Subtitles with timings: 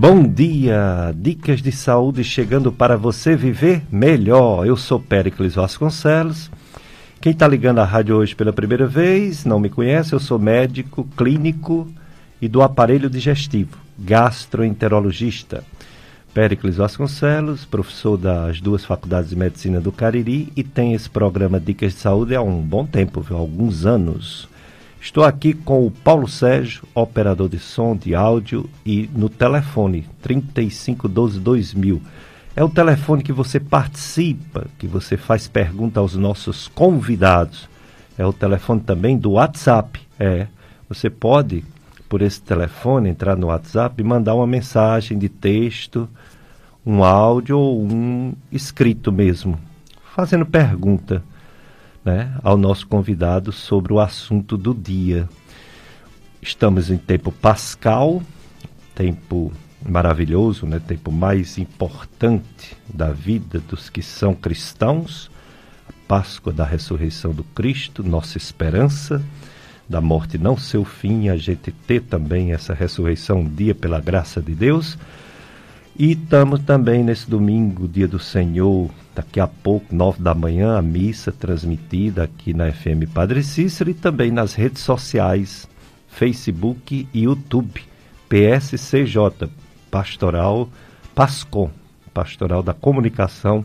[0.00, 4.66] Bom dia, dicas de saúde chegando para você viver melhor.
[4.66, 6.50] Eu sou Péricles Vasconcelos.
[7.20, 11.06] Quem está ligando a rádio hoje pela primeira vez, não me conhece, eu sou médico
[11.18, 11.86] clínico
[12.40, 15.62] e do aparelho digestivo, gastroenterologista.
[16.32, 21.92] Péricles Vasconcelos, professor das duas faculdades de medicina do Cariri e tem esse programa Dicas
[21.92, 23.36] de Saúde há um bom tempo, viu?
[23.36, 24.48] alguns anos.
[25.00, 32.00] Estou aqui com o Paulo Sérgio, operador de som, de áudio e no telefone 3512-2000.
[32.54, 37.66] É o telefone que você participa, que você faz pergunta aos nossos convidados.
[38.18, 39.98] É o telefone também do WhatsApp.
[40.18, 40.46] É,
[40.86, 41.64] você pode,
[42.06, 46.06] por esse telefone, entrar no WhatsApp e mandar uma mensagem de texto,
[46.84, 49.58] um áudio ou um escrito mesmo,
[50.14, 51.24] fazendo pergunta
[52.04, 55.28] né, ao nosso convidado sobre o assunto do dia.
[56.40, 58.22] Estamos em tempo pascal,
[58.94, 59.52] tempo
[59.86, 65.30] maravilhoso, né, tempo mais importante da vida dos que são cristãos,
[66.06, 69.22] Páscoa da ressurreição do Cristo, nossa esperança
[69.90, 73.98] da morte não ser o fim, a gente ter também essa ressurreição um dia pela
[73.98, 74.96] graça de Deus.
[75.98, 78.88] E estamos também nesse domingo, dia do Senhor,
[79.20, 83.94] daqui a pouco, nove da manhã, a missa transmitida aqui na FM Padre Cícero e
[83.94, 85.68] também nas redes sociais,
[86.08, 87.82] Facebook e YouTube,
[88.30, 89.50] PSCJ,
[89.90, 90.70] Pastoral
[91.14, 91.70] Pascom,
[92.14, 93.62] Pastoral da Comunicação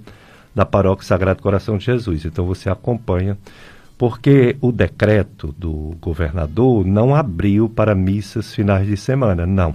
[0.53, 2.25] da Paróquia Sagrado Coração de Jesus.
[2.25, 3.37] Então você acompanha,
[3.97, 9.73] porque o decreto do governador não abriu para missas finais de semana, não.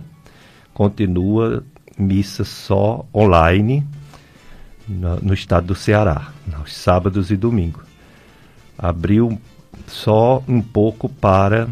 [0.75, 1.65] Continua
[1.99, 3.87] missa só online,
[4.91, 7.83] no, no estado do Ceará, nos sábados e domingos.
[8.77, 9.41] Abriu
[9.87, 11.69] só um pouco para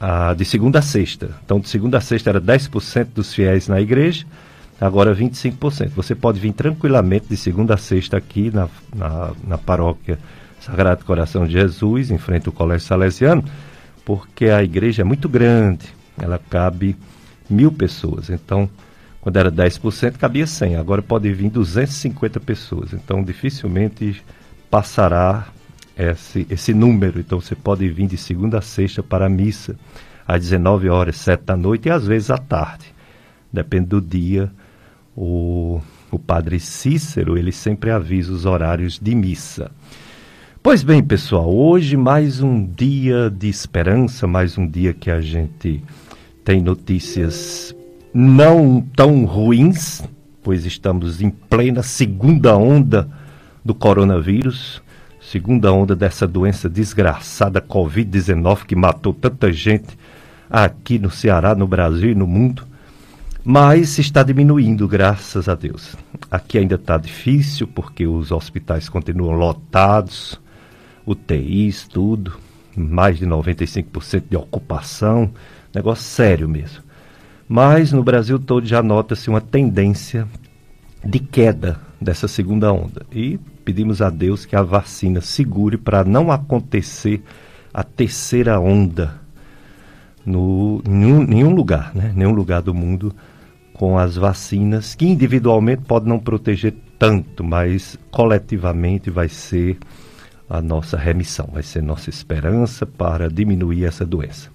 [0.00, 1.30] a de segunda a sexta.
[1.44, 4.24] Então, de segunda a sexta era 10% dos fiéis na igreja,
[4.80, 5.90] agora 25%.
[5.94, 10.18] Você pode vir tranquilamente de segunda a sexta aqui na, na, na paróquia
[10.60, 13.44] Sagrado Coração de Jesus, em frente ao Colégio Salesiano,
[14.04, 15.86] porque a igreja é muito grande,
[16.18, 16.96] ela cabe
[17.48, 18.30] mil pessoas.
[18.30, 18.68] Então,
[19.26, 20.76] quando era 10%, cabia 100.
[20.76, 22.92] Agora pode vir 250 pessoas.
[22.92, 24.22] Então, dificilmente
[24.70, 25.48] passará
[25.98, 27.18] esse, esse número.
[27.18, 29.74] Então, você pode vir de segunda a sexta para a missa,
[30.28, 32.84] às 19 horas, 7 da noite e às vezes à tarde.
[33.52, 34.48] Depende do dia.
[35.16, 39.72] O, o padre Cícero, ele sempre avisa os horários de missa.
[40.62, 45.82] Pois bem, pessoal, hoje mais um dia de esperança, mais um dia que a gente
[46.44, 47.75] tem notícias
[48.18, 50.02] não tão ruins,
[50.42, 53.06] pois estamos em plena segunda onda
[53.62, 54.80] do coronavírus,
[55.20, 59.98] segunda onda dessa doença desgraçada Covid-19 que matou tanta gente
[60.48, 62.62] aqui no Ceará, no Brasil e no mundo.
[63.44, 65.94] Mas está diminuindo, graças a Deus.
[66.30, 70.40] Aqui ainda está difícil, porque os hospitais continuam lotados,
[71.04, 72.32] UTIs, tudo,
[72.74, 75.30] mais de 95% de ocupação,
[75.74, 76.85] negócio sério mesmo.
[77.48, 80.26] Mas no Brasil todo já nota-se uma tendência
[81.04, 83.06] de queda dessa segunda onda.
[83.12, 87.22] E pedimos a Deus que a vacina segure para não acontecer
[87.72, 89.20] a terceira onda
[90.24, 92.12] no nenhum, nenhum lugar, né?
[92.14, 93.14] Nenhum lugar do mundo
[93.72, 99.78] com as vacinas que individualmente pode não proteger tanto, mas coletivamente vai ser
[100.48, 104.50] a nossa remissão, vai ser nossa esperança para diminuir essa doença.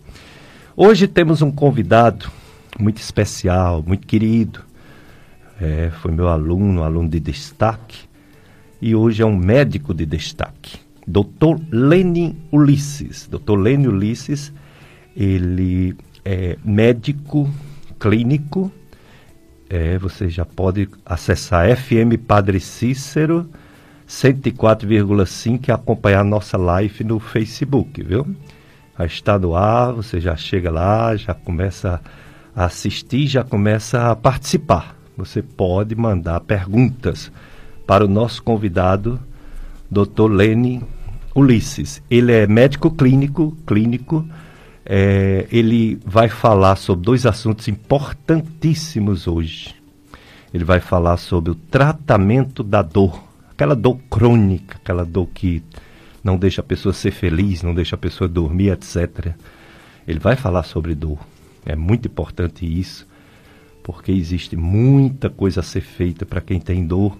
[0.75, 2.31] Hoje temos um convidado
[2.81, 4.61] muito especial, muito querido.
[5.59, 8.09] É, foi meu aluno, aluno de destaque.
[8.81, 10.79] E hoje é um médico de destaque.
[11.07, 11.61] Dr.
[11.71, 13.27] Lenin Ulisses.
[13.27, 13.57] Dr.
[13.57, 14.51] Lenin Ulisses,
[15.15, 17.49] ele é médico
[17.99, 18.71] clínico.
[19.69, 23.49] É, você já pode acessar FM Padre Cícero
[24.11, 28.27] 104,5 e acompanhar nossa live no Facebook, viu?
[28.99, 31.99] Já está no ar, você já chega lá, já começa a
[32.55, 34.95] assistir já começa a participar.
[35.17, 37.31] Você pode mandar perguntas
[37.85, 39.19] para o nosso convidado,
[39.89, 40.29] Dr.
[40.29, 40.83] Lene
[41.35, 42.01] Ulisses.
[42.09, 44.25] Ele é médico clínico, clínico.
[44.85, 49.75] É, ele vai falar sobre dois assuntos importantíssimos hoje.
[50.53, 55.63] Ele vai falar sobre o tratamento da dor, aquela dor crônica, aquela dor que
[56.23, 59.33] não deixa a pessoa ser feliz, não deixa a pessoa dormir, etc.
[60.07, 61.19] Ele vai falar sobre dor.
[61.65, 63.07] É muito importante isso,
[63.83, 67.17] porque existe muita coisa a ser feita para quem tem dor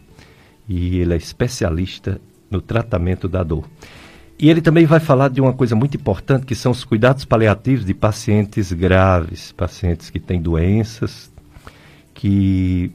[0.68, 3.66] e ele é especialista no tratamento da dor.
[4.40, 7.86] E ele também vai falar de uma coisa muito importante, que são os cuidados paliativos
[7.86, 11.32] de pacientes graves, pacientes que têm doenças
[12.22, 12.92] que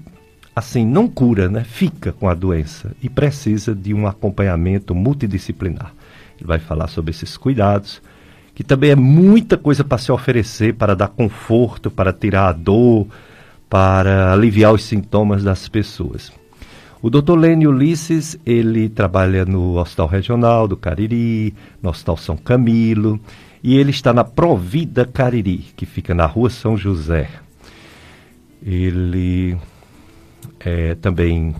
[0.54, 1.64] assim não cura, né?
[1.64, 5.92] Fica com a doença e precisa de um acompanhamento multidisciplinar.
[6.38, 8.00] Ele vai falar sobre esses cuidados,
[8.56, 13.06] que também é muita coisa para se oferecer para dar conforto, para tirar a dor,
[13.68, 16.32] para aliviar os sintomas das pessoas.
[17.02, 17.36] O Dr.
[17.36, 23.20] Lênio Ulisses, ele trabalha no Hospital Regional do Cariri, no Hospital São Camilo,
[23.62, 27.28] e ele está na Provida Cariri, que fica na Rua São José.
[28.62, 29.54] Ele
[30.60, 31.54] é, também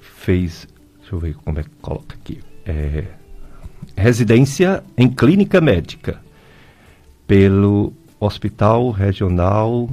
[0.00, 0.66] fez,
[1.00, 3.04] deixa eu ver como é que coloca aqui, é,
[3.96, 6.20] residência em clínica médica
[7.26, 9.88] pelo Hospital Regional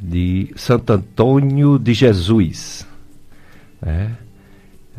[0.00, 2.86] de Santo Antônio de Jesus.
[3.80, 4.16] Né?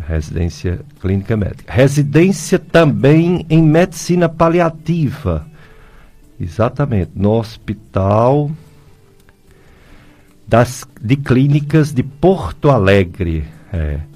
[0.07, 1.71] Residência clínica médica.
[1.71, 5.45] Residência também em medicina paliativa.
[6.39, 8.49] Exatamente, no Hospital
[10.47, 13.45] das, de Clínicas de Porto Alegre.
[13.71, 14.10] É.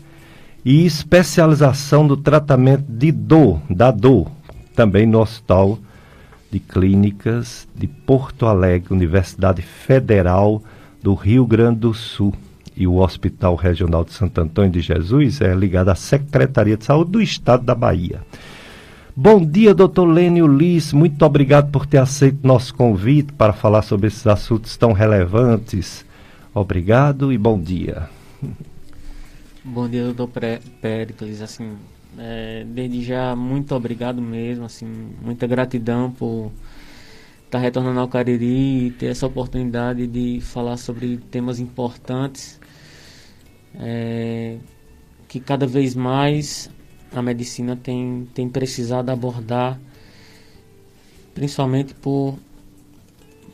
[0.65, 4.31] E especialização no tratamento de dor, da dor,
[4.75, 5.77] também no Hospital
[6.51, 10.63] de Clínicas de Porto Alegre, Universidade Federal
[11.03, 12.33] do Rio Grande do Sul.
[12.75, 17.11] E o Hospital Regional de Santo Antônio de Jesus é ligado à Secretaria de Saúde
[17.11, 18.21] do Estado da Bahia.
[19.15, 20.91] Bom dia, doutor Lênio Liz.
[20.91, 26.03] Muito obrigado por ter aceito nosso convite para falar sobre esses assuntos tão relevantes
[26.55, 28.07] Obrigado e bom dia.
[29.67, 30.29] Bom dia, doutor
[30.79, 31.41] Péricles.
[31.41, 31.75] Assim,
[32.19, 34.63] é, desde já, muito obrigado mesmo.
[34.63, 34.85] Assim,
[35.19, 36.51] muita gratidão por
[37.45, 42.61] estar tá retornando ao Cariri e ter essa oportunidade de falar sobre temas importantes
[43.79, 44.59] é,
[45.27, 46.69] que cada vez mais
[47.11, 49.79] a medicina tem, tem precisado abordar,
[51.33, 52.37] principalmente por,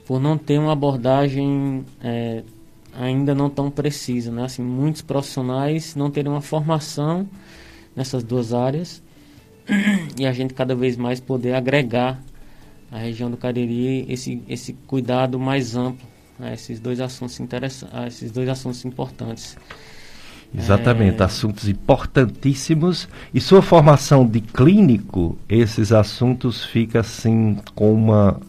[0.05, 2.43] por não ter uma abordagem é,
[2.93, 4.45] ainda não tão precisa, né?
[4.45, 7.27] Assim, muitos profissionais não terem uma formação
[7.95, 9.01] nessas duas áreas
[10.17, 12.21] e a gente cada vez mais poder agregar
[12.91, 16.07] à região do Cariri esse, esse cuidado mais amplo
[16.39, 19.55] a esses dois assuntos interessantes, esses dois assuntos importantes.
[20.53, 21.23] Exatamente, é...
[21.23, 23.07] assuntos importantíssimos.
[23.33, 28.39] E sua formação de clínico, esses assuntos ficam assim com uma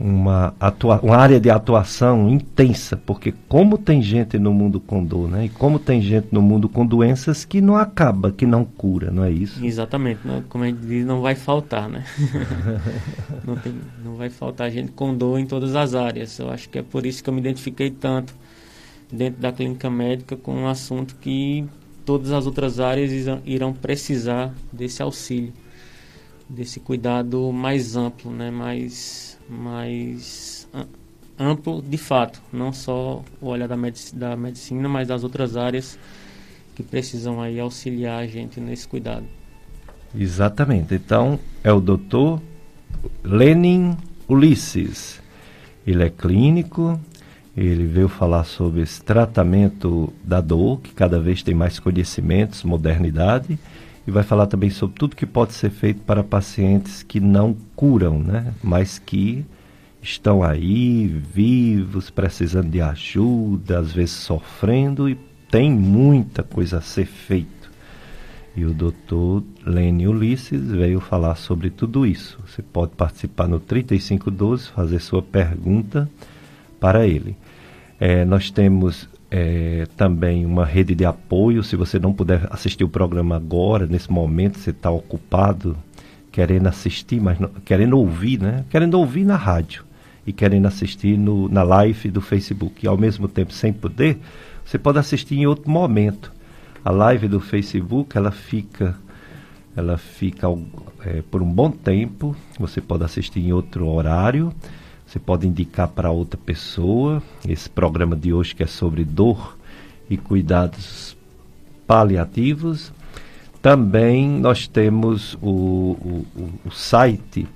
[0.00, 5.28] uma, atua uma área de atuação intensa, porque como tem gente no mundo com dor,
[5.28, 5.44] né?
[5.44, 9.22] E como tem gente no mundo com doenças que não acaba, que não cura, não
[9.22, 9.62] é isso?
[9.62, 10.42] Exatamente, né?
[10.48, 12.04] como a gente diz, não vai faltar, né?
[13.46, 16.38] não, tem, não vai faltar gente com dor em todas as áreas.
[16.38, 18.34] Eu acho que é por isso que eu me identifiquei tanto
[19.12, 21.66] dentro da clínica médica com um assunto que
[22.06, 23.12] todas as outras áreas
[23.44, 25.52] irão precisar desse auxílio,
[26.48, 28.50] desse cuidado mais amplo, né?
[28.50, 30.68] Mais mais
[31.38, 35.98] amplo de fato, não só o olhar da, medic da medicina, mas das outras áreas
[36.74, 39.24] que precisam aí auxiliar a gente nesse cuidado.
[40.14, 40.94] Exatamente.
[40.94, 42.40] Então, é o doutor
[43.22, 43.96] Lenin
[44.28, 45.20] Ulisses.
[45.86, 47.00] Ele é clínico,
[47.56, 53.58] ele veio falar sobre esse tratamento da dor, que cada vez tem mais conhecimentos, modernidade,
[54.06, 58.18] e vai falar também sobre tudo que pode ser feito para pacientes que não curam,
[58.18, 58.54] né?
[58.62, 59.44] mas que
[60.02, 65.18] estão aí vivos, precisando de ajuda, às vezes sofrendo e
[65.50, 67.70] tem muita coisa a ser feito.
[68.56, 72.38] E o doutor Lene Ulisses veio falar sobre tudo isso.
[72.46, 76.10] Você pode participar no 3512, fazer sua pergunta
[76.80, 77.36] para ele.
[77.98, 81.62] É, nós temos é, também uma rede de apoio.
[81.62, 85.76] Se você não puder assistir o programa agora, nesse momento, você está ocupado,
[86.32, 88.64] querendo assistir, mas não, querendo ouvir, né?
[88.68, 89.84] Querendo ouvir na rádio
[90.26, 92.84] e querendo assistir no, na live do Facebook.
[92.84, 94.18] E ao mesmo tempo, sem poder,
[94.64, 96.32] você pode assistir em outro momento.
[96.84, 98.96] A live do Facebook, ela fica
[99.76, 100.48] ela fica
[101.04, 102.34] é, por um bom tempo.
[102.58, 104.52] Você pode assistir em outro horário
[105.10, 107.20] você pode indicar para outra pessoa.
[107.46, 109.58] Esse programa de hoje que é sobre dor
[110.08, 111.16] e cuidados
[111.84, 112.92] paliativos.
[113.60, 115.96] Também nós temos o,
[116.36, 117.48] o, o site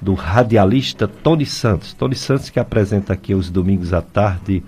[0.00, 1.92] do radialista Tony Santos.
[1.92, 4.62] Tony Santos que apresenta aqui os domingos à tarde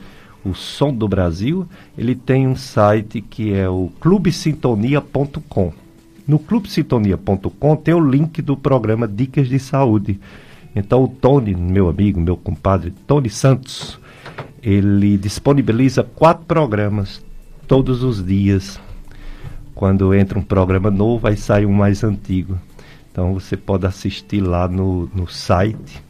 [0.45, 1.69] o Som do Brasil.
[1.97, 5.73] Ele tem um site que é o clubesintonia.com.
[6.26, 10.19] No clubesintonia.com tem o link do programa Dicas de Saúde
[10.75, 13.99] então o Tony, meu amigo, meu compadre, Tony Santos,
[14.62, 17.25] ele disponibiliza quatro programas
[17.69, 18.81] todos os dias.
[19.75, 22.59] Quando entra um programa novo, aí sai um mais antigo.
[23.11, 26.02] Então você pode assistir lá no, no site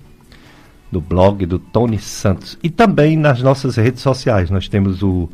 [0.91, 2.59] do blog do Tony Santos.
[2.63, 4.49] E também nas nossas redes sociais.
[4.49, 5.29] Nós temos o,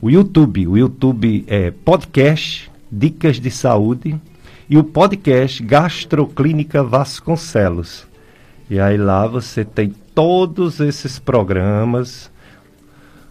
[0.00, 0.66] o YouTube.
[0.66, 4.20] O YouTube é podcast Dicas de Saúde
[4.68, 8.11] e o podcast Gastroclínica Vasconcelos.
[8.70, 12.30] E aí lá você tem todos esses programas,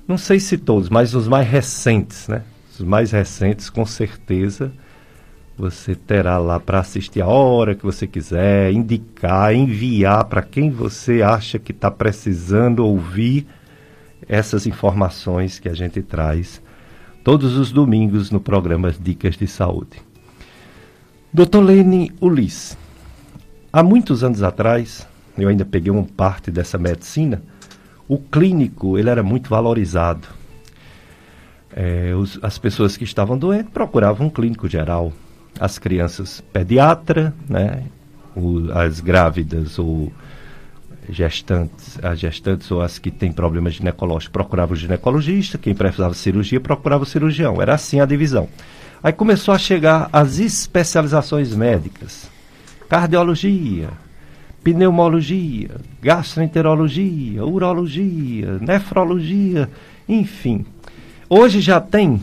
[0.08, 2.44] não sei se todos, mas os mais recentes, né?
[2.74, 4.72] Os mais recentes, com certeza,
[5.58, 11.22] você terá lá para assistir a hora que você quiser, indicar, enviar para quem você
[11.22, 13.46] acha que está precisando ouvir
[14.28, 16.62] essas informações que a gente traz
[17.24, 20.02] todos os domingos no programa Dicas de Saúde.
[21.34, 21.60] Dr.
[21.60, 22.78] Lene Ulisses,
[23.72, 25.08] há muitos anos atrás,
[25.38, 27.42] eu ainda peguei uma parte dessa medicina,
[28.08, 30.28] o clínico ele era muito valorizado.
[31.74, 35.14] É, os, as pessoas que estavam doentes procuravam um clínico geral.
[35.60, 37.84] As crianças pediatra, né,
[38.36, 40.12] o, as grávidas ou
[41.10, 46.20] gestantes, as gestantes ou as que têm problemas ginecológicos procuravam o ginecologista, quem precisava de
[46.20, 47.62] cirurgia procurava o cirurgião.
[47.62, 48.48] Era assim a divisão.
[49.04, 52.30] Aí começou a chegar as especializações médicas.
[52.88, 53.90] Cardiologia,
[54.64, 55.70] pneumologia,
[56.02, 59.70] gastroenterologia, urologia, nefrologia,
[60.08, 60.66] enfim.
[61.30, 62.22] Hoje já tem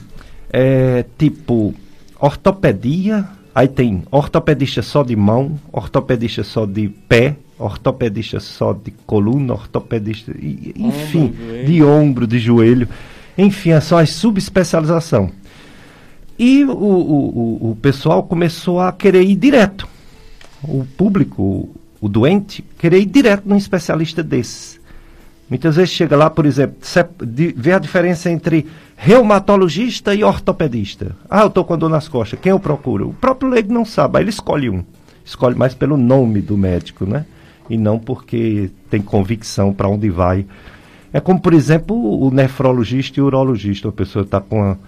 [0.53, 1.75] é, tipo
[2.21, 9.55] ortopedia, aí tem ortopedista só de mão, ortopedista só de pé, ortopedista só de coluna,
[9.55, 12.89] ortopedista, enfim, ombro, de ombro, de joelho.
[13.37, 15.31] Enfim, é só a subespecialização.
[16.39, 19.89] E o, o, o pessoal começou a querer ir direto.
[20.63, 21.69] O público,
[22.01, 24.79] o doente, querer ir direto num especialista desse.
[25.49, 26.77] Muitas vezes chega lá, por exemplo,
[27.57, 31.17] vê a diferença entre reumatologista e ortopedista.
[31.29, 33.09] Ah, eu estou com dor nas costas, quem eu procuro?
[33.09, 34.85] O próprio leigo não sabe, aí ele escolhe um.
[35.25, 37.25] Escolhe mais pelo nome do médico, né?
[37.69, 40.47] E não porque tem convicção para onde vai.
[41.13, 43.89] É como, por exemplo, o nefrologista e o urologista.
[43.89, 44.79] A pessoa está com uma,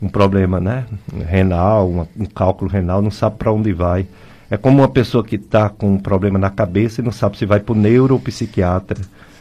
[0.00, 0.86] um problema né?
[1.26, 4.06] renal, uma, um cálculo renal, não sabe para onde vai.
[4.50, 7.44] É como uma pessoa que está com um problema na cabeça e não sabe se
[7.44, 9.00] vai para o neuro ou psiquiatra.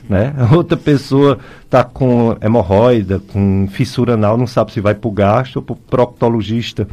[0.10, 0.34] Né?
[0.56, 5.60] Outra pessoa está com hemorroida, com fissura anal, não sabe se vai para o gastro
[5.60, 6.88] ou para o proctologista.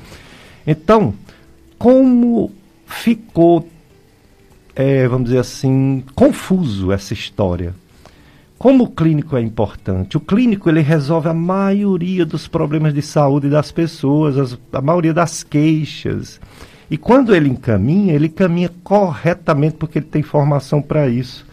[0.67, 1.15] Então,
[1.79, 2.53] como
[2.87, 3.69] ficou,
[4.77, 7.75] é, vamos dizer assim, confuso essa história?
[8.59, 10.17] Como o clínico é importante?
[10.17, 15.13] O clínico ele resolve a maioria dos problemas de saúde das pessoas, as, a maioria
[15.13, 16.41] das queixas.
[16.93, 21.47] E quando ele encaminha, ele caminha corretamente porque ele tem formação para isso.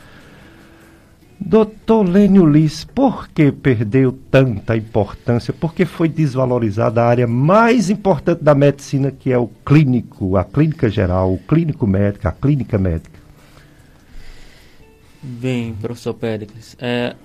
[1.39, 5.53] Doutor Lênio Liz, por que perdeu tanta importância?
[5.53, 10.43] Por que foi desvalorizada a área mais importante da medicina, que é o clínico, a
[10.43, 13.17] clínica geral, o clínico médico, a clínica médica?
[15.23, 17.15] Bem, professor Péricles, é,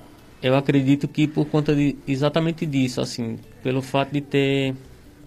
[0.40, 4.72] eu acredito que por conta de exatamente disso, assim, pelo fato de ter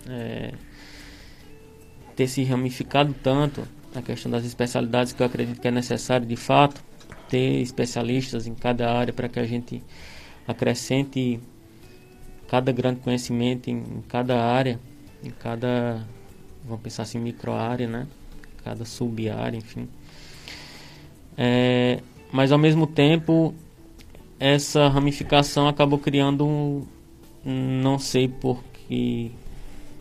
[0.10, 0.54] é,
[2.18, 6.36] ter se ramificado tanto a questão das especialidades que eu acredito que é necessário de
[6.36, 6.84] fato
[7.30, 9.84] ter especialistas em cada área para que a gente
[10.48, 11.40] acrescente
[12.48, 14.80] cada grande conhecimento em, em cada área,
[15.24, 16.06] em cada,
[16.66, 18.08] vamos pensar assim, micro área, né?
[18.64, 19.88] Cada sub-área, enfim.
[21.38, 22.00] É,
[22.32, 23.54] mas ao mesmo tempo,
[24.40, 29.32] essa ramificação acabou criando um, não sei por que,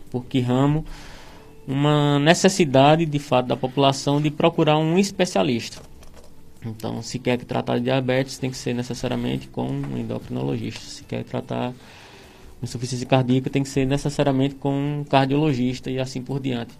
[0.09, 0.85] por que ramo,
[1.67, 5.81] uma necessidade de fato da população de procurar um especialista.
[6.65, 10.79] Então, se quer tratar de diabetes, tem que ser necessariamente com um endocrinologista.
[10.79, 11.73] Se quer tratar
[12.63, 16.73] insuficiência cardíaca, tem que ser necessariamente com um cardiologista e assim por diante.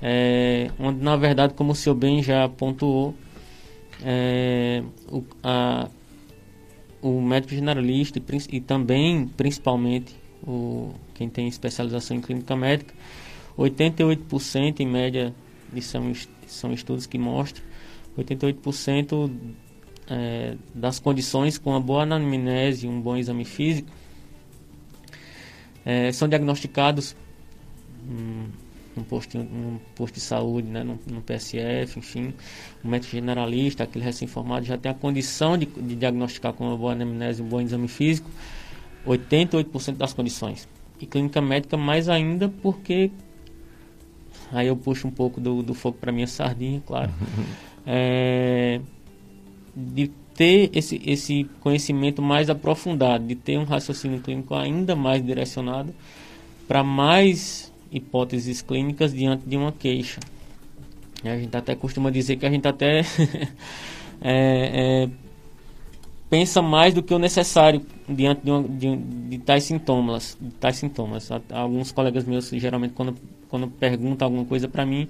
[0.00, 3.14] É, onde, na verdade, como o senhor bem já pontuou,
[4.04, 5.88] é, o, a,
[7.00, 10.14] o médico generalista e, e também, principalmente,
[10.46, 12.94] o, quem tem especialização em clínica médica,
[13.58, 15.34] 88% em média,
[15.80, 16.12] são,
[16.46, 17.64] são estudos que mostram,
[18.18, 19.30] 88%
[20.08, 23.90] é, das condições com uma boa anamnese e um bom exame físico
[25.86, 27.14] é, são diagnosticados
[28.08, 28.46] hum,
[28.96, 32.34] num posto, num posto de saúde, né, no, PSF, enfim,
[32.82, 36.92] o médico generalista, aquele recém-formado, já tem a condição de, de diagnosticar com uma boa
[36.92, 38.28] anamnese um bom exame físico
[39.06, 40.68] 88% das condições.
[40.98, 43.12] E clínica médica mais ainda porque
[44.52, 47.12] aí eu puxo um pouco do, do fogo para minha sardinha, claro.
[47.86, 48.80] é,
[49.74, 55.94] de ter esse, esse conhecimento mais aprofundado, de ter um raciocínio clínico ainda mais direcionado
[56.68, 60.20] para mais hipóteses clínicas diante de uma queixa.
[61.24, 63.00] A gente até costuma dizer que a gente até
[64.20, 65.08] é, é,
[66.28, 70.36] pensa mais do que o necessário diante de, uma, de, de tais sintomas.
[70.40, 71.30] De tais sintomas.
[71.50, 73.16] Alguns colegas meus, geralmente, quando,
[73.48, 75.08] quando perguntam alguma coisa para mim,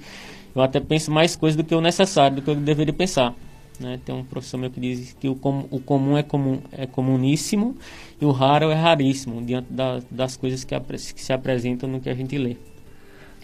[0.55, 3.35] eu até penso mais coisas do que o necessário, do que eu deveria pensar.
[3.79, 4.01] Né?
[4.05, 7.77] Tem um professor meu que diz que o, com, o comum é, comum é comuníssimo
[8.21, 12.09] e o raro é raríssimo, diante da, das coisas que, que se apresentam no que
[12.09, 12.57] a gente lê.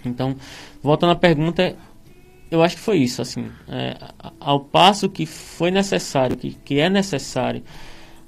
[0.04, 0.34] Então,
[0.82, 1.76] voltando à pergunta,
[2.50, 3.96] eu acho que foi isso, assim, é,
[4.40, 7.62] ao passo que foi necessário, que, que é necessário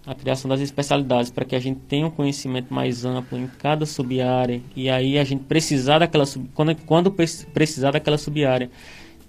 [0.06, 3.86] a criação das especialidades para que a gente tenha um conhecimento mais amplo em cada
[3.86, 8.70] sub-área e aí a gente precisar daquela quando, quando precisar daquela sub-área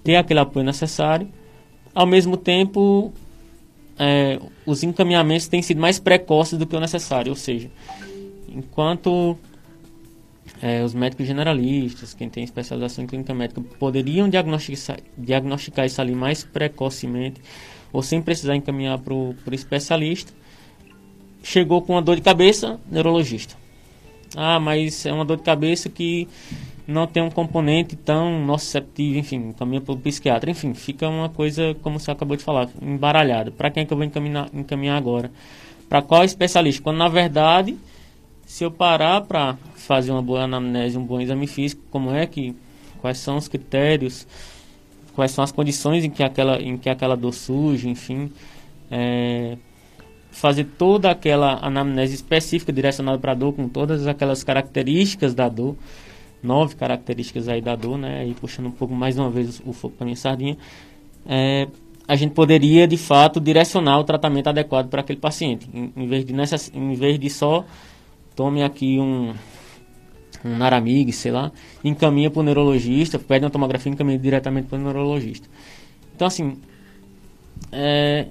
[0.03, 1.29] ter aquele apoio necessário
[1.93, 3.13] ao mesmo tempo
[3.97, 7.71] é, os encaminhamentos têm sido mais precoces do que o necessário ou seja
[8.49, 9.37] enquanto
[10.61, 16.13] é, os médicos generalistas, quem tem especialização em clínica médica, poderiam diagnosticar, diagnosticar isso ali
[16.13, 17.41] mais precocemente
[17.91, 20.33] ou sem precisar encaminhar para o especialista.
[21.45, 23.55] Chegou com uma dor de cabeça, neurologista.
[24.35, 26.27] Ah, mas é uma dor de cabeça que
[26.87, 30.49] não tem um componente tão nociceptivo, enfim, caminha para o psiquiatra.
[30.49, 33.51] Enfim, fica uma coisa, como você acabou de falar, embaralhada.
[33.51, 35.31] Para quem é que eu vou encaminhar, encaminhar agora?
[35.87, 36.81] Para qual especialista?
[36.81, 37.77] Quando, na verdade,
[38.47, 42.55] se eu parar para fazer uma boa anamnese, um bom exame físico, como é que,
[43.01, 44.25] quais são os critérios,
[45.13, 48.31] quais são as condições em que aquela, em que aquela dor surge, enfim,
[48.89, 49.57] é,
[50.35, 55.77] fazer toda aquela anamnese específica direcionada para a dor, com todas aquelas características da dor,
[56.43, 59.95] nove características aí da dor, né, e puxando um pouco mais uma vez o foco
[59.95, 60.57] para minha sardinha,
[61.25, 61.69] é,
[62.05, 66.25] a gente poderia de fato direcionar o tratamento adequado para aquele paciente, em, em, vez
[66.25, 67.65] de nessa, em vez de só
[68.35, 69.33] tome aqui um,
[70.43, 71.49] um Naramig, sei lá,
[71.81, 75.47] encaminha para o neurologista, pede uma tomografia e encaminha diretamente para o neurologista.
[76.13, 76.57] Então, assim,
[77.71, 78.27] é,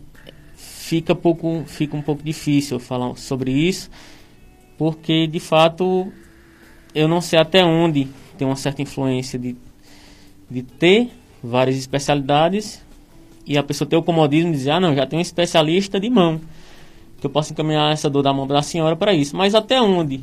[0.84, 3.90] fica, pouco, fica um pouco difícil falar sobre isso,
[4.76, 6.12] porque, de fato,
[6.94, 9.56] eu não sei até onde tem uma certa influência de,
[10.50, 11.08] de ter
[11.42, 12.84] várias especialidades
[13.46, 16.10] e a pessoa ter o comodismo de dizer, ah, não, já tem um especialista de
[16.10, 16.38] mão
[17.18, 19.34] que eu posso encaminhar essa dor da mão da senhora para isso.
[19.34, 20.20] Mas até onde?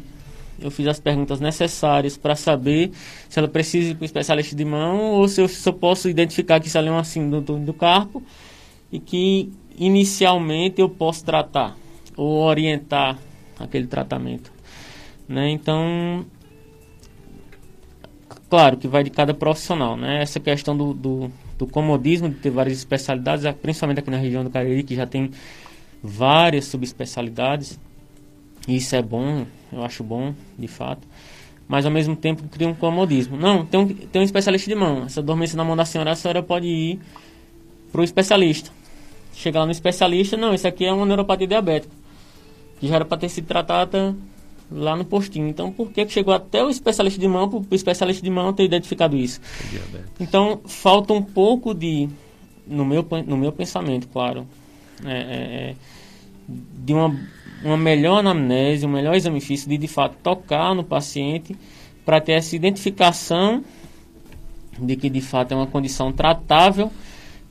[0.59, 2.91] Eu fiz as perguntas necessárias para saber
[3.27, 6.59] se ela precisa ir para o especialista de mão ou se eu, eu posso identificar
[6.59, 8.21] que isso ali é uma síndrome do carpo
[8.91, 11.77] e que inicialmente eu posso tratar
[12.15, 13.17] ou orientar
[13.59, 14.51] aquele tratamento.
[15.27, 15.49] Né?
[15.49, 16.25] Então,
[18.49, 19.95] claro que vai de cada profissional.
[19.95, 20.21] Né?
[20.21, 24.49] Essa questão do, do, do comodismo de ter várias especialidades, principalmente aqui na região do
[24.49, 25.31] Cariri, que já tem
[26.03, 27.79] várias subespecialidades.
[28.67, 31.07] Isso é bom, eu acho bom, de fato.
[31.67, 33.37] Mas ao mesmo tempo cria um comodismo.
[33.37, 35.05] Não, tem um, tem um especialista de mão.
[35.05, 36.99] Essa dormência na mão da senhora, a senhora pode ir
[37.91, 38.71] para o especialista.
[39.41, 41.91] Chegar lá no especialista, não, isso aqui é uma neuropatia diabética.
[42.79, 44.15] Que já era para ter sido tratada
[44.71, 45.47] lá no postinho.
[45.47, 48.53] Então, por que, que chegou até o especialista de mão, para o especialista de mão
[48.53, 49.41] ter identificado isso?
[50.19, 52.07] Então, falta um pouco de,
[52.67, 54.47] no meu, no meu pensamento, claro,
[55.03, 55.75] é, é, é,
[56.47, 57.19] de uma,
[57.63, 61.55] uma melhor anamnese, um melhor exame físico, de de fato tocar no paciente
[62.05, 63.63] para ter essa identificação
[64.79, 66.91] de que de fato é uma condição tratável.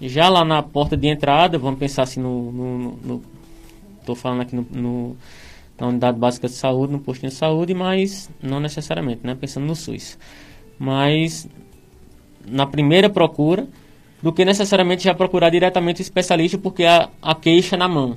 [0.01, 3.21] Já lá na porta de entrada, vamos pensar assim no.
[4.01, 5.17] Estou falando aqui no, no,
[5.79, 9.37] na unidade básica de saúde, no postinho de saúde, mas não necessariamente, né?
[9.39, 10.19] Pensando no SUS.
[10.79, 11.47] Mas
[12.47, 13.69] na primeira procura,
[14.23, 18.17] do que necessariamente já procurar diretamente o especialista porque a, a queixa na mão.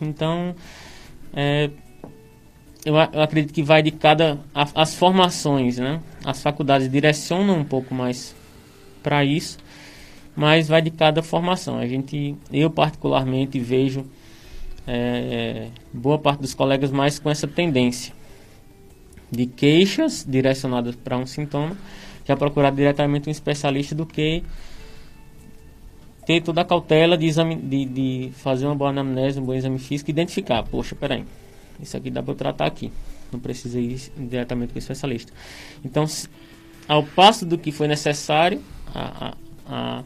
[0.00, 0.54] Então,
[1.34, 1.70] é,
[2.84, 4.38] eu, eu, acredito que vai de cada.
[4.54, 6.00] A, as formações, né?
[6.24, 8.34] As faculdades direcionam um pouco mais
[9.02, 9.58] para isso,
[10.34, 11.78] mas vai de cada formação.
[11.78, 14.06] A gente, eu particularmente vejo
[14.86, 18.14] é, boa parte dos colegas mais com essa tendência
[19.30, 21.76] de queixas direcionadas para um sintoma,
[22.26, 24.42] já procurar diretamente um especialista do que
[26.26, 29.78] ter toda a cautela de, exame, de, de fazer uma boa anamnese, um bom exame
[29.78, 31.24] físico e identificar, poxa, peraí,
[31.80, 32.92] isso aqui dá para eu tratar aqui,
[33.32, 35.32] não precisa ir diretamente com o especialista.
[35.84, 36.04] Então,
[36.86, 38.60] ao passo do que foi necessário,
[38.94, 39.34] a,
[39.66, 40.02] a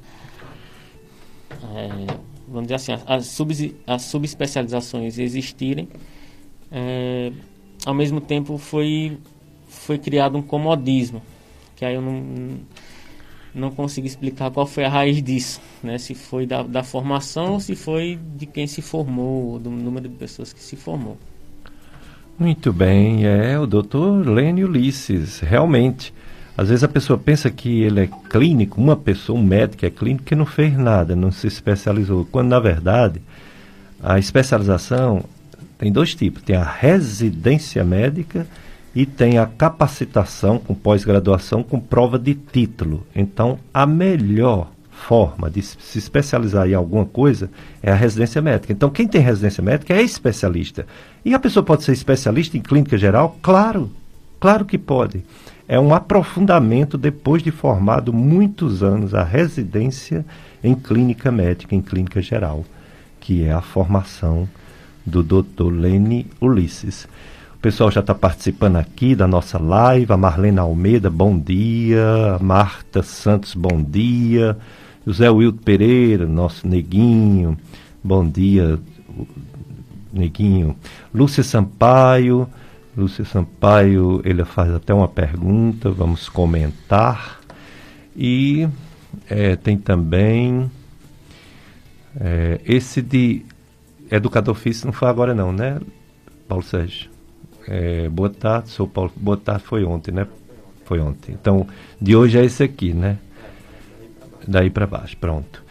[1.50, 2.06] é,
[2.46, 5.88] vamos dizer assim, as, sub, as subespecializações existirem,
[6.70, 7.32] é,
[7.84, 9.18] ao mesmo tempo foi,
[9.68, 11.22] foi criado um comodismo,
[11.74, 12.58] que aí eu não
[13.56, 15.96] não consigo explicar qual foi a raiz disso, né?
[15.96, 20.14] Se foi da, da formação ou se foi de quem se formou, do número de
[20.14, 21.16] pessoas que se formou.
[22.38, 26.12] Muito bem, é o doutor Lênio Ulisses, realmente.
[26.56, 30.24] Às vezes a pessoa pensa que ele é clínico, uma pessoa, um médico é clínico
[30.24, 33.20] que não fez nada, não se especializou, quando na verdade
[34.02, 35.24] A especialização
[35.78, 38.46] tem dois tipos: tem a residência médica
[38.94, 43.06] e tem a capacitação com pós-graduação com prova de título.
[43.14, 47.50] Então, a melhor forma de se especializar em alguma coisa
[47.82, 48.72] é a residência médica.
[48.72, 50.86] Então, quem tem residência médica é especialista.
[51.24, 53.36] E a pessoa pode ser especialista em clínica geral?
[53.42, 53.90] Claro,
[54.40, 55.22] claro que pode.
[55.68, 60.24] É um aprofundamento depois de formado muitos anos a residência
[60.62, 62.64] em clínica médica, em clínica geral,
[63.18, 64.48] que é a formação
[65.04, 65.72] do Dr.
[65.72, 67.08] Lene Ulisses.
[67.56, 70.12] O pessoal já está participando aqui da nossa live.
[70.12, 72.38] A Marlene Almeida, bom dia.
[72.40, 74.56] Marta Santos, bom dia.
[75.06, 77.56] José Wilton Pereira, nosso neguinho,
[78.02, 78.78] bom dia,
[80.12, 80.76] neguinho.
[81.14, 82.48] Lúcia Sampaio,
[82.96, 87.40] Lúcia Sampaio, ele faz até uma pergunta, vamos comentar.
[88.16, 88.66] E
[89.28, 90.70] é, tem também
[92.18, 93.44] é, esse de
[94.10, 95.78] educador físico, não foi agora não, né,
[96.48, 97.10] Paulo Sérgio?
[97.68, 99.12] É, boa tarde, sou Paulo.
[99.16, 100.26] Boa tarde foi ontem, né?
[100.84, 101.32] Foi ontem.
[101.32, 101.66] Então,
[102.00, 103.18] de hoje é esse aqui, né?
[104.46, 105.64] Daí para baixo, pronto.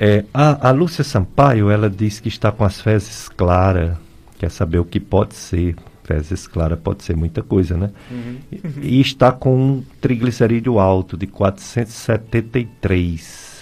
[0.00, 3.96] É, a, a Lúcia Sampaio, ela diz que está com as fezes claras,
[4.38, 5.76] quer saber o que pode ser.
[6.04, 7.90] Fezes claras pode ser muita coisa, né?
[8.10, 8.36] Uhum.
[8.50, 8.60] E,
[8.98, 13.52] e está com um triglicerídeo alto de 473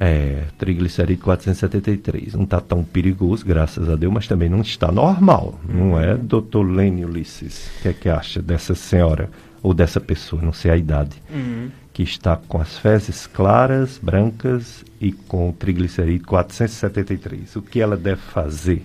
[0.00, 2.34] é, triglicerídeo 473.
[2.34, 5.58] Não está tão perigoso, graças a Deus, mas também não está normal.
[5.68, 7.68] Não é, doutor Lênin Ulisses?
[7.78, 9.28] O que é que acha dessa senhora
[9.60, 11.68] ou dessa pessoa, não sei a idade, uhum.
[11.92, 17.56] que está com as fezes claras, brancas e com triglicerídeo 473?
[17.56, 18.84] O que ela deve fazer?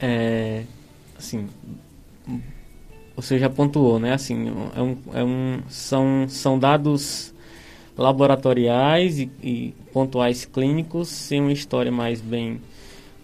[0.00, 0.64] É,
[1.16, 1.46] assim,
[3.14, 4.14] você já pontuou, né?
[4.14, 7.34] Assim, é um, é um, são, são dados
[7.96, 12.60] laboratoriais e, e pontuais clínicos sem uma história mais bem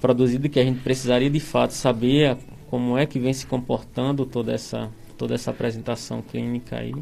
[0.01, 2.37] produzida que a gente precisaria de fato saber a,
[2.69, 6.95] como é que vem se comportando toda essa toda essa apresentação clínica aí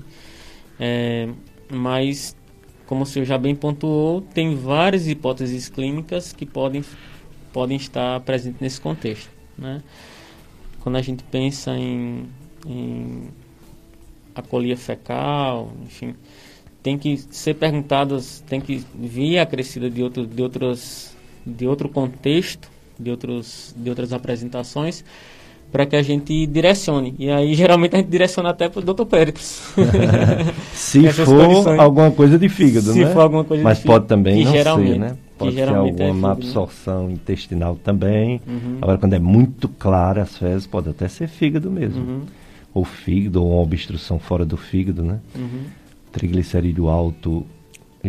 [0.78, 1.28] é,
[1.68, 2.36] mas
[2.86, 6.84] como o senhor já bem pontuou tem várias hipóteses clínicas que podem
[7.52, 9.82] podem estar presentes nesse contexto né?
[10.80, 12.28] Quando a gente pensa em,
[12.66, 13.28] em
[14.34, 16.14] acolia fecal enfim
[16.84, 22.70] tem que ser perguntadas, tem que vir acrescida de outro, de outros, de outro contexto,
[23.00, 25.02] de outros, de outras apresentações,
[25.74, 27.16] para que a gente direcione.
[27.18, 29.04] E aí geralmente a gente direciona até para o Dr.
[29.06, 29.74] Péricles.
[30.72, 31.80] Se for condições.
[31.80, 33.12] alguma coisa de fígado, Se né?
[33.12, 35.16] for alguma coisa Mas de pode também não ser, né?
[35.36, 37.14] Pode ser é alguma é má absorção né?
[37.14, 38.40] intestinal também.
[38.46, 38.78] Uhum.
[38.80, 42.00] Agora, quando é muito clara as fezes, pode até ser fígado mesmo.
[42.00, 42.20] Uhum.
[42.72, 45.18] Ou fígado, ou uma obstrução fora do fígado, né?
[45.34, 45.64] Uhum
[46.14, 47.44] triglicerídeo alto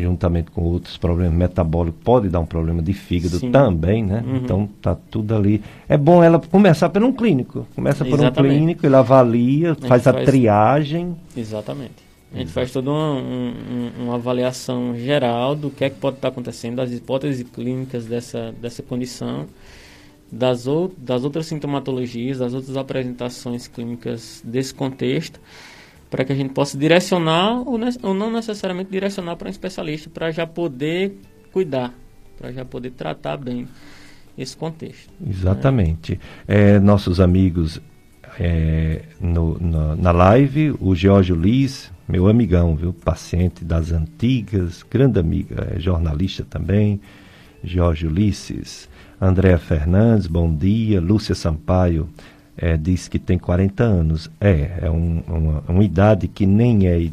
[0.02, 3.52] juntamente com outros problemas metabólicos pode dar um problema de fígado Sim.
[3.52, 4.24] também, né?
[4.26, 4.36] Uhum.
[4.38, 5.62] Então tá tudo ali.
[5.88, 7.68] É bom ela começar por um clínico.
[7.76, 8.54] Começa por Exatamente.
[8.54, 10.26] um clínico, ele avalia, a faz a faz...
[10.26, 11.16] triagem.
[11.36, 12.06] Exatamente.
[12.34, 16.28] A gente faz toda uma, um, uma, avaliação geral do que é que pode estar
[16.28, 19.46] acontecendo, das hipóteses clínicas dessa, dessa condição,
[20.30, 25.40] das, ou, das outras sintomatologias, das outras apresentações clínicas desse contexto
[26.10, 30.32] para que a gente possa direcionar ou, ou não necessariamente direcionar para um especialista, para
[30.32, 31.18] já poder
[31.52, 31.94] cuidar,
[32.38, 33.68] para já poder tratar bem
[34.38, 35.12] esse contexto.
[35.26, 36.20] Exatamente.
[36.48, 36.76] Né?
[36.76, 37.82] É, nossos amigos
[38.40, 42.94] é, no, no, na live, o George Liz, meu amigão, viu?
[42.94, 47.00] Paciente das antigas, grande amiga, é jornalista também,
[47.64, 48.90] Jorge Ulisses,
[49.20, 52.10] Andréa Fernandes, bom dia, Lúcia Sampaio,
[52.58, 54.30] é, diz que tem 40 anos.
[54.40, 57.10] É, é um, uma, uma, idade que nem é,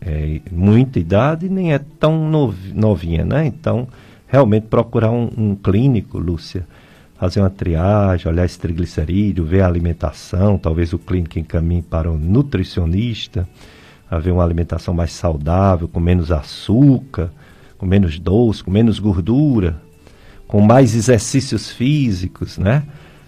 [0.00, 3.46] é, muita idade, nem é tão novinha, né?
[3.46, 3.88] Então,
[4.26, 6.66] realmente procurar um, um, clínico, Lúcia,
[7.16, 12.18] fazer uma triagem, olhar esse triglicerídeo, ver a alimentação, talvez o clínico encaminhe para um
[12.18, 13.48] nutricionista,
[14.10, 17.30] a ver uma alimentação mais saudável, com menos açúcar,
[17.78, 19.80] com menos doce, com menos gordura,
[20.46, 22.82] com mais exercícios físicos, né?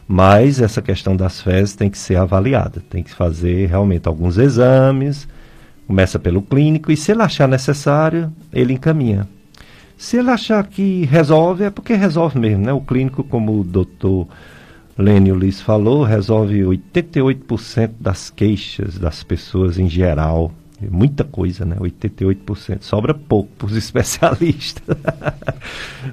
[0.08, 5.26] Mas essa questão das fezes tem que ser avaliada, tem que fazer realmente alguns exames,
[5.86, 9.26] começa pelo clínico e se ele achar necessário, ele encaminha.
[9.96, 12.72] Se ele achar que resolve, é porque resolve mesmo, né?
[12.72, 14.28] O clínico, como o doutor
[14.96, 21.76] Lênio Liz falou, resolve 88% das queixas das pessoas em geral Muita coisa, né?
[21.76, 22.82] 88%.
[22.82, 24.96] Sobra pouco para os especialistas.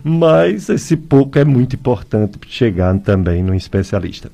[0.04, 4.32] Mas esse pouco é muito importante para chegar também no especialista.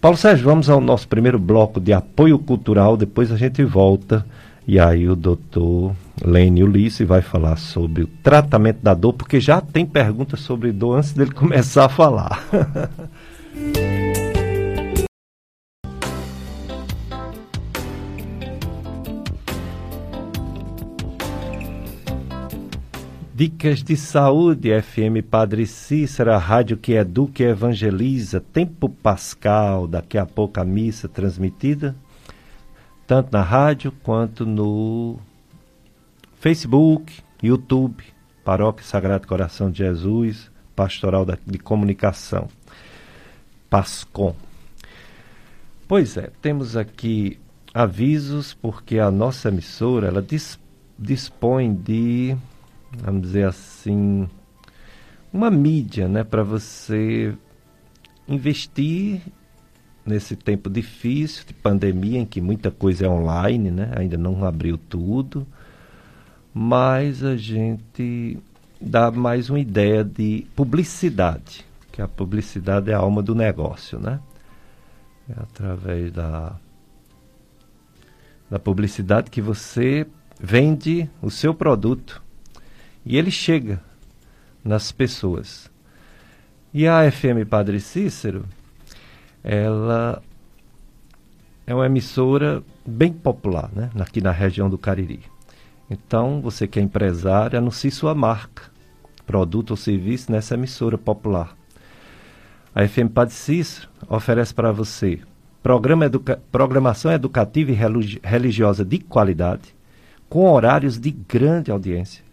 [0.00, 4.24] Paulo Sérgio, vamos ao nosso primeiro bloco de apoio cultural, depois a gente volta
[4.66, 5.94] e aí o doutor
[6.24, 10.98] Lênin Ulisses vai falar sobre o tratamento da dor, porque já tem perguntas sobre dor
[10.98, 12.42] antes dele começar a falar.
[23.40, 28.38] Dicas de Saúde, FM Padre Cícero, a rádio que educa e evangeliza.
[28.38, 31.96] Tempo Pascal, daqui a pouco a missa transmitida,
[33.06, 35.18] tanto na rádio quanto no
[36.34, 38.04] Facebook, YouTube,
[38.44, 42.46] Paróquia Sagrado Coração de Jesus, Pastoral de Comunicação,
[43.70, 44.34] PASCOM.
[45.88, 47.40] Pois é, temos aqui
[47.72, 50.22] avisos porque a nossa emissora ela
[50.98, 52.36] dispõe de
[52.92, 54.28] vamos dizer assim,
[55.32, 57.34] uma mídia, né, para você
[58.28, 59.20] investir
[60.04, 63.92] nesse tempo difícil de pandemia em que muita coisa é online, né?
[63.96, 65.46] Ainda não abriu tudo,
[66.52, 68.38] mas a gente
[68.80, 74.20] dá mais uma ideia de publicidade, que a publicidade é a alma do negócio, né?
[75.28, 76.56] É através da
[78.50, 80.04] da publicidade que você
[80.40, 82.20] vende o seu produto
[83.04, 83.80] e ele chega
[84.64, 85.70] nas pessoas.
[86.72, 88.44] E a FM Padre Cícero,
[89.42, 90.22] ela
[91.66, 93.90] é uma emissora bem popular, né?
[93.98, 95.20] aqui na região do Cariri.
[95.90, 98.70] Então, você que é empresário, anuncie sua marca,
[99.26, 101.56] produto ou serviço nessa emissora popular.
[102.72, 105.20] A FM Padre Cícero oferece para você
[105.62, 107.78] programa educa programação educativa e
[108.22, 109.74] religiosa de qualidade,
[110.28, 112.29] com horários de grande audiência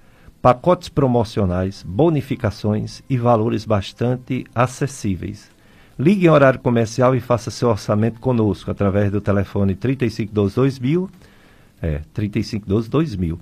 [0.48, 5.52] pacotes promocionais, bonificações e valores bastante acessíveis.
[6.00, 11.10] Ligue em horário comercial e faça seu orçamento conosco através do telefone 3512-2000,
[11.82, 13.38] é, 3512-2000.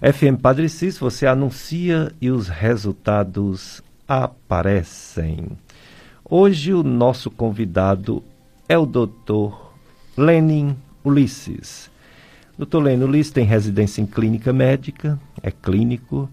[0.00, 5.48] FM Padre Cis, você anuncia e os resultados aparecem.
[6.24, 8.24] Hoje o nosso convidado
[8.66, 9.52] é o Dr.
[10.16, 11.90] Lenin Ulisses.
[12.58, 12.78] Dr.
[12.78, 16.28] Leno Liss tem residência em clínica médica, é clínico,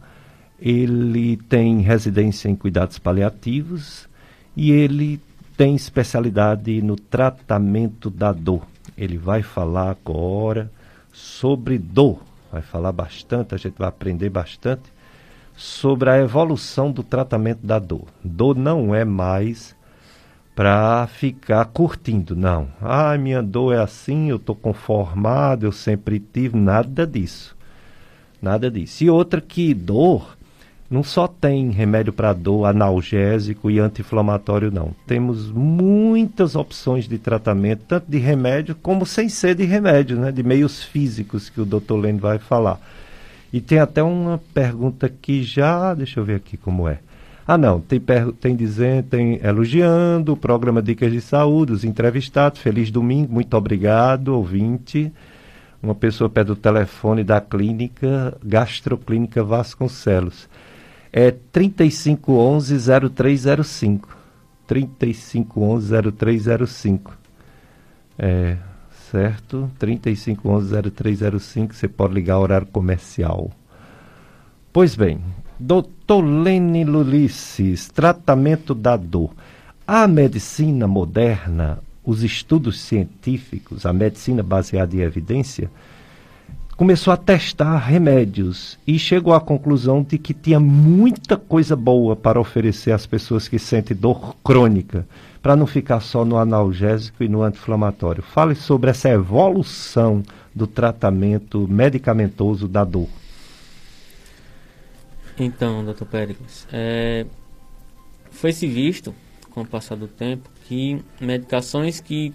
[0.60, 4.08] ele tem residência em cuidados paliativos
[4.56, 5.20] e ele
[5.58, 8.66] tem especialidade no tratamento da dor.
[8.98, 10.72] Ele vai falar agora
[11.12, 14.94] sobre dor, vai falar bastante, a gente vai aprender bastante
[15.56, 18.06] sobre a evolução do tratamento da dor.
[18.24, 19.76] Dor não é mais
[20.56, 22.70] para ficar curtindo, não.
[22.82, 27.55] Ah, minha dor é assim, eu estou conformado, eu sempre tive, nada disso.
[28.46, 29.04] Nada disso.
[29.04, 30.38] E outra que dor
[30.88, 34.92] não só tem remédio para dor analgésico e anti-inflamatório, não.
[35.08, 40.32] Temos muitas opções de tratamento, tanto de remédio como sem ser de remédio, né?
[40.32, 41.96] de meios físicos que o Dr.
[41.96, 42.80] Lendo vai falar.
[43.52, 47.00] E tem até uma pergunta que já, deixa eu ver aqui como é.
[47.48, 48.00] Ah, não, tem,
[48.40, 52.62] tem dizendo, tem elogiando o programa Dicas de Saúde, os entrevistados.
[52.62, 55.12] Feliz domingo, muito obrigado, ouvinte.
[55.86, 60.50] Uma pessoa pede o telefone da clínica Gastroclínica Vasconcelos.
[61.14, 64.08] É 3511-0305.
[64.68, 67.12] 3511-0305.
[68.18, 68.58] É,
[69.12, 69.70] certo?
[69.80, 71.74] 3511-0305.
[71.74, 73.52] Você pode ligar horário comercial.
[74.74, 75.22] Pois bem,
[75.60, 79.36] Doutor Lene Lulices, tratamento da dor.
[79.86, 85.70] A medicina moderna, os estudos científicos, a medicina baseada em evidência,
[86.78, 92.40] começou a testar remédios e chegou à conclusão de que tinha muita coisa boa para
[92.40, 95.08] oferecer às pessoas que sentem dor crônica,
[95.42, 98.22] para não ficar só no analgésico e no anti-inflamatório.
[98.22, 100.22] Fale sobre essa evolução
[100.54, 103.10] do tratamento medicamentoso da dor.
[105.38, 107.26] Então, doutor Péricles, é,
[108.32, 109.14] foi-se visto,
[109.56, 112.34] com o passar do tempo, que medicações que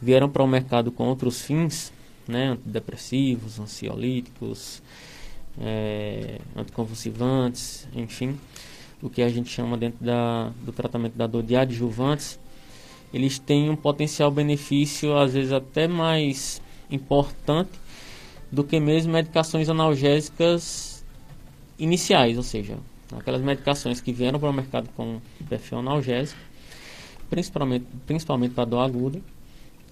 [0.00, 1.90] vieram para o mercado com outros fins,
[2.28, 4.82] né, antidepressivos, ansiolíticos,
[5.58, 8.38] é, anticonvulsivantes, enfim,
[9.02, 12.38] o que a gente chama dentro da, do tratamento da dor de adjuvantes,
[13.12, 16.60] eles têm um potencial benefício, às vezes até mais
[16.90, 17.70] importante
[18.52, 21.02] do que mesmo medicações analgésicas
[21.78, 22.76] iniciais, ou seja,
[23.16, 26.40] aquelas medicações que vieram para o mercado com perfil analgésico,
[27.30, 29.20] principalmente, principalmente para dor aguda.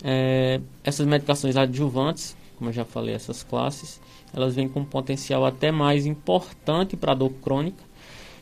[0.05, 4.01] É, essas medicações adjuvantes, como eu já falei, essas classes,
[4.35, 7.83] elas vêm com um potencial até mais importante para dor crônica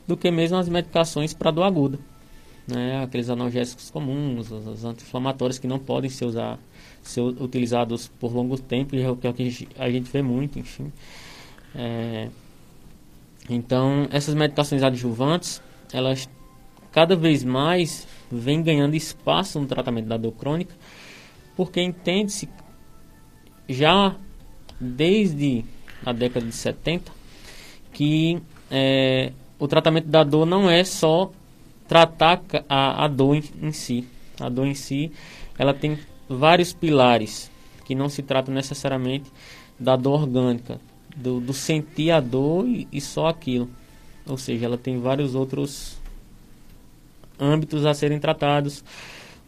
[0.06, 1.98] do que mesmo as medicações para dor aguda.
[2.66, 3.02] Né?
[3.02, 6.58] Aqueles analgésicos comuns, os anti-inflamatórios que não podem ser, usar,
[7.02, 9.26] ser utilizados por longo tempo, e é o que
[9.78, 10.90] a gente vê muito, enfim
[11.74, 12.28] É,
[13.48, 15.60] então, essas medicações adjuvantes,
[15.92, 16.28] elas
[16.90, 20.74] cada vez mais vêm ganhando espaço no tratamento da dor crônica,
[21.56, 22.48] porque entende-se
[23.68, 24.16] já
[24.80, 25.64] desde
[26.04, 27.12] a década de 70
[27.92, 31.30] que é, o tratamento da dor não é só
[31.86, 34.06] tratar a, a dor em, em, si.
[34.40, 35.12] A dor em si,
[35.56, 37.50] ela tem vários pilares
[37.84, 39.30] que não se trata necessariamente
[39.78, 40.80] da dor orgânica,
[41.14, 43.68] do, do sentir a dor e, e só aquilo.
[44.26, 45.98] Ou seja, ela tem vários outros
[47.38, 48.84] âmbitos a serem tratados,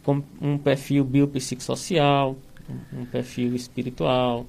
[0.02, 2.36] como um perfil biopsicossocial,
[2.92, 4.46] um perfil espiritual,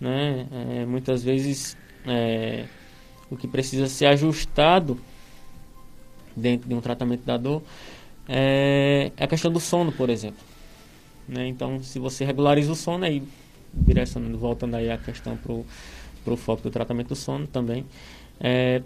[0.00, 0.46] né?
[0.52, 2.66] É, muitas vezes é,
[3.30, 4.98] o que precisa ser ajustado
[6.36, 7.62] dentro de um tratamento da dor
[8.28, 10.42] é a questão do sono, por exemplo.
[11.28, 11.46] Né?
[11.46, 13.22] Então, se você regulariza o sono, aí
[13.72, 15.52] direcionando, voltando aí a questão para
[16.32, 17.84] o foco do tratamento do sono também,
[18.40, 18.82] é,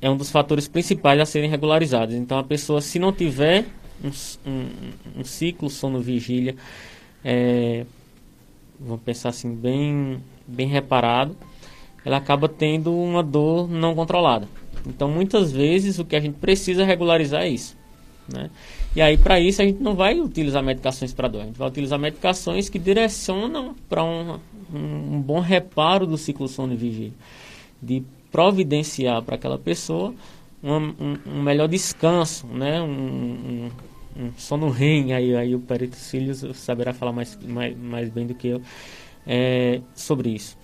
[0.00, 2.14] é um dos fatores principais a serem regularizados.
[2.14, 3.64] Então, a pessoa, se não tiver
[4.02, 4.10] um,
[4.50, 6.54] um, um ciclo sono-vigília,
[7.24, 7.86] é,
[8.78, 11.34] vamos pensar assim, bem, bem reparado,
[12.04, 14.46] ela acaba tendo uma dor não controlada.
[14.86, 17.74] Então, muitas vezes, o que a gente precisa regularizar é isso.
[18.28, 18.50] Né?
[18.94, 21.68] E aí, para isso, a gente não vai utilizar medicações para dor, a gente vai
[21.68, 24.38] utilizar medicações que direcionam para um,
[24.74, 27.12] um, um, bom reparo do ciclo sono e vigília,
[27.82, 30.14] de providenciar para aquela pessoa
[30.62, 32.80] um, um, melhor descanso, né?
[32.80, 33.70] um,
[34.16, 38.34] um sono REM, aí, aí o Perito Cílios saberá falar mais, mais, mais bem do
[38.34, 38.62] que eu
[39.26, 40.56] é, sobre isso.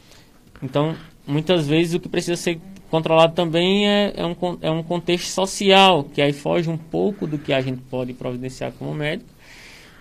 [0.62, 0.94] Então,
[1.26, 6.04] muitas vezes o que precisa ser controlado também é, é, um, é um contexto social,
[6.04, 9.30] que aí foge um pouco do que a gente pode providenciar como médico.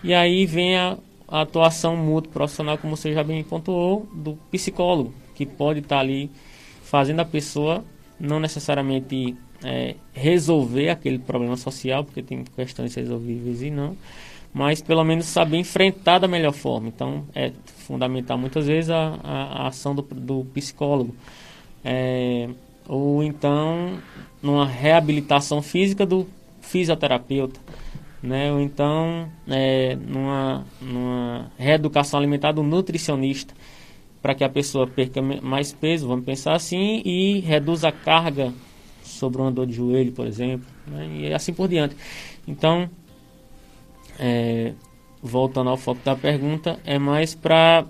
[0.03, 0.97] E aí vem a,
[1.29, 6.29] a atuação mútua profissional, como você já bem pontuou, do psicólogo, que pode estar ali
[6.83, 7.83] fazendo a pessoa
[8.19, 13.95] não necessariamente é, resolver aquele problema social, porque tem questões resolvíveis e não,
[14.53, 16.87] mas pelo menos saber enfrentar da melhor forma.
[16.87, 21.15] Então é fundamental muitas vezes a, a, a ação do, do psicólogo.
[21.83, 22.49] É,
[22.87, 23.99] ou então
[24.41, 26.27] numa reabilitação física do
[26.61, 27.59] fisioterapeuta,
[28.21, 28.51] né?
[28.51, 33.53] ou então é, numa, numa reeducação alimentar do nutricionista,
[34.21, 38.53] para que a pessoa perca mais peso, vamos pensar assim, e reduza a carga
[39.03, 41.07] sobre uma dor de joelho, por exemplo, né?
[41.19, 41.95] e assim por diante.
[42.47, 42.89] Então,
[44.19, 44.73] é,
[45.21, 47.85] voltando ao foco da pergunta, é mais para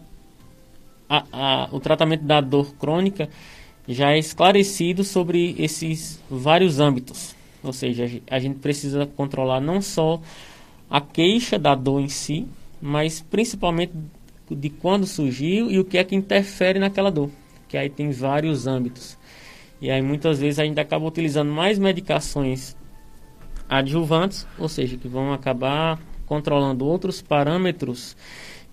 [1.71, 3.29] o tratamento da dor crônica
[3.87, 7.35] já é esclarecido sobre esses vários âmbitos.
[7.63, 10.21] Ou seja, a gente precisa controlar não só
[10.89, 12.47] a queixa da dor em si,
[12.81, 13.93] mas principalmente
[14.49, 17.29] de quando surgiu e o que é que interfere naquela dor,
[17.67, 19.17] que aí tem vários âmbitos.
[19.81, 22.75] E aí muitas vezes a gente acaba utilizando mais medicações
[23.69, 28.15] adjuvantes, ou seja, que vão acabar controlando outros parâmetros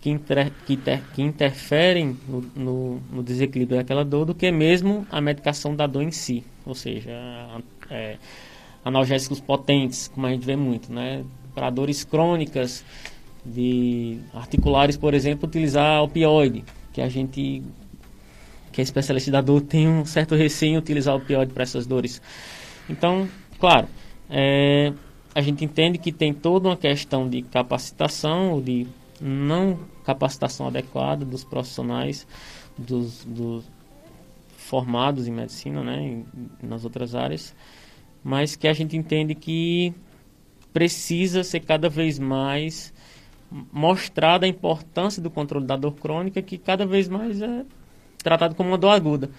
[0.01, 5.07] que, inter, que, inter, que interferem no, no, no, desequilíbrio daquela dor do que mesmo
[5.11, 6.44] a medicação da dor em si.
[6.64, 7.11] Ou seja,
[7.90, 8.16] é,
[8.87, 11.25] analgésicos potentes, como a gente vê muito, né?
[11.53, 12.85] Para dores crônicas
[13.44, 17.64] de articulares, por exemplo, utilizar opioide, que a gente
[18.70, 22.22] que é especialista da dor tem um certo receio em utilizar opioide para essas dores.
[22.88, 23.88] Então, claro,
[24.31, 24.92] é,
[25.35, 28.87] a gente entende que tem toda uma questão de capacitação ou de
[29.20, 32.25] não capacitação adequada dos profissionais
[32.79, 33.64] dos, dos
[34.57, 36.27] formados em medicina, né, em,
[36.62, 37.55] nas outras áreas,
[38.27, 39.95] mas que a gente entende que
[40.73, 42.93] precisa ser cada vez mais
[43.73, 47.65] mostrada a importância do controle da dor crônica, que cada vez mais é
[48.19, 49.31] tratado como uma dor aguda.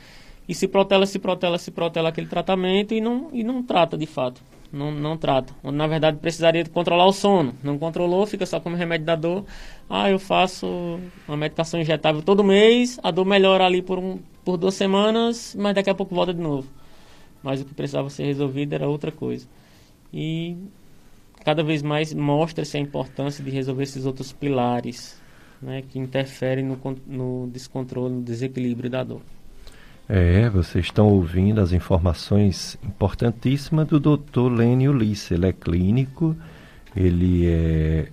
[0.47, 4.06] E se protela, se protela, se protela aquele tratamento e não, e não trata de
[4.06, 5.54] fato não, não trata.
[5.63, 7.54] Na verdade, precisaria controlar o sono.
[7.63, 9.46] Não controlou, fica só como remédio da dor.
[9.90, 14.58] Ah, eu faço uma medicação injetável todo mês, a dor melhora ali por, um, por
[14.58, 16.67] duas semanas, mas daqui a pouco volta de novo.
[17.42, 19.48] Mas o que precisava ser resolvido era outra coisa.
[20.13, 20.56] E
[21.44, 25.21] cada vez mais mostra-se a importância de resolver esses outros pilares
[25.62, 29.21] né, que interferem no, no descontrole, no desequilíbrio da dor.
[30.10, 34.50] É, vocês estão ouvindo as informações importantíssimas do Dr.
[34.50, 35.33] Lênio Ulisse.
[35.33, 36.35] Ele é clínico,
[36.96, 38.08] ele é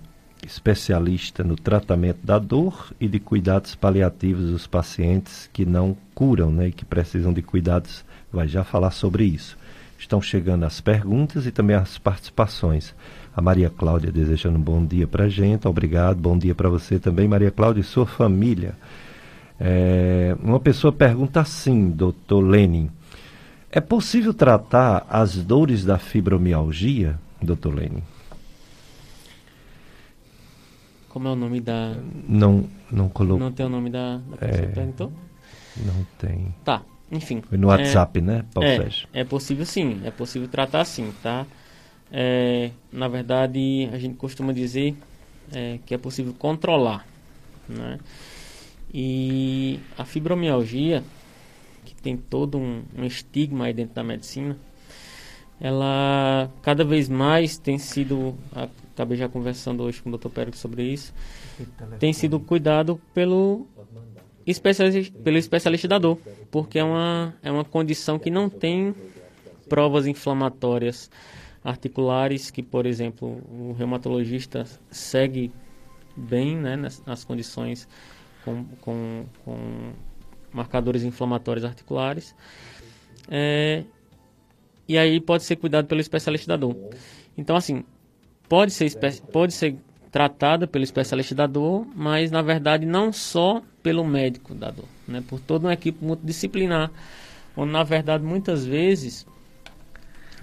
[0.45, 6.67] especialista no tratamento da dor e de cuidados paliativos dos pacientes que não curam, né,
[6.67, 8.05] e que precisam de cuidados.
[8.35, 9.57] Vai já falar sobre isso.
[9.97, 12.93] Estão chegando as perguntas e também as participações.
[13.33, 15.65] A Maria Cláudia desejando um bom dia para a gente.
[15.69, 16.17] Obrigado.
[16.17, 18.75] Bom dia para você também, Maria Cláudia, e sua família.
[19.57, 22.89] É, uma pessoa pergunta assim, doutor Lenin.
[23.71, 28.03] É possível tratar as dores da fibromialgia, doutor Lenin?
[31.07, 31.95] Como é o nome da.
[32.27, 33.39] Não, não colocou.
[33.39, 35.13] Não tem o nome da, da pessoa é, que perguntou?
[35.77, 36.53] Não tem.
[36.65, 36.81] Tá,
[37.11, 37.41] enfim.
[37.41, 39.07] Foi no WhatsApp, é, né, Paulo é, Sérgio?
[39.13, 41.45] É possível sim, é possível tratar sim, tá?
[42.11, 44.95] É, na verdade, a gente costuma dizer
[45.53, 47.05] é, que é possível controlar,
[47.67, 47.99] né?
[48.93, 51.03] E a fibromialgia,
[51.83, 54.57] que tem todo um, um estigma aí dentro da medicina,
[55.59, 58.35] ela cada vez mais tem sido,
[58.93, 60.29] acabei já conversando hoje com o Dr.
[60.29, 61.13] Pérez sobre isso,
[61.99, 63.67] tem sido cuidado pelo
[64.45, 66.19] especialista, pelo especialista da dor,
[66.51, 68.93] porque é uma, é uma condição que não tem
[69.67, 71.09] provas inflamatórias
[71.63, 75.51] articulares, que, por exemplo, o reumatologista segue
[76.15, 77.87] bem né, nas, nas condições
[78.43, 79.91] com, com, com,
[80.53, 82.35] marcadores inflamatórios articulares.
[83.27, 83.83] É,
[84.87, 86.77] e aí pode ser cuidado pelo especialista da dor.
[87.35, 87.83] Então, assim,
[88.47, 88.91] pode ser,
[89.33, 89.75] pode ser
[90.15, 95.21] tratada pelo especialista da dor, mas na verdade não só pelo médico da dor, né?
[95.27, 96.89] por toda uma equipe multidisciplinar,
[97.53, 99.27] onde na verdade muitas vezes,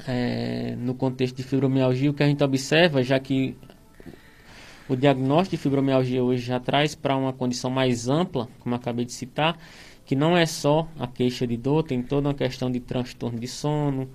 [0.07, 3.57] é, no contexto de fibromialgia, o que a gente observa, já que
[4.87, 9.13] o diagnóstico de fibromialgia hoje já traz para uma condição mais ampla, como acabei de
[9.15, 9.57] citar,
[10.05, 13.49] que não é só a queixa de dor, tem toda uma questão de transtorno de
[13.49, 14.11] sono,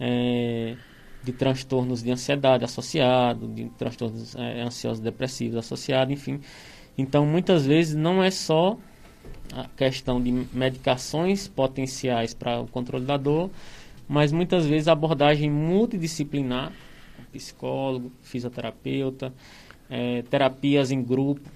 [0.00, 0.74] é,
[1.26, 6.40] de transtornos de ansiedade associado, de transtornos é, ansiosos depressivos associados, enfim.
[6.96, 8.78] Então, muitas vezes não é só
[9.52, 13.50] a questão de medicações potenciais para o controle da dor,
[14.08, 16.72] mas muitas vezes a abordagem multidisciplinar,
[17.32, 19.34] psicólogo, fisioterapeuta,
[19.90, 21.50] é, terapias em grupo,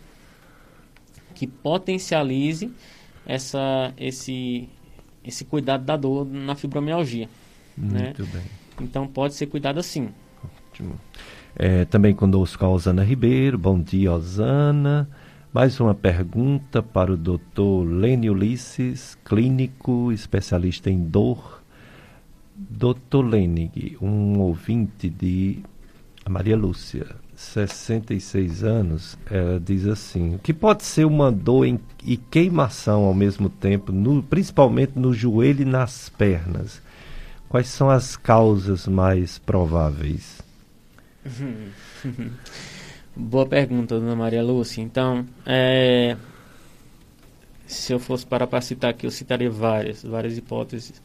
[1.33, 2.73] que potencialize
[3.25, 4.69] essa, esse,
[5.25, 7.29] esse cuidado da dor na fibromialgia.
[7.79, 8.07] Né?
[8.07, 8.31] Muito né?
[8.33, 8.60] bem.
[8.81, 10.09] Então pode ser cuidado assim.
[10.71, 10.95] Ótimo.
[11.55, 13.59] É, também conosco a Osana Ribeiro.
[13.59, 15.09] Bom dia, Osana.
[15.53, 21.61] Mais uma pergunta para o doutor Lênio Ulisses, clínico, especialista em dor.
[22.55, 25.59] Doutor Lenig, um ouvinte de
[26.29, 32.17] Maria Lúcia, 66 anos, ela diz assim: o que pode ser uma dor em, e
[32.17, 36.83] queimação ao mesmo tempo, no, principalmente no joelho e nas pernas?
[37.51, 40.41] Quais são as causas mais prováveis?
[43.17, 44.81] Boa pergunta, dona Maria Lúcia.
[44.81, 46.17] Então, é,
[47.67, 51.03] se eu fosse para, para citar aqui, eu citaria várias, várias hipóteses.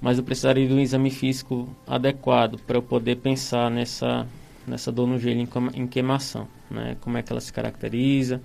[0.00, 4.26] Mas eu precisaria de um exame físico adequado para eu poder pensar nessa
[4.66, 6.96] nessa dor no joelho em queimação, né?
[7.00, 8.42] Como é que ela se caracteriza,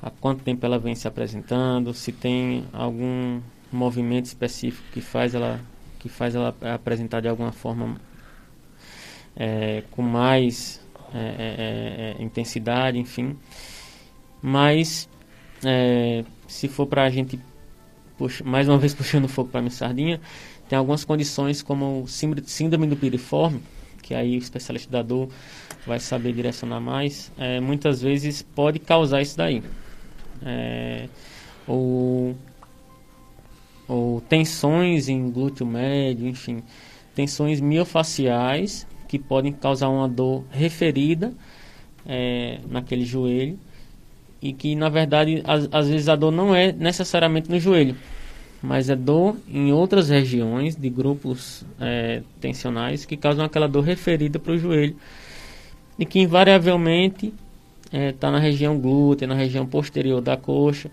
[0.00, 3.38] há quanto tempo ela vem se apresentando, se tem algum
[3.70, 5.60] movimento específico que faz ela
[6.00, 8.00] que faz ela apresentar de alguma forma
[9.36, 10.84] é, com mais
[11.14, 13.38] é, é, é, é intensidade, enfim.
[14.42, 15.08] Mas
[16.48, 17.38] se for para a gente
[18.20, 20.20] puxa, mais uma vez puxando fogo para minha sardinha,
[20.68, 23.62] tem algumas condições como síndrome do piriforme,
[24.02, 25.30] que aí o especialista da dor
[25.86, 29.62] vai saber direcionar mais, é, muitas vezes pode causar isso daí.
[30.42, 31.08] É,
[31.66, 32.36] ou,
[33.90, 36.62] ou tensões em glúteo médio, enfim,
[37.12, 41.32] tensões miofaciais que podem causar uma dor referida
[42.06, 43.58] é, naquele joelho.
[44.40, 47.96] E que na verdade às, às vezes a dor não é necessariamente no joelho,
[48.62, 54.38] mas é dor em outras regiões de grupos é, tensionais que causam aquela dor referida
[54.38, 54.96] para o joelho.
[55.98, 57.34] E que invariavelmente
[57.86, 60.90] está é, tá na região glútea, na região posterior da coxa,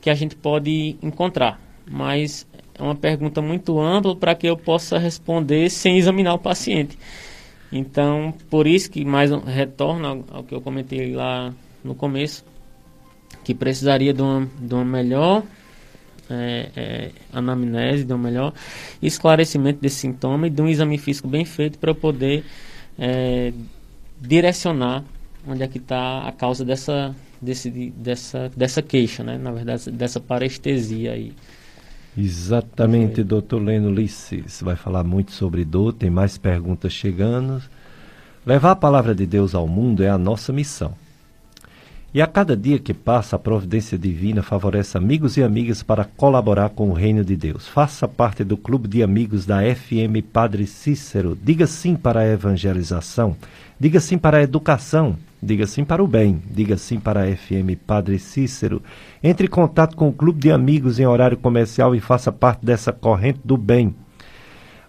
[0.00, 1.65] que a gente pode encontrar.
[1.88, 2.46] Mas
[2.78, 6.98] é uma pergunta muito ampla para que eu possa responder sem examinar o paciente.
[7.72, 12.44] Então, por isso que mais retorno ao, ao que eu comentei lá no começo,
[13.44, 15.42] que precisaria de uma, de uma melhor
[16.28, 18.52] é, é, anamnese, de um melhor
[19.00, 22.44] esclarecimento desse sintoma e de um exame físico bem feito para eu poder
[22.98, 23.52] é,
[24.20, 25.04] direcionar
[25.46, 29.38] onde é que está a causa dessa, desse, dessa, dessa queixa, né?
[29.38, 31.32] na verdade, dessa parestesia aí.
[32.16, 34.62] Exatamente, doutor Leno Lisses.
[34.62, 37.62] Vai falar muito sobre dor, tem mais perguntas chegando.
[38.46, 40.94] Levar a palavra de Deus ao mundo é a nossa missão.
[42.14, 46.70] E a cada dia que passa, a providência divina favorece amigos e amigas para colaborar
[46.70, 47.68] com o reino de Deus.
[47.68, 51.36] Faça parte do clube de amigos da FM Padre Cícero.
[51.42, 53.36] Diga sim para a evangelização.
[53.78, 55.18] Diga sim para a educação.
[55.42, 56.42] Diga sim para o bem.
[56.50, 58.82] Diga sim para a FM Padre Cícero.
[59.22, 62.92] Entre em contato com o Clube de Amigos em horário comercial e faça parte dessa
[62.92, 63.94] corrente do bem.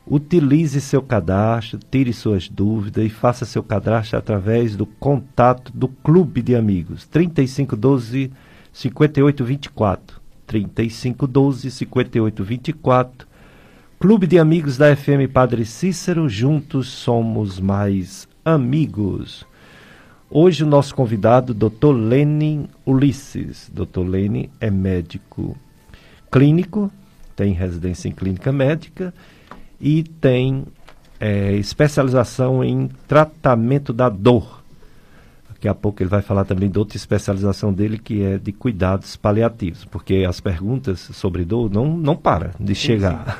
[0.10, 6.42] Utilize seu cadastro, tire suas dúvidas e faça seu cadastro através do contato do Clube
[6.42, 7.06] de Amigos.
[7.08, 8.32] 3512
[8.72, 10.22] 5824.
[10.46, 13.28] 3512 5824.
[14.00, 19.46] Clube de Amigos da FM Padre Cícero, juntos somos mais amigos.
[20.30, 21.94] Hoje o nosso convidado, Dr.
[21.94, 23.72] Lenin Ulisses.
[23.74, 24.02] Dr.
[24.02, 25.56] Lenin é médico
[26.30, 26.92] clínico,
[27.34, 29.14] tem residência em clínica médica
[29.80, 30.66] e tem
[31.18, 34.62] é, especialização em tratamento da dor.
[35.50, 39.16] Daqui a pouco ele vai falar também de outra especialização dele, que é de cuidados
[39.16, 43.40] paliativos, porque as perguntas sobre dor não, não param de chegar.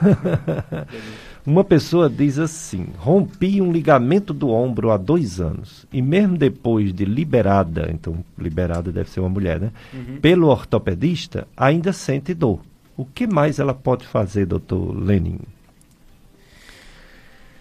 [1.48, 6.92] Uma pessoa diz assim: rompi um ligamento do ombro há dois anos e mesmo depois
[6.92, 9.72] de liberada, então liberada deve ser uma mulher, né?
[9.94, 10.20] Uhum.
[10.20, 12.60] Pelo ortopedista, ainda sente dor.
[12.98, 15.40] O que mais ela pode fazer, doutor Lenin?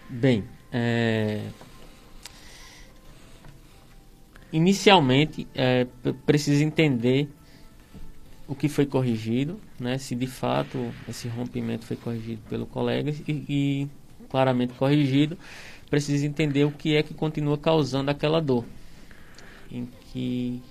[0.09, 1.43] Bem, é...
[4.51, 5.87] inicialmente é,
[6.25, 7.29] precisa entender
[8.47, 9.97] o que foi corrigido, né?
[9.97, 13.87] Se de fato esse rompimento foi corrigido pelo colega e, e
[14.29, 15.37] claramente corrigido,
[15.89, 18.65] precisa entender o que é que continua causando aquela dor,
[19.71, 20.61] em que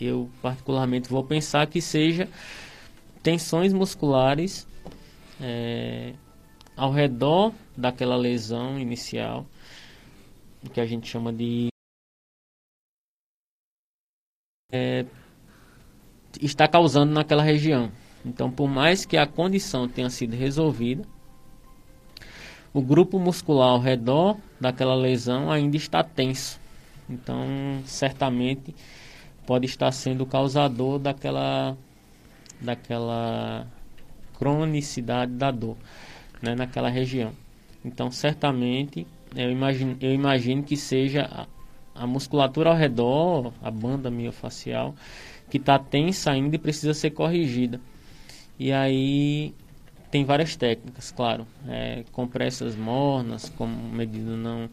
[0.00, 2.28] eu particularmente vou pensar que seja
[3.22, 4.66] tensões musculares
[5.40, 6.14] é,
[6.76, 9.46] ao redor daquela lesão inicial,
[10.72, 11.68] que a gente chama de
[14.72, 15.06] é,
[16.40, 17.90] está causando naquela região.
[18.24, 21.04] Então, por mais que a condição tenha sido resolvida,
[22.72, 26.60] o grupo muscular ao redor daquela lesão ainda está tenso.
[27.08, 27.46] Então,
[27.84, 28.74] certamente
[29.46, 31.76] pode estar sendo o causador daquela
[32.60, 33.66] daquela
[34.38, 35.76] cronicidade da dor,
[36.42, 37.32] né, naquela região.
[37.84, 44.10] Então, certamente eu imagino, eu imagino que seja a, a musculatura ao redor, a banda
[44.10, 44.94] miofacial,
[45.50, 47.80] que está tensa ainda e precisa ser corrigida.
[48.58, 49.54] E aí
[50.10, 51.46] tem várias técnicas, claro.
[51.68, 54.70] É, compressas mornas, como medida não,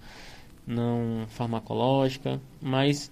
[0.65, 3.11] não farmacológica, mas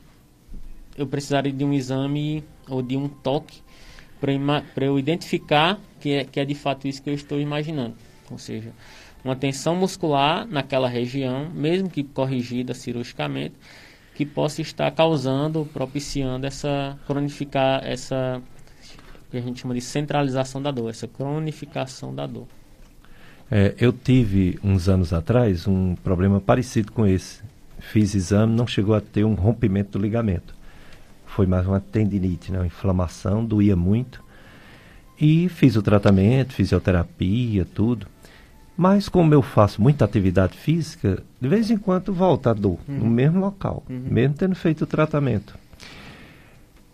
[0.97, 3.61] eu precisaria de um exame ou de um toque
[4.19, 7.95] para eu identificar que é, que é de fato isso que eu estou imaginando.
[8.29, 8.71] Ou seja,
[9.23, 13.55] uma tensão muscular naquela região, mesmo que corrigida cirurgicamente,
[14.21, 18.39] que possa estar causando, propiciando essa cronificar essa
[19.31, 22.45] que a gente chama de centralização da dor, essa cronificação da dor.
[23.49, 27.41] É, eu tive uns anos atrás um problema parecido com esse.
[27.79, 30.53] Fiz exame, não chegou a ter um rompimento do ligamento.
[31.25, 32.59] Foi mais uma tendinite, né?
[32.59, 34.23] uma inflamação, doía muito.
[35.19, 38.05] E fiz o tratamento, fisioterapia, tudo.
[38.81, 42.97] Mas como eu faço muita atividade física, de vez em quando volta a dor uhum.
[42.97, 44.07] no mesmo local, uhum.
[44.09, 45.53] mesmo tendo feito o tratamento.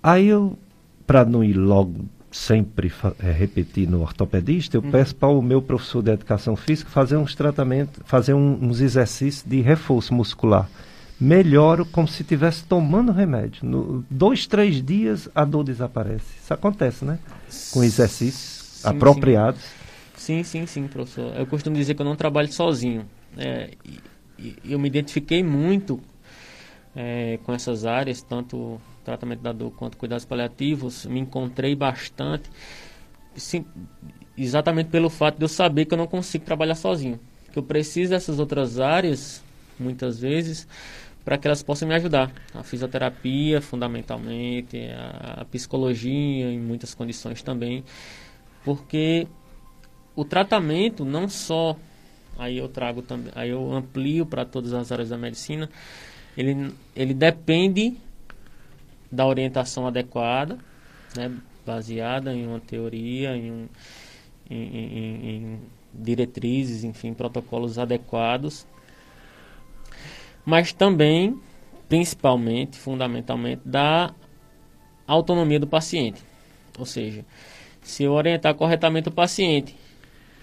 [0.04, 0.60] Aí eu,
[1.06, 4.92] para não ir logo sempre é, repetir no ortopedista, eu uhum.
[4.92, 9.46] peço para o meu professor de educação física fazer uns tratamentos, fazer um, uns exercícios
[9.48, 10.70] de reforço muscular.
[11.18, 13.66] Melhoro como se estivesse tomando remédio.
[13.66, 16.36] No, dois, três dias a dor desaparece.
[16.44, 17.18] Isso acontece, né?
[17.72, 19.62] Com exercícios sim, apropriados.
[19.62, 19.77] Sim.
[20.28, 21.34] Sim, sim, sim, professor.
[21.38, 23.08] Eu costumo dizer que eu não trabalho sozinho.
[23.38, 23.72] É,
[24.38, 26.02] e, e eu me identifiquei muito
[26.94, 31.06] é, com essas áreas, tanto tratamento da dor quanto cuidados paliativos.
[31.06, 32.50] Me encontrei bastante,
[33.38, 33.64] sim,
[34.38, 37.18] exatamente pelo fato de eu saber que eu não consigo trabalhar sozinho.
[37.54, 39.42] Que eu preciso dessas outras áreas,
[39.80, 40.68] muitas vezes,
[41.24, 42.34] para que elas possam me ajudar.
[42.54, 44.78] A fisioterapia, fundamentalmente,
[45.38, 47.82] a, psicologia, em muitas condições também.
[48.66, 49.26] Porque
[50.18, 51.78] o tratamento não só
[52.40, 55.70] aí eu trago também, aí eu amplio para todas as áreas da medicina,
[56.36, 57.96] ele, ele depende
[59.12, 60.58] da orientação adequada,
[61.16, 61.32] né,
[61.66, 63.68] baseada em uma teoria, em, um,
[64.50, 65.60] em, em, em
[65.94, 68.68] diretrizes, enfim, protocolos adequados,
[70.44, 71.40] mas também,
[71.88, 74.14] principalmente, fundamentalmente, da
[75.06, 76.24] autonomia do paciente.
[76.78, 77.24] Ou seja,
[77.82, 79.76] se eu orientar corretamente o paciente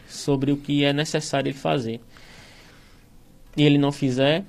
[0.09, 2.01] sobre o que é necessário ele fazer.
[3.57, 4.45] E ele não fizer,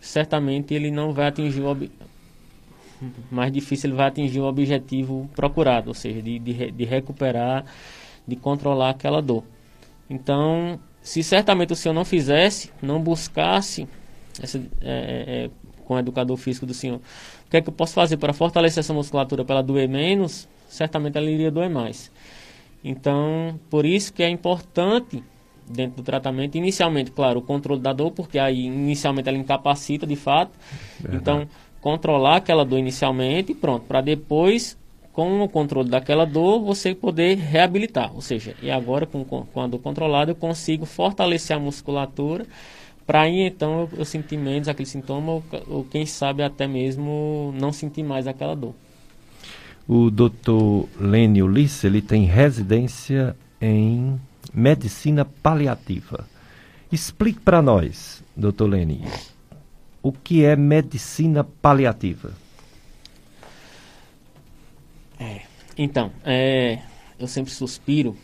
[0.00, 1.90] certamente ele não vai atingir o ob...
[3.30, 7.64] mais difícil ele vai atingir o objetivo procurado, ou seja, de, de, de recuperar,
[8.26, 9.44] de controlar aquela dor.
[10.08, 13.86] Então, se certamente o senhor não fizesse, não buscasse
[14.42, 15.50] essa, é, é, é
[15.84, 17.00] com o educador físico do senhor,
[17.46, 20.46] o que é que eu posso fazer para fortalecer essa musculatura para ela doer menos,
[20.68, 22.10] certamente ela iria doer mais.
[22.82, 25.22] Então, por isso que é importante
[25.68, 30.16] dentro do tratamento, inicialmente, claro, o controle da dor, porque aí inicialmente ela incapacita de
[30.16, 30.52] fato.
[30.98, 31.16] Verdade.
[31.16, 31.48] Então,
[31.80, 34.76] controlar aquela dor inicialmente e pronto, para depois
[35.12, 38.14] com o controle daquela dor, você poder reabilitar.
[38.14, 42.46] Ou seja, e agora com, com a dor controlada, eu consigo fortalecer a musculatura
[43.08, 47.54] para aí então eu, eu sentir menos aquele sintoma ou, ou, quem sabe até mesmo
[47.58, 48.74] não sentir mais aquela dor.
[49.88, 50.86] O Dr.
[51.00, 54.20] Lênio Ulisse, ele tem residência em
[54.52, 56.28] medicina paliativa.
[56.92, 58.64] Explique para nós, Dr.
[58.64, 59.00] Lênio,
[60.02, 62.32] o que é medicina paliativa?
[65.18, 65.40] É,
[65.76, 66.80] então, é,
[67.18, 68.14] eu sempre suspiro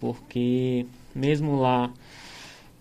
[0.00, 0.84] porque
[1.14, 1.90] mesmo lá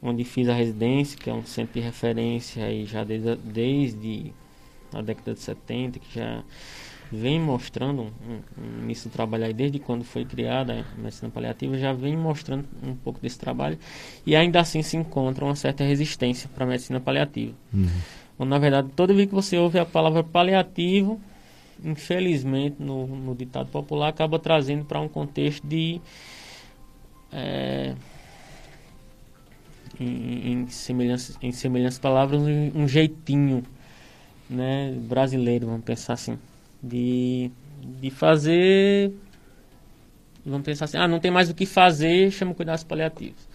[0.02, 4.34] onde fiz a residência, que é um de referência aí já desde, desde
[4.92, 6.44] a década de 70, que já
[7.16, 8.12] vem mostrando
[9.12, 13.38] trabalho aí desde quando foi criada a medicina paliativa, já vem mostrando um pouco desse
[13.38, 13.78] trabalho
[14.26, 17.54] e ainda assim se encontra uma certa resistência para a medicina paliativa.
[17.74, 17.88] Uhum.
[18.40, 21.22] Ou, na verdade, toda vez que você ouve a palavra paliativo,
[21.84, 26.02] infelizmente, no, no ditado popular, acaba trazendo para um contexto de.
[27.32, 27.94] É,
[30.00, 33.64] em, em, semelhança, em semelhança palavras, um, um jeitinho
[34.50, 36.38] né, brasileiro, vamos pensar assim,
[36.84, 37.50] de,
[37.82, 39.14] de fazer.
[40.46, 43.48] Vamos pensar assim, ah, não tem mais o que fazer, chama cuidados paliativos.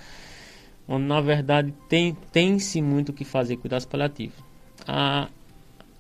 [0.89, 4.39] Onde, na verdade, tem, tem-se muito o que fazer cuidados paliativos.
[4.87, 5.29] A,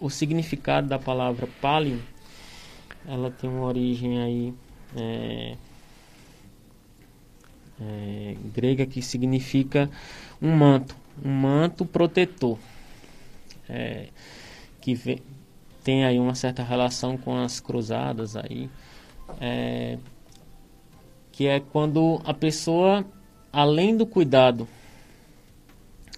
[0.01, 2.01] o significado da palavra palio
[3.07, 4.55] ela tem uma origem aí
[4.95, 5.57] é,
[7.81, 9.91] é, grega que significa
[10.41, 12.59] um manto, um manto protetor,
[13.68, 14.09] é,
[14.81, 15.22] que vê,
[15.89, 18.68] tem aí uma certa relação com as cruzadas aí,
[19.41, 19.97] é,
[21.32, 23.07] que é quando a pessoa,
[23.51, 24.68] além do cuidado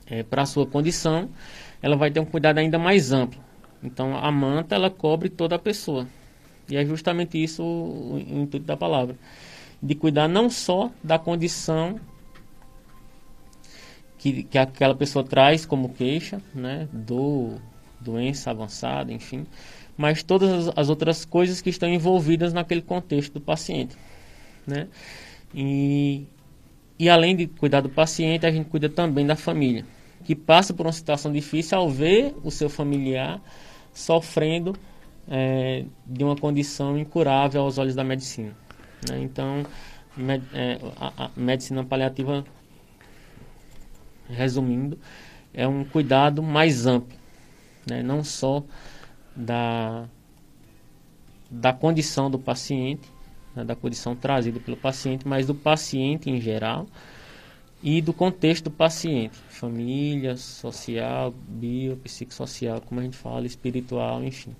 [0.08, 1.28] é, para a sua condição,
[1.80, 3.40] ela vai ter um cuidado ainda mais amplo.
[3.80, 6.04] Então a manta ela cobre toda a pessoa.
[6.68, 9.14] E é justamente isso o, intuito da palavra.
[9.80, 12.00] De cuidar não só da condição
[14.18, 16.88] que, que aquela pessoa traz como queixa, né?
[16.92, 17.54] Do
[18.00, 19.46] doença avançada, enfim,
[19.96, 23.96] mas todas as, as outras coisas que estão envolvidas naquele contexto do paciente,
[24.66, 24.88] né?
[25.54, 26.26] E,
[26.98, 29.84] e além de cuidar do paciente, a gente cuida também da família,
[30.24, 33.40] que passa por uma situação difícil ao ver o seu familiar
[33.92, 34.74] sofrendo
[35.28, 38.56] é, de uma condição incurável aos olhos da medicina.
[39.08, 39.20] Né?
[39.22, 39.64] Então,
[40.16, 42.44] med, é, a, a, medicina paliativa,
[44.28, 44.98] resumindo,
[45.52, 47.16] é um cuidado mais amplo,
[47.88, 48.02] né?
[48.02, 48.62] não só
[49.34, 50.04] da,
[51.50, 53.08] da condição do paciente,
[53.54, 53.64] né?
[53.64, 56.86] da condição trazida pelo paciente, mas do paciente em geral
[57.82, 64.54] e do contexto do paciente, família, social, biopsicossocial, como a gente fala, espiritual, enfim.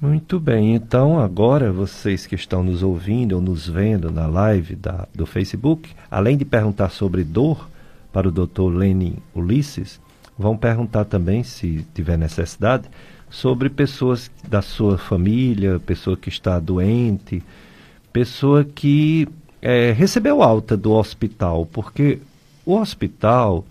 [0.00, 5.06] Muito bem, então agora vocês que estão nos ouvindo ou nos vendo na live da,
[5.14, 7.68] do Facebook, além de perguntar sobre dor
[8.12, 8.74] para o Dr.
[8.74, 10.00] Lenin Ulisses,
[10.40, 12.88] vão perguntar também, se tiver necessidade,
[13.28, 17.42] sobre pessoas da sua família, pessoa que está doente,
[18.12, 19.28] pessoa que
[19.62, 22.18] é, recebeu alta do hospital, porque
[22.64, 23.64] o hospital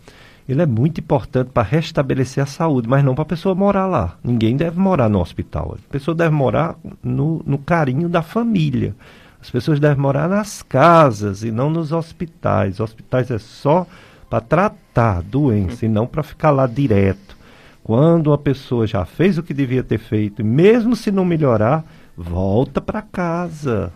[0.48, 4.18] ele é muito importante para restabelecer a saúde, mas não para a pessoa morar lá.
[4.24, 5.78] Ninguém deve morar no hospital.
[5.78, 8.96] A pessoa deve morar no, no carinho da família.
[9.40, 12.80] As pessoas devem morar nas casas e não nos hospitais.
[12.80, 13.86] Hospitais é só
[14.28, 14.80] para tratar
[15.22, 17.38] doença e não para ficar lá direto.
[17.84, 21.84] Quando a pessoa já fez o que devia ter feito, mesmo se não melhorar,
[22.16, 23.92] volta para casa,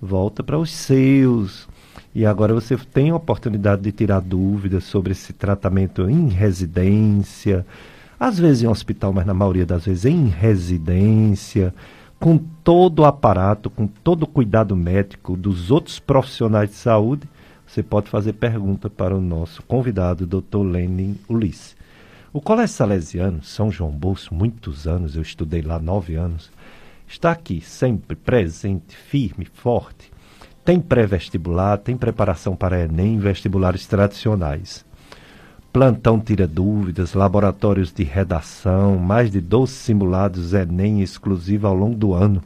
[0.00, 1.68] volta para os seus,
[2.14, 7.64] e agora você tem a oportunidade de tirar dúvidas sobre esse tratamento em residência,
[8.20, 11.72] às vezes em hospital, mas na maioria das vezes em residência,
[12.20, 17.26] com todo o aparato, com todo o cuidado médico dos outros profissionais de saúde.
[17.72, 20.58] Você pode fazer pergunta para o nosso convidado, Dr.
[20.58, 21.74] Lenin Ulisse.
[22.30, 26.50] O Colégio Salesiano, São João Bolso, muitos anos, eu estudei lá nove anos,
[27.08, 30.12] está aqui sempre presente, firme, forte,
[30.62, 34.84] tem pré-vestibular, tem preparação para Enem, vestibulares tradicionais.
[35.72, 42.12] Plantão tira dúvidas, laboratórios de redação, mais de 12 simulados Enem exclusivo ao longo do
[42.12, 42.42] ano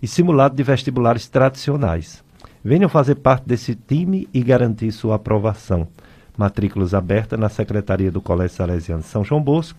[0.00, 2.23] e simulado de vestibulares tradicionais.
[2.64, 5.86] Venham fazer parte desse time e garantir sua aprovação.
[6.34, 9.78] Matrículas abertas na Secretaria do Colégio Salesiano São João Bosco,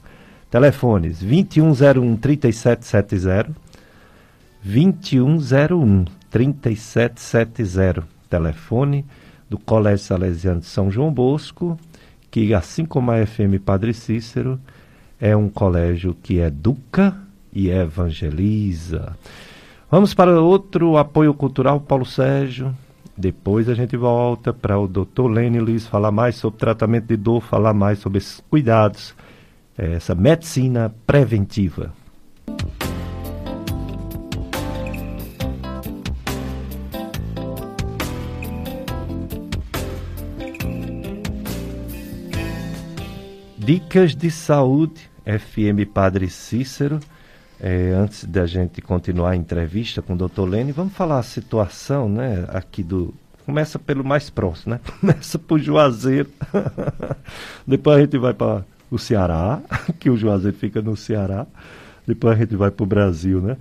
[0.52, 3.50] Telefones 2101 3770,
[4.64, 8.04] 2101 3770.
[8.30, 9.04] Telefone
[9.50, 11.80] do Colégio Salesiano de São João Bosco,
[12.30, 14.60] que assim como a FM Padre Cícero,
[15.20, 17.18] é um colégio que educa
[17.52, 19.16] e evangeliza.
[19.96, 22.76] Vamos para outro apoio cultural, Paulo Sérgio.
[23.16, 25.30] Depois a gente volta para o Dr.
[25.32, 29.16] Lene Luiz falar mais sobre tratamento de dor, falar mais sobre esses cuidados,
[29.78, 31.94] essa medicina preventiva.
[43.58, 47.00] Dicas de Saúde, FM Padre Cícero.
[47.60, 52.10] É, antes da gente continuar a entrevista com o doutor Lene, vamos falar a situação
[52.10, 53.14] né, aqui do.
[53.46, 54.80] Começa pelo mais próximo, né?
[55.00, 56.30] Começa por Juazeiro.
[57.66, 59.62] Depois a gente vai para o Ceará,
[60.00, 61.46] que o Juazeiro fica no Ceará.
[62.06, 63.58] Depois a gente vai para o Brasil, né?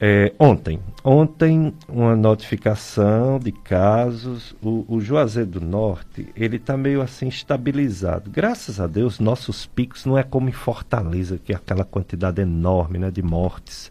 [0.00, 7.02] É, ontem, ontem uma notificação de casos, o, o Juazeiro do Norte, ele está meio
[7.02, 8.30] assim estabilizado.
[8.30, 12.96] Graças a Deus, nossos picos não é como em Fortaleza, que é aquela quantidade enorme
[12.96, 13.90] né, de mortes,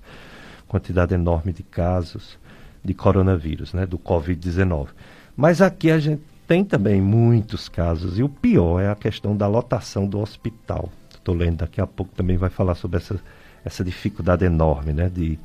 [0.66, 2.39] quantidade enorme de casos
[2.82, 4.88] de coronavírus, né, do Covid-19.
[5.36, 9.45] Mas aqui a gente tem também muitos casos, e o pior é a questão da
[9.45, 10.89] lotação do hospital.
[11.14, 13.20] Estou lendo daqui a pouco também vai falar sobre essa,
[13.66, 15.38] essa dificuldade enorme, né, de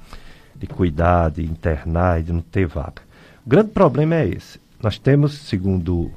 [0.63, 3.03] de cuidar, de internar e de não ter vaga.
[3.45, 4.61] O grande problema é esse.
[4.81, 6.13] Nós temos, segundo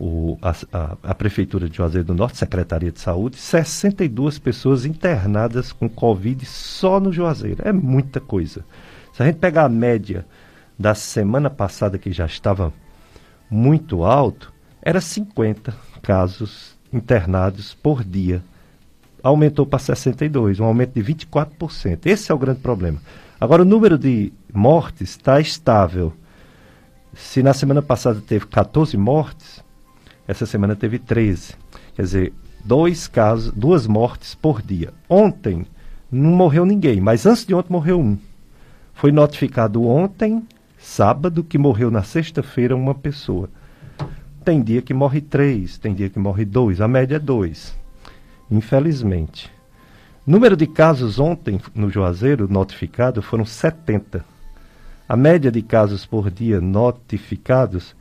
[0.00, 5.72] o, a, a, a, Prefeitura de Juazeiro do Norte, Secretaria de Saúde, 62 pessoas internadas
[5.72, 7.62] com Covid só no Juazeiro.
[7.66, 8.64] É muita coisa.
[9.12, 10.24] Se a gente pegar a média
[10.78, 12.72] da semana passada, que já estava
[13.50, 18.42] muito alto, era 50 casos internados por dia.
[19.22, 22.06] Aumentou para 62, um aumento de 24%.
[22.06, 22.98] Esse é o grande problema.
[23.42, 26.12] Agora, o número de mortes está estável.
[27.12, 29.64] Se na semana passada teve 14 mortes,
[30.28, 31.54] essa semana teve 13.
[31.96, 32.32] Quer dizer,
[32.64, 34.94] dois casos, duas mortes por dia.
[35.08, 35.66] Ontem
[36.08, 38.16] não morreu ninguém, mas antes de ontem morreu um.
[38.94, 40.46] Foi notificado ontem,
[40.78, 43.50] sábado, que morreu na sexta-feira uma pessoa.
[44.44, 47.76] Tem dia que morre três, tem dia que morre dois, a média é dois.
[48.48, 49.50] Infelizmente.
[50.24, 54.24] Número de casos ontem no Juazeiro notificado foram 70.
[55.08, 57.96] A média de casos por dia notificados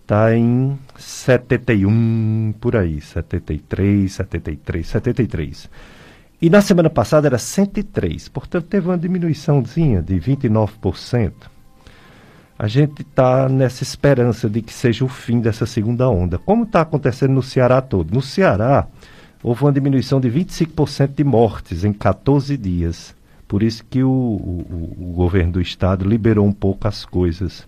[0.00, 5.70] está em 71 por aí, 73, 73, 73.
[6.40, 11.32] E na semana passada era 103, portanto teve uma diminuiçãozinha de 29%.
[12.56, 16.82] A gente está nessa esperança de que seja o fim dessa segunda onda, como está
[16.82, 18.14] acontecendo no Ceará todo.
[18.14, 18.86] No Ceará,
[19.46, 23.14] houve uma diminuição de 25% de mortes em 14 dias.
[23.46, 27.64] Por isso que o, o, o, governo do estado liberou um pouco as coisas.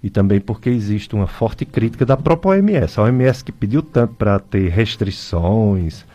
[0.00, 3.00] E também porque existe uma forte crítica da própria OMS.
[3.00, 6.06] A OMS que pediu tanto para ter restrições,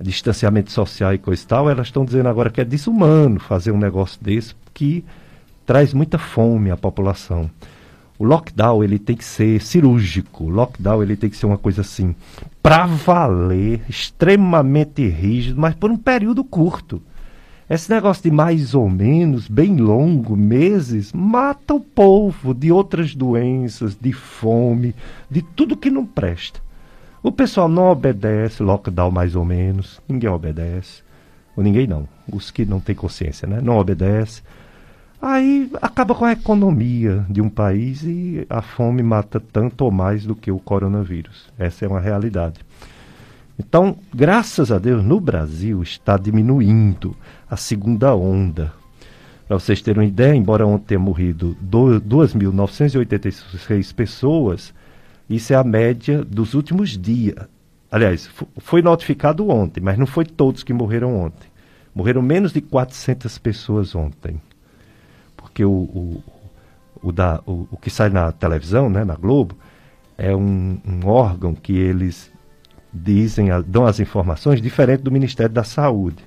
[0.00, 3.78] distanciamento social e coisa e tal, elas estão dizendo agora que é desumano fazer um
[3.78, 5.04] negócio desse que
[5.64, 7.48] traz muita fome à população.
[8.20, 10.44] O lockdown ele tem que ser cirúrgico.
[10.44, 12.14] O lockdown ele tem que ser uma coisa assim,
[12.62, 17.00] para valer, extremamente rígido, mas por um período curto.
[17.68, 23.96] Esse negócio de mais ou menos, bem longo, meses, mata o povo de outras doenças,
[23.98, 24.94] de fome,
[25.30, 26.60] de tudo que não presta.
[27.22, 31.02] O pessoal não obedece, lockdown mais ou menos, ninguém obedece.
[31.56, 33.62] Ou ninguém não, os que não têm consciência, né?
[33.62, 34.42] Não obedece
[35.22, 40.24] Aí acaba com a economia de um país e a fome mata tanto ou mais
[40.24, 41.52] do que o coronavírus.
[41.58, 42.60] Essa é uma realidade.
[43.58, 47.14] Então, graças a Deus, no Brasil está diminuindo
[47.50, 48.72] a segunda onda.
[49.46, 54.72] Para vocês terem uma ideia, embora ontem tenha morrido 2.986 pessoas,
[55.28, 57.46] isso é a média dos últimos dias.
[57.90, 61.50] Aliás, foi notificado ontem, mas não foi todos que morreram ontem.
[61.94, 64.40] Morreram menos de 400 pessoas ontem
[65.50, 66.22] porque o, o,
[67.02, 69.56] o, da, o, o que sai na televisão, né, na Globo,
[70.16, 72.30] é um, um órgão que eles
[72.92, 76.24] dizem, dão as informações diferente do Ministério da Saúde.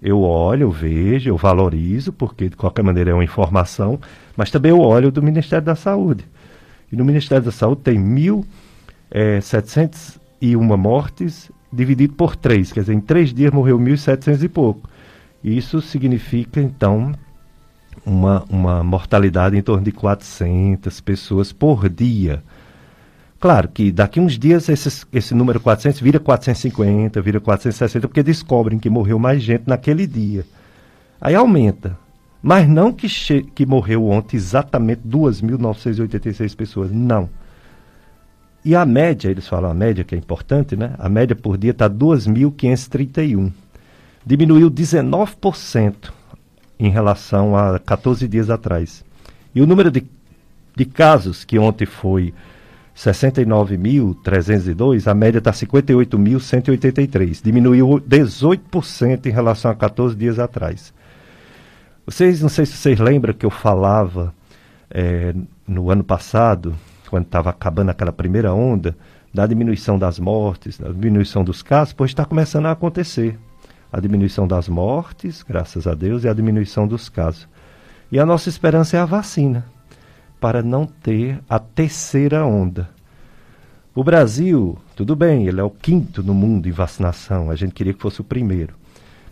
[0.00, 3.98] Eu olho, eu vejo, eu valorizo, porque de qualquer maneira é uma informação,
[4.36, 6.24] mas também eu olho do Ministério da Saúde.
[6.92, 8.44] E no Ministério da Saúde tem 1.701
[9.12, 14.88] é, mortes dividido por três, quer dizer, em três dias morreu 1.700 e pouco.
[15.42, 17.12] Isso significa, então,
[18.04, 22.42] uma, uma mortalidade em torno de 400 pessoas por dia.
[23.40, 28.78] Claro que daqui uns dias esses, esse número 400 vira 450, vira 460, porque descobrem
[28.78, 30.46] que morreu mais gente naquele dia.
[31.20, 31.98] Aí aumenta.
[32.42, 33.08] Mas não que,
[33.54, 36.90] que morreu ontem exatamente 2.986 pessoas.
[36.90, 37.28] Não.
[38.64, 40.94] E a média, eles falam a média que é importante, né?
[40.98, 43.52] A média por dia está 2.531.
[44.26, 46.12] Diminuiu 19%
[46.78, 49.02] em relação a 14 dias atrás.
[49.54, 50.06] E o número de,
[50.76, 52.34] de casos, que ontem foi
[52.96, 57.40] 69.302, a média está 58.183.
[57.42, 60.92] Diminuiu 18% em relação a 14 dias atrás.
[62.06, 64.34] Vocês, não sei se vocês lembram que eu falava
[64.90, 65.34] é,
[65.66, 66.74] no ano passado,
[67.08, 68.96] quando estava acabando aquela primeira onda,
[69.32, 73.36] da diminuição das mortes, da diminuição dos casos, pois está começando a acontecer.
[73.94, 77.46] A diminuição das mortes, graças a Deus, e a diminuição dos casos.
[78.10, 79.64] E a nossa esperança é a vacina
[80.40, 82.90] para não ter a terceira onda.
[83.94, 87.94] O Brasil, tudo bem, ele é o quinto no mundo em vacinação, a gente queria
[87.94, 88.74] que fosse o primeiro.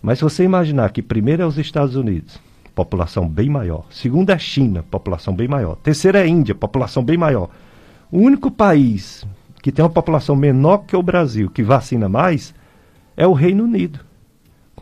[0.01, 2.39] Mas se você imaginar que primeiro é os Estados Unidos,
[2.73, 3.85] população bem maior.
[3.91, 5.75] Segundo é a China, população bem maior.
[5.75, 7.51] Terceiro é a Índia, população bem maior.
[8.13, 9.27] O único país
[9.61, 12.55] que tem uma população menor que o Brasil, que vacina mais,
[13.17, 14.12] é o Reino Unido,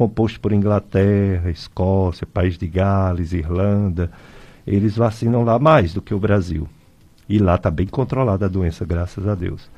[0.00, 4.10] composto por Inglaterra, Escócia, País de Gales, Irlanda,
[4.66, 6.66] eles vacinam lá mais do que o Brasil.
[7.28, 9.68] E lá está bem controlada a doença, graças a Deus.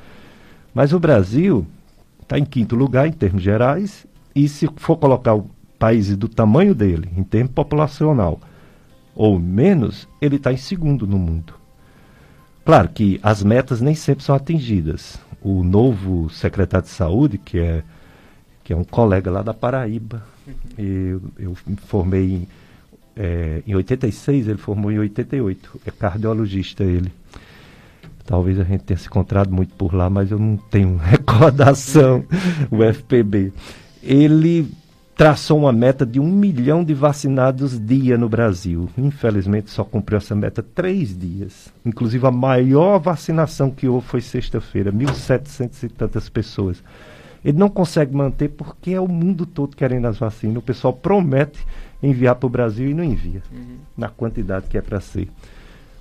[0.73, 1.67] Mas o Brasil
[2.23, 6.73] está em quinto lugar em termos gerais, e se for colocar o países do tamanho
[6.73, 8.39] dele, em termos populacional,
[9.17, 11.55] ou menos, ele está em segundo no mundo.
[12.65, 15.19] Claro que as metas nem sempre são atingidas.
[15.43, 17.83] O novo secretário de saúde, que é,
[18.63, 20.23] que é um colega lá da Paraíba,
[20.79, 22.49] eu, eu me formei em
[23.17, 25.81] é, em 86, ele formou em 88.
[25.87, 27.13] É cardiologista ele.
[28.25, 32.25] Talvez a gente tenha se encontrado muito por lá, mas eu não tenho recordação.
[32.71, 33.53] o FPB.
[34.03, 34.69] Ele
[35.15, 38.89] traçou uma meta de um milhão de vacinados dia no Brasil.
[38.97, 41.73] Infelizmente, só cumpriu essa meta três dias.
[41.85, 46.83] Inclusive, a maior vacinação que houve foi sexta-feira, 1.700 e tantas pessoas.
[47.45, 50.59] Ele não consegue manter porque é o mundo todo querendo as vacinas.
[50.59, 51.65] O pessoal promete
[52.03, 53.79] enviar para o Brasil e não envia uhum.
[53.97, 55.29] na quantidade que é para ser.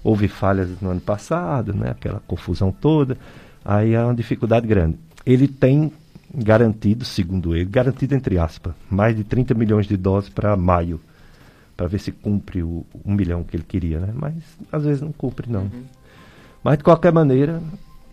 [0.03, 1.91] Houve falhas no ano passado, né?
[1.91, 3.17] aquela confusão toda,
[3.63, 4.97] aí é uma dificuldade grande.
[5.25, 5.91] Ele tem
[6.33, 10.99] garantido, segundo ele, garantido entre aspas, mais de 30 milhões de doses para maio,
[11.75, 14.13] para ver se cumpre o um milhão que ele queria, né?
[14.15, 14.33] Mas
[14.71, 15.61] às vezes não cumpre não.
[15.61, 15.83] Uhum.
[16.63, 17.61] Mas de qualquer maneira,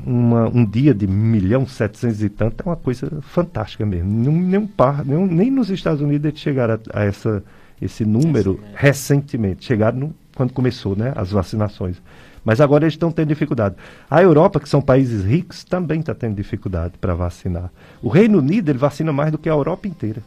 [0.04, 4.10] uma, um dia de milhão setecentos e tanto é uma coisa fantástica mesmo.
[4.10, 7.42] Nem, par, nem, nem nos Estados Unidos eles chegaram a, a essa
[7.80, 8.72] esse número é.
[8.74, 12.00] recentemente, chegaram no, quando começou né, as vacinações.
[12.44, 13.74] Mas agora eles estão tendo dificuldade.
[14.08, 17.70] A Europa, que são países ricos, também está tendo dificuldade para vacinar.
[18.02, 20.22] O Reino Unido ele vacina mais do que a Europa inteira.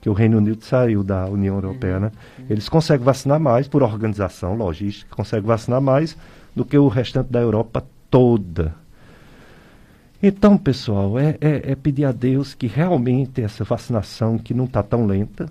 [0.00, 2.12] Que o Reino Unido saiu da União Europeia, né?
[2.38, 2.46] Uhum.
[2.50, 6.16] Eles conseguem vacinar mais por organização, logística, conseguem vacinar mais
[6.54, 8.74] do que o restante da Europa toda.
[10.22, 14.82] Então, pessoal, é, é, é pedir a Deus que realmente essa vacinação que não está
[14.82, 15.46] tão lenta,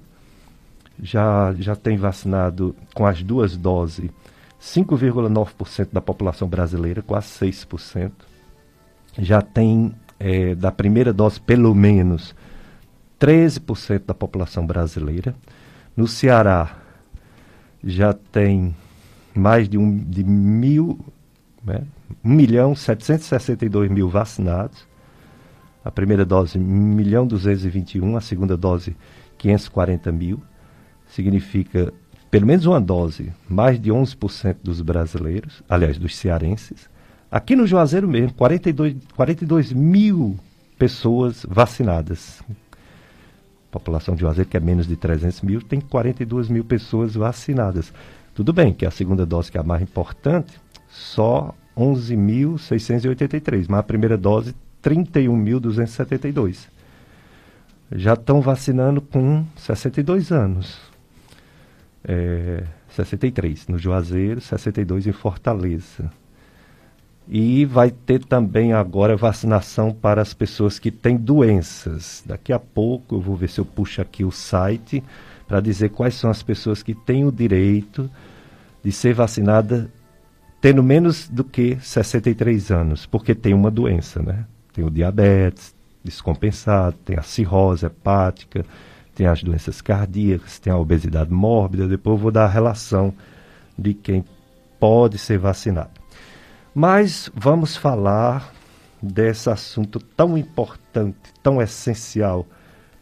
[1.01, 4.09] já, já tem vacinado com as duas doses
[4.63, 8.11] 5,9% da população brasileira, quase 6%.
[9.19, 12.33] Já tem é, da primeira dose, pelo menos,
[13.19, 15.35] 13% da população brasileira.
[15.95, 16.77] No Ceará,
[17.83, 18.73] já tem
[19.35, 20.97] mais de um de mil,
[21.63, 21.83] né,
[22.23, 24.85] 1 milhão 762 mil vacinados.
[25.83, 28.95] A primeira dose, 1 milhão 221, a segunda dose,
[29.37, 30.41] 540 mil
[31.07, 31.93] significa
[32.33, 36.89] pelo menos uma dose, mais de 11% dos brasileiros, aliás, dos cearenses.
[37.29, 40.39] Aqui no Juazeiro mesmo, 42, 42 mil
[40.75, 42.41] pessoas vacinadas.
[42.49, 47.93] A população de Juazeiro, que é menos de 300 mil, tem 42 mil pessoas vacinadas.
[48.33, 50.59] Tudo bem que a segunda dose, que é a mais importante,
[50.93, 56.67] só 11.683, mas a primeira dose, 31.272.
[57.91, 60.93] Já estão vacinando com 62 anos
[62.03, 66.11] é, 63 no Juazeiro, 62 em Fortaleza.
[67.27, 72.21] E vai ter também agora vacinação para as pessoas que têm doenças.
[72.25, 75.01] Daqui a pouco eu vou ver se eu puxo aqui o site
[75.47, 78.09] para dizer quais são as pessoas que têm o direito
[78.83, 79.89] de ser vacinada
[80.63, 84.45] tendo menos do que 63 anos, porque tem uma doença, né?
[84.71, 88.65] Tem o diabetes descompensado, tem a cirrose hepática,
[89.13, 91.85] tem as doenças cardíacas, tem a obesidade mórbida.
[91.85, 93.13] Depois eu vou dar a relação
[93.77, 94.23] de quem
[94.79, 95.99] pode ser vacinado.
[96.73, 98.49] Mas vamos falar
[99.01, 102.47] desse assunto tão importante, tão essencial,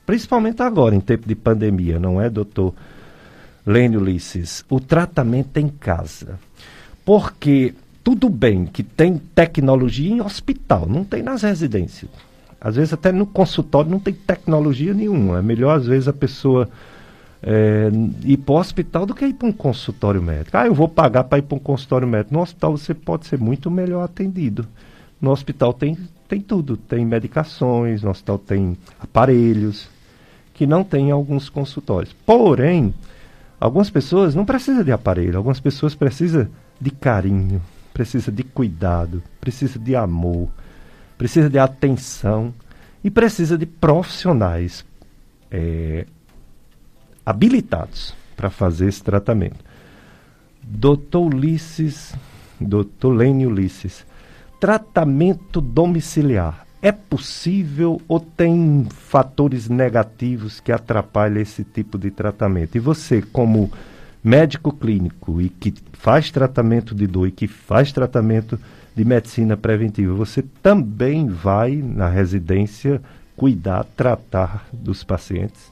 [0.04, 2.74] principalmente agora, em tempo de pandemia, não é, doutor
[3.64, 4.66] Lênio Ulisses?
[4.68, 6.40] O tratamento em casa.
[7.06, 7.74] Porque
[8.04, 12.10] tudo bem que tem tecnologia em hospital, não tem nas residências.
[12.60, 15.40] Às vezes até no consultório não tem tecnologia nenhuma.
[15.40, 16.70] É melhor, às vezes, a pessoa
[17.42, 17.90] é,
[18.24, 20.56] ir para o hospital do que ir para um consultório médico.
[20.56, 22.34] Ah, eu vou pagar para ir para um consultório médico.
[22.34, 24.68] No hospital você pode ser muito melhor atendido.
[25.20, 25.98] No hospital tem,
[26.28, 26.78] tem tudo.
[26.78, 29.90] Tem medicações, no hospital tem aparelhos,
[30.54, 32.16] que não tem em alguns consultórios.
[32.26, 32.94] Porém,
[33.60, 36.48] algumas pessoas não precisam de aparelho, algumas pessoas precisam
[36.82, 37.62] de carinho,
[37.94, 40.50] precisam de cuidado, precisam de amor
[41.22, 42.52] precisa de atenção
[43.04, 44.84] e precisa de profissionais
[45.52, 46.08] é,
[47.24, 49.64] habilitados para fazer esse tratamento.
[50.64, 52.16] Doutor Ulisses,
[52.60, 54.04] doutor Lênio Ulisses,
[54.60, 62.78] tratamento domiciliar é possível ou tem fatores negativos que atrapalham esse tipo de tratamento?
[62.78, 63.72] E você, como
[64.24, 68.60] médico clínico e que faz tratamento de dor e que faz tratamento
[68.96, 73.02] de medicina preventiva, você também vai na residência
[73.36, 75.72] cuidar, tratar dos pacientes?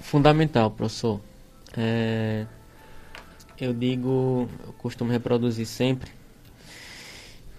[0.00, 1.20] Fundamental, professor.
[1.76, 2.46] É,
[3.60, 6.10] eu digo, eu costumo reproduzir sempre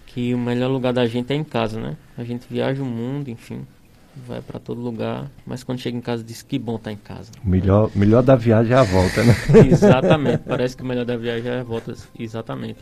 [0.06, 1.96] que o melhor lugar da gente é em casa, né?
[2.18, 3.66] A gente viaja o mundo, enfim,
[4.14, 6.96] vai para todo lugar, mas quando chega em casa diz que bom estar tá em
[6.96, 7.32] casa.
[7.44, 7.98] O melhor, é.
[7.98, 9.34] melhor da viagem é a volta, né?
[9.70, 12.78] exatamente, parece que o melhor da viagem é a volta, exatamente.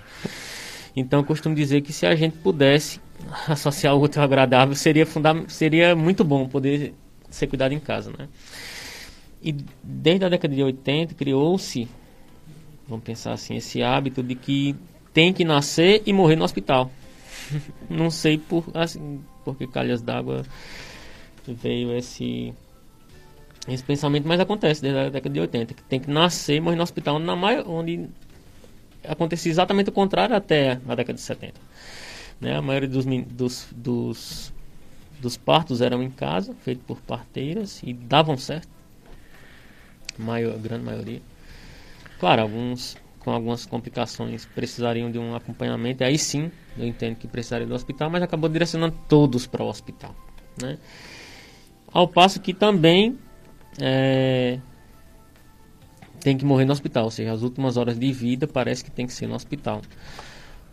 [0.94, 3.00] Então eu costumo dizer que se a gente pudesse
[3.48, 5.06] associar o útil ao agradável, seria,
[5.48, 6.94] seria muito bom poder
[7.30, 8.28] ser cuidado em casa, né?
[9.42, 11.88] E desde a década de 80 criou-se,
[12.88, 14.74] vamos pensar assim, esse hábito de que
[15.14, 16.90] tem que nascer e morrer no hospital.
[17.88, 20.44] Não sei por assim, porque calhas d'água
[21.54, 22.54] veio esse
[23.68, 26.82] esse pensamento, mas acontece desde a década de 80, que tem que nascer morrer no
[26.82, 28.08] hospital, na maior, onde
[29.06, 31.54] acontecia exatamente o contrário até a década de 70.
[32.40, 32.56] Né?
[32.56, 34.52] A maioria dos, dos, dos,
[35.20, 38.68] dos partos eram em casa, feitos por parteiras, e davam certo.
[40.18, 41.20] Maior, grande maioria.
[42.18, 47.66] Claro, alguns com algumas complicações precisariam de um acompanhamento, aí sim eu entendo que precisaria
[47.66, 50.14] do hospital, mas acabou direcionando todos para o hospital.
[50.60, 50.78] Né?
[51.92, 53.18] Ao passo que também
[53.80, 54.58] é,
[56.20, 59.06] tem que morrer no hospital, ou seja, as últimas horas de vida parece que tem
[59.06, 59.82] que ser no hospital.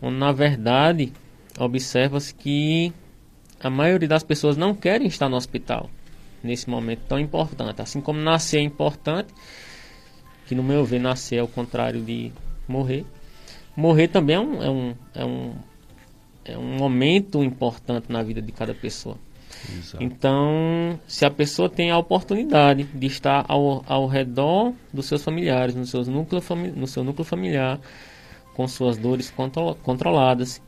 [0.00, 1.12] Onde, na verdade,
[1.58, 2.92] observa-se que
[3.60, 5.90] a maioria das pessoas não querem estar no hospital
[6.42, 7.82] nesse momento tão importante.
[7.82, 9.32] Assim como nascer é importante,
[10.46, 12.32] que no meu ver nascer é o contrário de
[12.66, 13.04] morrer.
[13.76, 15.54] Morrer também é um, é um, é um,
[16.44, 19.18] é um momento importante na vida de cada pessoa.
[19.78, 20.02] Exato.
[20.02, 25.74] Então, se a pessoa tem a oportunidade de estar ao, ao redor dos seus familiares,
[25.74, 26.42] no, seus núcleo,
[26.76, 27.80] no seu núcleo familiar,
[28.54, 30.60] com suas dores contro controladas,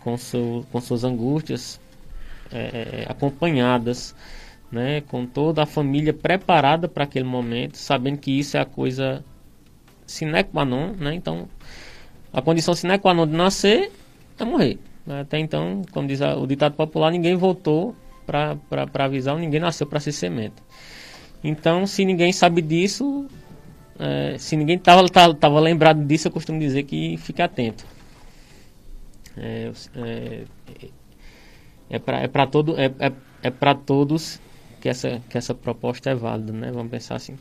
[0.00, 1.80] com, seu, com suas angústias
[2.52, 4.14] é, é, é, acompanhadas,
[4.70, 9.24] né, com toda a família preparada para aquele momento, sabendo que isso é a coisa
[10.06, 11.14] sine qua non, né?
[11.14, 11.48] Então,
[12.32, 13.90] a condição sine qua non de nascer
[14.38, 14.78] é morrer.
[15.06, 17.94] Até então, como diz o ditado popular, ninguém voltou
[18.26, 20.56] para avisar, ninguém nasceu para ser semente.
[21.42, 23.26] Então, se ninguém sabe disso,
[23.98, 27.84] é, se ninguém estava tava, tava lembrado disso, eu costumo dizer que fique atento.
[29.36, 30.44] É, é,
[31.90, 33.12] é para é todo, é, é,
[33.42, 34.40] é todos
[34.80, 36.70] que essa, que essa proposta é válida, né?
[36.72, 37.36] Vamos pensar assim.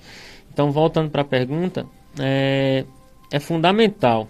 [0.52, 1.86] Então, voltando para a pergunta,
[2.20, 2.86] é,
[3.32, 4.28] é fundamental,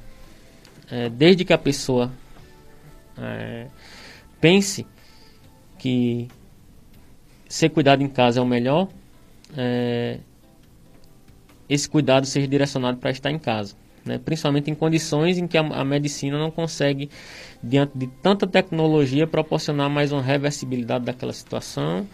[0.90, 2.12] é, desde que a pessoa
[3.18, 3.68] é,
[4.40, 4.86] pense
[5.78, 6.28] que
[7.54, 8.88] ser cuidado em casa é o melhor,
[9.56, 10.18] é,
[11.70, 13.76] esse cuidado seja direcionado para estar em casa.
[14.04, 14.18] Né?
[14.18, 17.12] Principalmente em condições em que a, a, medicina não consegue,
[17.62, 22.08] diante de tanta tecnologia, proporcionar mais uma reversibilidade daquela situação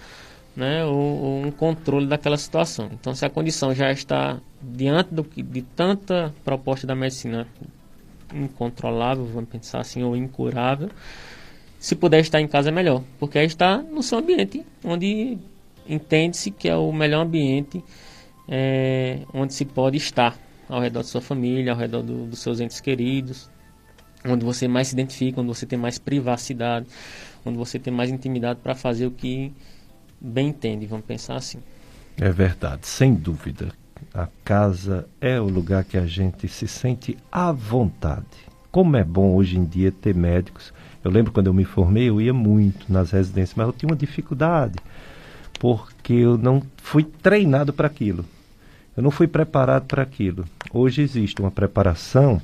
[0.58, 0.84] né?
[0.84, 2.90] ou, ou um controle daquela situação.
[2.92, 7.48] Então, se a condição já está diante do, de tanta proposta da medicina
[8.34, 10.90] incontrolável, vamos pensar assim, ou incurável,
[11.80, 15.38] se puder estar em casa é melhor, porque aí está no seu ambiente, onde
[15.88, 17.84] entende-se que é o melhor ambiente
[18.48, 22.60] é, onde se pode estar ao redor da sua família, ao redor do, dos seus
[22.60, 23.50] entes queridos,
[24.26, 26.88] onde você mais se identifica, onde você tem mais privacidade,
[27.46, 29.54] onde você tem mais intimidade para fazer o que
[30.20, 31.60] bem entende, vamos pensar assim.
[32.20, 33.72] É verdade, sem dúvida.
[34.14, 38.26] A casa é o lugar que a gente se sente à vontade
[38.72, 40.74] Como é bom hoje em dia ter médicos.
[41.04, 43.96] Eu lembro quando eu me formei, eu ia muito nas residências, mas eu tinha uma
[43.96, 44.76] dificuldade,
[45.60, 48.26] porque eu não fui treinado para aquilo.
[48.98, 50.46] Eu não fui preparado para aquilo.
[50.74, 52.42] Hoje existe uma preparação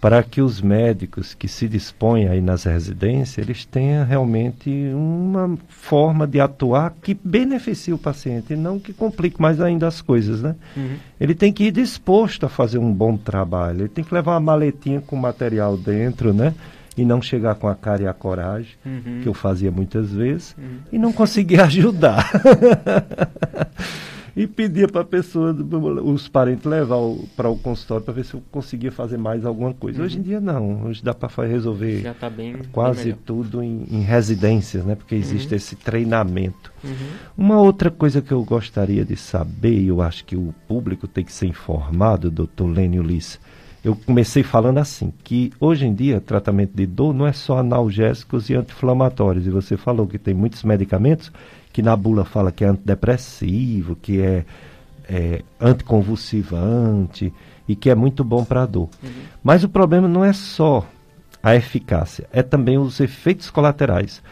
[0.00, 6.26] para que os médicos que se dispõem aí nas residências, eles tenham realmente uma forma
[6.26, 10.54] de atuar que beneficie o paciente e não que complique mais ainda as coisas, né?
[10.76, 10.96] Uhum.
[11.20, 14.40] Ele tem que ir disposto a fazer um bom trabalho, ele tem que levar uma
[14.40, 16.54] maletinha com material dentro, né?
[16.98, 19.20] E não chegar com a cara e a coragem, uhum.
[19.22, 20.78] que eu fazia muitas vezes, uhum.
[20.92, 22.30] e não conseguir ajudar.
[24.38, 26.96] e pedia para a pessoa, os parentes levar
[27.36, 29.98] para o consultório para ver se eu conseguia fazer mais alguma coisa.
[29.98, 30.04] Uhum.
[30.04, 34.02] Hoje em dia não, hoje dá para resolver tá bem, quase bem tudo em, em,
[34.02, 34.94] residências, né?
[34.94, 35.56] Porque existe uhum.
[35.56, 36.72] esse treinamento.
[36.84, 36.90] Uhum.
[37.36, 41.24] Uma outra coisa que eu gostaria de saber, e eu acho que o público tem
[41.24, 43.40] que ser informado, doutor Lênio Liss,
[43.84, 48.50] eu comecei falando assim, que hoje em dia tratamento de dor não é só analgésicos
[48.50, 51.32] e anti-inflamatórios, e você falou que tem muitos medicamentos
[51.72, 54.44] que na bula fala que é antidepressivo, que é,
[55.08, 57.32] é anticonvulsivante
[57.68, 58.88] e que é muito bom para a dor.
[59.02, 59.10] Uhum.
[59.44, 60.86] Mas o problema não é só
[61.42, 64.22] a eficácia, é também os efeitos colaterais.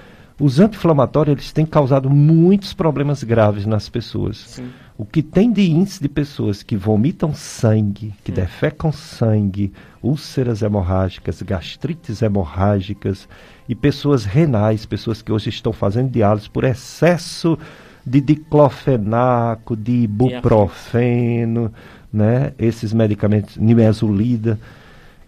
[0.41, 4.39] Os anti-inflamatórios eles têm causado muitos problemas graves nas pessoas.
[4.39, 4.69] Sim.
[4.99, 8.35] O que tem de índice de pessoas que vomitam sangue, que hum.
[8.35, 9.73] defecam sangue,
[10.03, 13.29] úlceras hemorrágicas, gastrites hemorrágicas
[13.69, 17.59] e pessoas renais, pessoas que hoje estão fazendo diálise por excesso
[18.07, 21.71] de diclofenaco, de ibuprofeno,
[22.11, 22.55] né?
[22.59, 24.59] Esses medicamentos, nimesulida.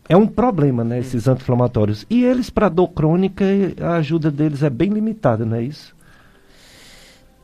[0.09, 0.97] É um problema, né?
[0.97, 1.01] Hum.
[1.01, 2.07] Esses anti-inflamatórios.
[2.09, 3.45] E eles, para dor crônica,
[3.83, 5.95] a ajuda deles é bem limitada, não é isso?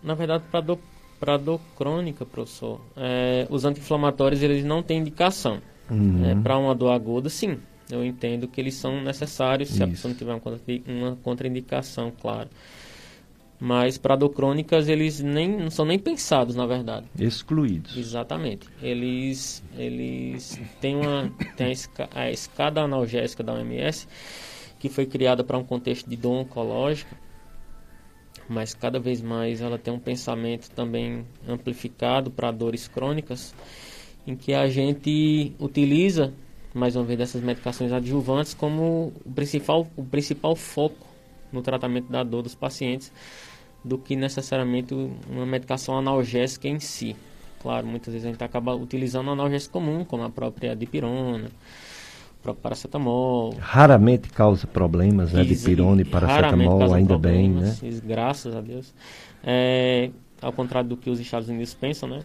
[0.03, 0.79] Na verdade, para dor
[1.19, 5.61] para dor crônica, professor, é, os anti-inflamatórios eles não têm indicação.
[5.91, 6.25] Uhum.
[6.25, 7.59] É, para uma dor aguda, sim.
[7.91, 9.85] Eu entendo que eles são necessários se Isso.
[9.85, 12.49] a pessoa não tiver uma, uma contraindicação, claro.
[13.61, 17.07] Mas para dor crônicas eles nem não são nem pensados, na verdade.
[17.19, 17.97] Excluídos.
[17.97, 18.69] Exatamente.
[18.83, 24.09] Eles eles têm uma tem a, esca, a escada analgésica da OMS
[24.79, 27.17] que foi criada para um contexto de dor oncológica
[28.49, 33.55] mas cada vez mais ela tem um pensamento também amplificado para dores crônicas,
[34.27, 36.33] em que a gente utiliza,
[36.73, 41.07] mais uma vez, dessas medicações adjuvantes como o principal, o principal foco
[41.53, 43.13] no tratamento da dor dos pacientes,
[43.85, 44.95] do que necessariamente
[45.29, 47.15] uma medicação analgésica em si.
[47.61, 51.51] Claro, muitas vezes a gente acaba utilizando analgésico comum, como a própria dipirona,
[52.45, 53.55] próprio paracetamol.
[53.59, 55.43] Raramente causa problemas, né?
[55.43, 57.75] De pirona e paracetamol, ainda bem, né?
[58.05, 58.95] Graças a Deus.
[59.43, 62.21] É, ao contrário do que os Estados Unidos pensam, né?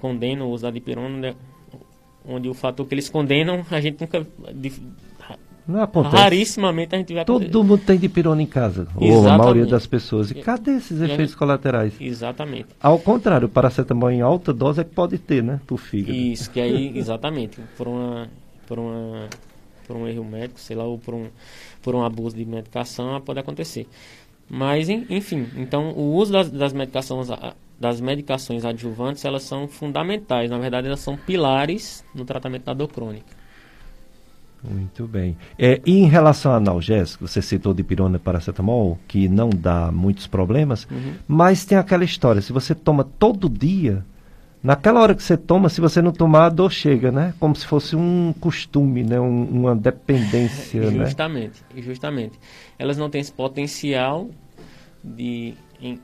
[0.00, 1.34] Condenam o uso da dipirona, né?
[2.28, 4.26] onde o fator que eles condenam, a gente nunca...
[5.66, 6.16] Não acontece.
[6.16, 9.12] Rarissimamente a gente vai Todo mundo tem dipirona em casa, Exatamente.
[9.12, 10.30] ou a maioria das pessoas.
[10.30, 11.92] E cadê esses efeitos colaterais?
[12.00, 12.68] Exatamente.
[12.80, 15.60] Ao contrário, o paracetamol em alta dose é que pode ter, né?
[15.66, 16.16] Pro fígado.
[16.16, 18.28] Isso, que aí, exatamente, por uma,
[18.66, 19.28] por uma
[19.88, 21.28] por um erro médico, sei lá, ou por um,
[21.82, 23.88] por um abuso de medicação, pode acontecer.
[24.48, 27.28] Mas, enfim, então o uso das, das medicações
[27.80, 30.50] das medicações adjuvantes, elas são fundamentais.
[30.50, 33.38] Na verdade, elas são pilares no tratamento da dor crônica.
[34.62, 35.36] Muito bem.
[35.56, 39.92] É, e em relação ao analgésico, você citou de pirona e paracetamol, que não dá
[39.92, 41.14] muitos problemas, uhum.
[41.28, 44.04] mas tem aquela história, se você toma todo dia,
[44.62, 47.32] Naquela hora que você toma, se você não tomar, a dor chega, né?
[47.38, 49.20] Como se fosse um costume, né?
[49.20, 51.04] Um, uma dependência, né?
[51.04, 51.82] justamente, né?
[51.82, 52.38] Justamente.
[52.78, 54.28] Elas não têm esse potencial
[55.02, 56.00] de, em,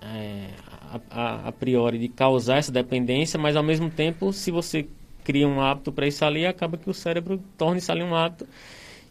[0.00, 0.48] é,
[0.90, 4.86] a, a, a, priori, de causar essa dependência, mas ao mesmo tempo, se você
[5.22, 8.46] cria um hábito para isso ali, acaba que o cérebro torna isso ali um hábito.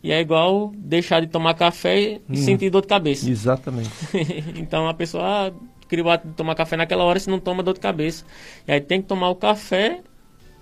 [0.04, 3.30] E é igual deixar de tomar café e hum, sentir dor de cabeça.
[3.30, 3.90] Exatamente.
[4.60, 5.52] então a pessoa, ah,
[5.94, 8.26] cria o hábito de tomar café naquela hora, se não toma dor de cabeça.
[8.68, 10.02] E aí tem que tomar o café,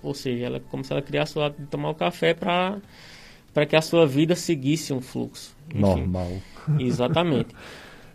[0.03, 2.77] ou seja, ela, como se ela criasse o hábito de tomar o café para
[3.53, 5.55] para que a sua vida seguisse um fluxo.
[5.69, 6.31] Enfim, Normal.
[6.79, 7.53] Exatamente.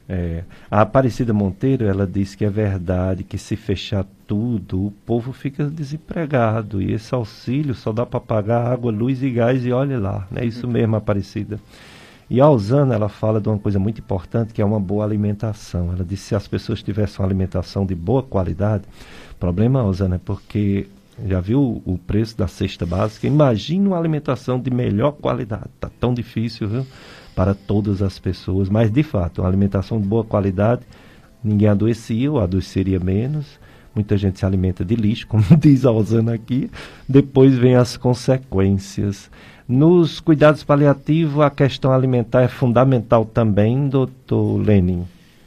[0.09, 5.33] É, a Aparecida Monteiro, ela diz que é verdade que se fechar tudo, o povo
[5.33, 9.97] fica desempregado e esse auxílio só dá para pagar água, luz e gás e olhe
[9.97, 11.59] lá, é isso mesmo, Aparecida.
[12.29, 15.93] E a Osana, ela fala de uma coisa muito importante, que é uma boa alimentação.
[15.93, 18.85] Ela disse se as pessoas tivessem uma alimentação de boa qualidade,
[19.39, 20.89] problema, Osana, é porque
[21.25, 23.27] já viu o preço da cesta básica?
[23.27, 25.69] Imagina uma alimentação de melhor qualidade.
[25.75, 26.87] Está tão difícil, viu?
[27.35, 28.69] Para todas as pessoas.
[28.69, 30.83] Mas, de fato, uma alimentação de boa qualidade,
[31.43, 33.59] ninguém adoecia ou adoeceria menos.
[33.95, 36.71] Muita gente se alimenta de lixo, como diz a Osana aqui.
[37.09, 39.31] Depois vem as consequências.
[39.69, 45.05] Nos cuidados paliativos, a questão alimentar é fundamental também, doutor Lenin?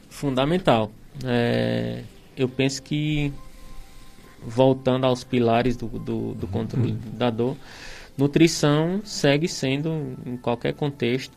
[0.09, 0.91] Fundamental.
[1.23, 2.03] É,
[2.35, 3.31] eu penso que,
[4.45, 6.99] voltando aos pilares do, do, do controle uhum.
[7.17, 7.55] da dor,
[8.17, 11.31] nutrição segue sendo, em qualquer contexto,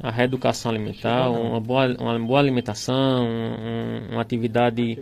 [0.00, 4.98] a reeducação alimentar, uma boa, uma boa alimentação, um, uma atividade,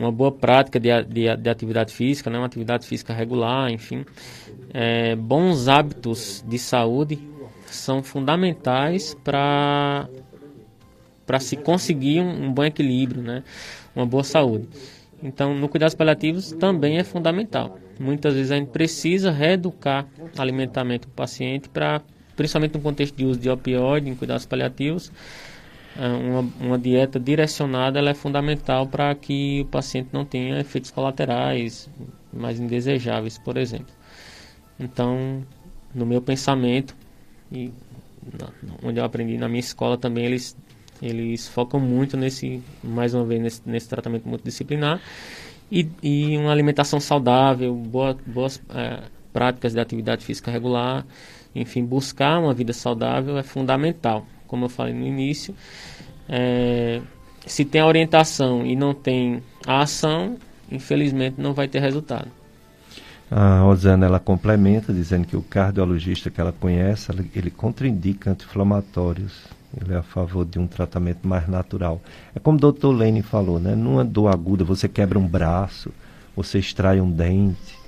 [0.00, 2.38] uma boa prática de, de, de, atividade física, né?
[2.38, 4.04] uma atividade física regular, enfim.
[4.72, 7.18] É, bons hábitos de saúde
[7.66, 10.08] são fundamentais para
[11.26, 13.44] para se conseguir um, um, bom equilíbrio, né?
[13.94, 14.68] uma boa saúde.
[15.22, 17.78] Então, no cuidados paliativos também é fundamental.
[18.00, 22.00] Muitas vezes a gente precisa reeducar alimentamento do paciente para
[22.34, 25.12] principalmente no contexto de uso de opioide em cuidados paliativos,
[25.96, 31.88] uma, uma dieta direcionada ela é fundamental para que o paciente não tenha efeitos colaterais
[32.32, 33.92] mais indesejáveis, por exemplo.
[34.78, 35.44] Então,
[35.94, 36.94] no meu pensamento,
[37.50, 37.72] e
[38.82, 40.56] onde eu aprendi na minha escola também, eles,
[41.02, 45.00] eles focam muito nesse, mais uma vez, nesse, nesse tratamento multidisciplinar
[45.70, 49.02] e, e uma alimentação saudável, boa, boas é,
[49.32, 51.04] práticas de atividade física regular
[51.54, 54.24] enfim, buscar uma vida saudável é fundamental.
[54.50, 55.54] Como eu falei no início,
[56.28, 57.00] é,
[57.46, 60.36] se tem a orientação e não tem a ação,
[60.70, 62.26] infelizmente não vai ter resultado.
[63.30, 69.44] A Rosana ela complementa dizendo que o cardiologista que ela conhece, ele contraindica anti-inflamatórios.
[69.80, 72.02] Ele é a favor de um tratamento mais natural.
[72.34, 73.76] É como o doutor Lene falou, né?
[73.76, 75.92] Numa dor aguda, você quebra um braço,
[76.34, 77.78] você extrai um dente,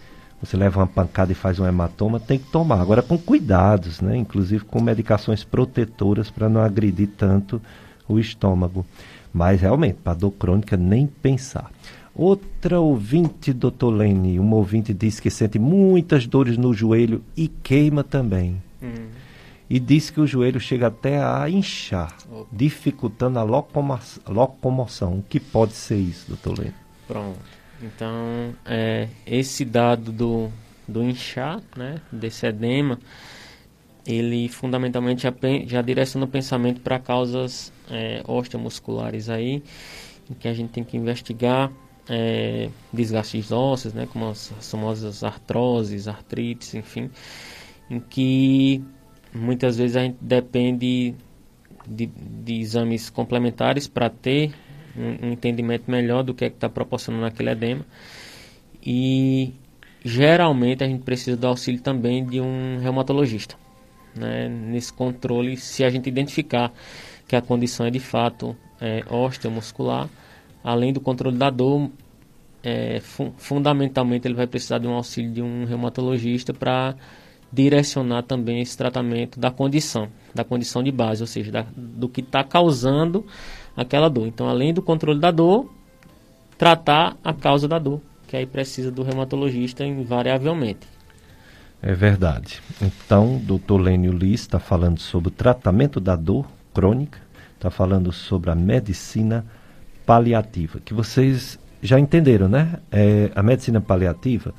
[0.42, 2.80] você leva uma pancada e faz um hematoma, tem que tomar.
[2.80, 4.16] Agora com cuidados, né?
[4.16, 7.62] inclusive com medicações protetoras para não agredir tanto
[8.08, 8.84] o estômago.
[9.32, 11.70] Mas realmente, para dor crônica, nem pensar.
[12.14, 18.02] Outra ouvinte, doutor Lene, uma ouvinte diz que sente muitas dores no joelho e queima
[18.02, 18.60] também.
[18.82, 19.08] Hum.
[19.70, 22.44] E diz que o joelho chega até a inchar, oh.
[22.52, 23.98] dificultando a locomo
[24.28, 25.18] locomoção.
[25.18, 26.74] O que pode ser isso, doutor Lene?
[27.08, 27.61] Pronto.
[27.82, 30.50] Então, é, esse dado do,
[30.86, 32.98] do inchar, né, desse edema,
[34.06, 35.34] ele fundamentalmente já,
[35.66, 39.62] já direciona o pensamento para causas é, osteomusculares aí,
[40.30, 41.72] em que a gente tem que investigar
[42.08, 47.10] é, desgastes ósseos, né, como as famosas artroses, artrites, enfim,
[47.90, 48.82] em que
[49.34, 51.14] muitas vezes a gente depende
[51.86, 54.52] de, de exames complementares para ter
[54.96, 57.84] um, entendimento melhor do que é que está proporcionando aquele edema.
[58.84, 59.52] E
[60.04, 63.56] geralmente a gente precisa do auxílio também de um reumatologista.
[64.14, 64.48] Né?
[64.48, 66.72] Nesse controle, se a gente identificar
[67.26, 70.08] que a condição é de fato é, osteomuscular,
[70.62, 71.90] além do controle da dor,
[72.62, 76.94] é, fu fundamentalmente ele vai precisar de um auxílio de um reumatologista para
[77.52, 82.20] direcionar também esse tratamento da condição, da condição de base, ou seja, da, do que
[82.20, 83.26] está causando
[83.76, 84.26] aquela dor.
[84.26, 85.70] Então, além do controle da dor,
[86.58, 90.86] tratar a causa da dor, que aí precisa do reumatologista invariavelmente.
[91.82, 92.60] É verdade.
[92.80, 97.18] Então, doutor Lênio Liz está falando sobre o tratamento da dor crônica,
[97.56, 99.44] está falando sobre a medicina
[100.06, 102.78] paliativa, que vocês já entenderam, né?
[102.90, 104.54] É, a medicina paliativa,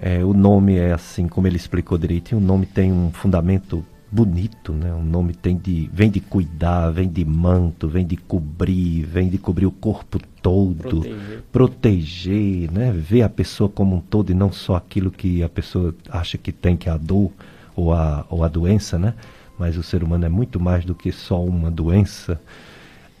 [0.00, 4.74] é, o nome é assim, como ele explicou direitinho, o nome tem um fundamento bonito,
[4.74, 4.92] né?
[4.92, 9.38] O nome tem de vem de cuidar, vem de manto, vem de cobrir, vem de
[9.38, 12.92] cobrir o corpo todo, proteger, proteger né?
[12.92, 16.52] Ver a pessoa como um todo e não só aquilo que a pessoa acha que
[16.52, 17.32] tem que é a dor
[17.74, 19.14] ou a ou a doença, né?
[19.58, 22.38] Mas o ser humano é muito mais do que só uma doença.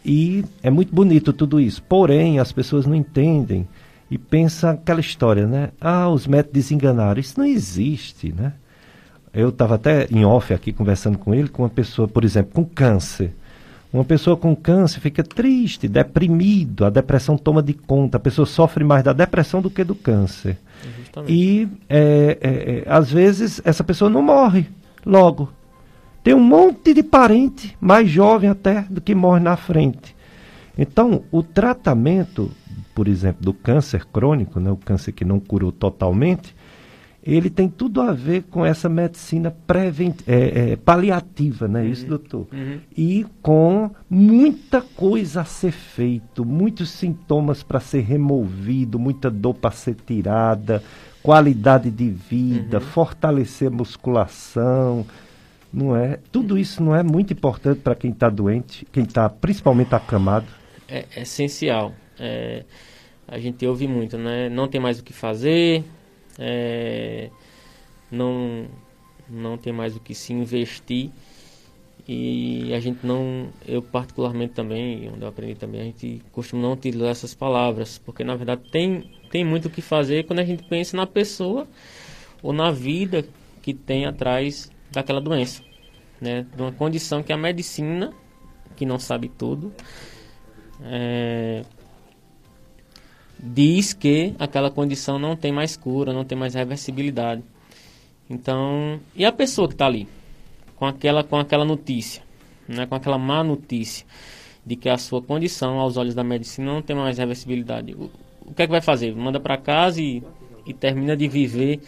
[0.04, 1.82] E é muito bonito tudo isso.
[1.82, 3.66] Porém, as pessoas não entendem
[4.10, 5.70] e pensam aquela história, né?
[5.80, 7.20] Ah, os médicos desenganaram.
[7.20, 8.52] Isso não existe, né?
[9.34, 12.64] Eu estava até em off aqui conversando com ele, com uma pessoa, por exemplo, com
[12.64, 13.32] câncer.
[13.92, 18.82] Uma pessoa com câncer fica triste, deprimido, a depressão toma de conta, a pessoa sofre
[18.84, 20.56] mais da depressão do que do câncer.
[20.98, 21.32] Justamente.
[21.32, 24.66] E, é, é, é, às vezes, essa pessoa não morre
[25.04, 25.50] logo.
[26.24, 30.16] Tem um monte de parente, mais jovem até, do que morre na frente.
[30.78, 32.50] Então, o tratamento,
[32.94, 36.54] por exemplo, do câncer crônico, né, o câncer que não curou totalmente,
[37.22, 40.20] ele tem tudo a ver com essa medicina prevent...
[40.26, 41.88] É, é, paliativa, não é uhum.
[41.88, 42.46] isso, doutor?
[42.52, 42.80] Uhum.
[42.96, 49.70] E com muita coisa a ser feito, muitos sintomas para ser removido, muita dor para
[49.70, 50.82] ser tirada,
[51.22, 52.84] qualidade de vida, uhum.
[52.84, 55.06] fortalecer a musculação,
[55.72, 56.18] não é?
[56.30, 60.46] Tudo isso não é muito importante para quem está doente, quem está principalmente acamado?
[60.88, 61.94] É, é essencial.
[62.18, 62.64] É,
[63.26, 64.48] a gente ouve muito, né?
[64.48, 65.84] Não tem mais o que fazer,
[66.44, 67.30] é,
[68.10, 68.66] não,
[69.28, 71.10] não tem mais o que se investir
[72.06, 76.72] e a gente não, eu particularmente também, onde eu aprendi também, a gente costuma não
[76.72, 80.64] utilizar essas palavras, porque na verdade tem, tem muito o que fazer quando a gente
[80.64, 81.68] pensa na pessoa
[82.42, 83.24] ou na vida
[83.62, 85.62] que tem atrás daquela doença,
[86.20, 86.44] né?
[86.56, 88.12] De uma condição que a medicina,
[88.74, 89.72] que não sabe tudo,
[90.82, 91.62] é,
[93.42, 97.42] diz que aquela condição não tem mais cura, não tem mais reversibilidade.
[98.30, 100.06] Então, e a pessoa que está ali?
[100.82, 102.24] com aquela, com aquela notícia,
[102.66, 104.04] né, com aquela má notícia
[104.66, 107.94] de que a sua condição aos olhos da medicina não tem mais reversibilidade.
[107.94, 108.10] O,
[108.44, 109.14] o que é que vai fazer?
[109.14, 110.24] Manda para casa e,
[110.66, 111.80] e termina de viver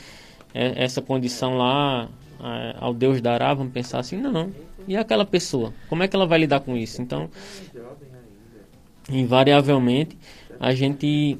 [0.55, 2.09] é, essa condição lá
[2.41, 4.53] é, ao Deus dará, vamos pensar assim, não.
[4.87, 5.75] E aquela pessoa?
[5.89, 7.03] Como é que ela vai lidar com isso?
[7.03, 7.29] Então,
[9.11, 10.17] invariavelmente,
[10.59, 11.39] a gente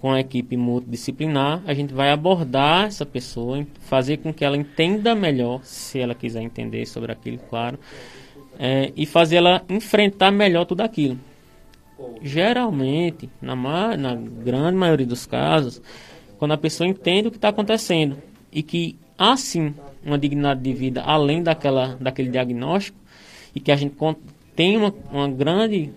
[0.00, 5.14] com a equipe multidisciplinar, a gente vai abordar essa pessoa, fazer com que ela entenda
[5.14, 7.78] melhor, se ela quiser entender sobre aquilo, claro,
[8.58, 11.18] é, e fazer ela enfrentar melhor tudo aquilo.
[12.22, 15.82] Geralmente, na, na grande maioria dos casos,
[16.38, 18.16] quando a pessoa entende o que está acontecendo
[18.50, 22.96] e que há sim uma dignidade de vida além daquela, daquele diagnóstico
[23.54, 23.94] e que a gente
[24.56, 25.90] tem uma, uma grande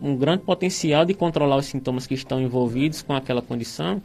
[0.00, 4.02] um grande potencial de controlar os sintomas que estão envolvidos com aquela condição,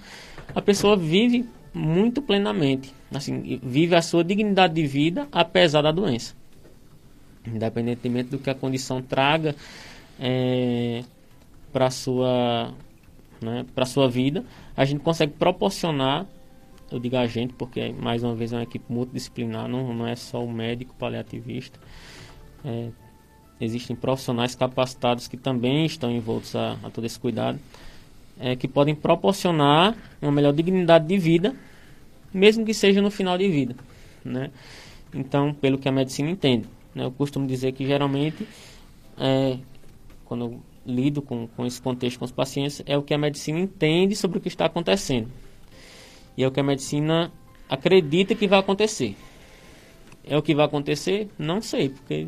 [0.54, 6.36] a pessoa vive muito plenamente, assim, vive a sua dignidade de vida apesar da doença.
[7.46, 9.56] Independentemente do que a condição traga
[10.20, 11.04] é,
[11.72, 12.74] para sua,
[13.42, 14.44] né, sua vida,
[14.76, 16.26] a gente consegue proporcionar,
[16.92, 20.16] eu digo a gente, porque mais uma vez é uma equipe multidisciplinar, não, não é
[20.16, 21.80] só o médico paliativista,
[22.64, 22.90] é,
[23.60, 27.60] existem profissionais capacitados que também estão envoltos a, a todo esse cuidado,
[28.40, 31.56] é, que podem proporcionar uma melhor dignidade de vida,
[32.34, 33.76] mesmo que seja no final de vida,
[34.24, 34.52] né?
[35.14, 37.06] Então, pelo que a medicina entende, né?
[37.06, 38.46] eu costumo dizer que geralmente,
[39.18, 39.58] é,
[40.26, 43.60] quando eu lido com, com esse contexto com os pacientes, é o que a medicina
[43.60, 45.30] entende sobre o que está acontecendo.
[46.38, 47.32] E é o que a medicina
[47.70, 49.16] acredita que vai acontecer.
[50.24, 51.30] É o que vai acontecer?
[51.40, 52.28] Não sei, porque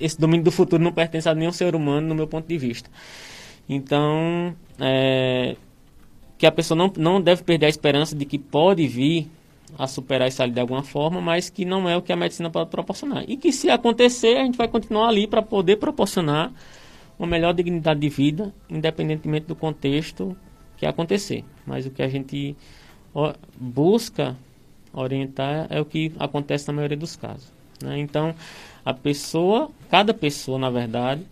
[0.00, 2.90] esse domínio do futuro não pertence a nenhum ser humano, no meu ponto de vista.
[3.68, 5.56] Então, é,
[6.36, 9.28] que a pessoa não, não deve perder a esperança de que pode vir
[9.78, 12.50] a superar isso ali de alguma forma, mas que não é o que a medicina
[12.50, 13.24] pode proporcionar.
[13.26, 16.52] E que se acontecer, a gente vai continuar ali para poder proporcionar
[17.18, 20.36] uma melhor dignidade de vida, independentemente do contexto
[20.76, 21.44] que acontecer.
[21.66, 22.56] Mas o que a gente
[23.56, 24.36] busca
[24.92, 27.52] orientar é o que acontece na maioria dos casos.
[27.82, 27.98] Né?
[27.98, 28.34] Então,
[28.84, 31.24] a pessoa, cada pessoa, na verdade,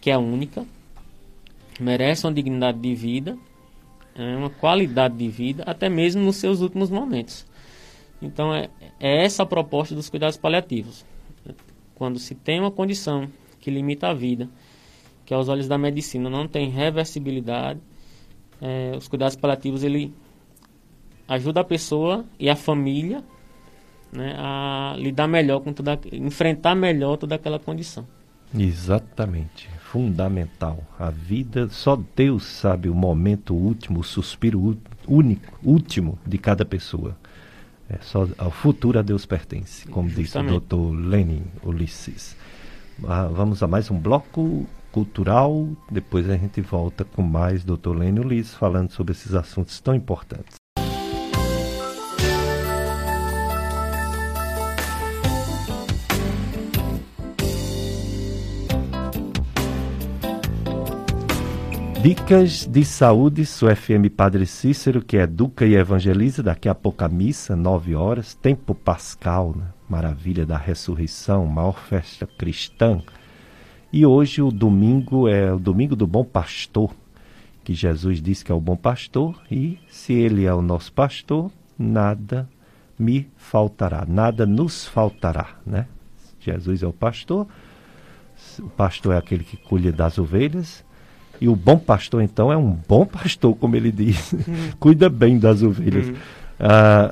[0.00, 0.66] que é única,
[1.78, 3.38] merece uma dignidade de vida,
[4.14, 7.46] é, uma qualidade de vida, até mesmo nos seus últimos momentos.
[8.20, 8.68] Então, é,
[8.98, 11.04] é essa a proposta dos cuidados paliativos.
[11.94, 13.28] Quando se tem uma condição
[13.60, 14.48] que limita a vida,
[15.24, 17.80] que aos olhos da medicina não tem reversibilidade,
[18.60, 20.12] é, os cuidados paliativos ele
[21.28, 23.22] ajuda a pessoa e a família
[24.14, 28.06] né, a lidar melhor com toda, enfrentar melhor toda aquela condição.
[28.56, 30.78] Exatamente, fundamental.
[30.98, 34.78] A vida, só Deus sabe o momento último, o suspiro
[35.08, 37.16] único, último de cada pessoa.
[37.90, 40.50] É só ao futuro a Deus pertence, como Justamente.
[40.50, 41.08] disse o Dr.
[41.08, 42.36] Lenin Ulisses.
[43.06, 47.90] Ah, vamos a mais um bloco cultural, depois a gente volta com mais Dr.
[47.96, 50.63] Lenin Ulisses falando sobre esses assuntos tão importantes.
[62.04, 66.42] Dicas de saúde, sua FM Padre Cícero, que educa e evangeliza.
[66.42, 69.68] Daqui a pouco a missa, nove horas, tempo pascal, né?
[69.88, 73.02] maravilha da ressurreição, maior festa cristã.
[73.90, 76.94] E hoje o domingo é o domingo do bom pastor,
[77.64, 81.50] que Jesus disse que é o bom pastor, e se ele é o nosso pastor,
[81.78, 82.46] nada
[82.98, 85.86] me faltará, nada nos faltará, né?
[86.38, 87.46] Jesus é o pastor,
[88.58, 90.84] o pastor é aquele que cuida das ovelhas,
[91.40, 94.32] e o bom pastor, então, é um bom pastor, como ele diz.
[94.32, 94.40] Uhum.
[94.78, 96.08] Cuida bem das ovelhas.
[96.08, 96.14] Uhum.
[96.58, 97.10] Ah,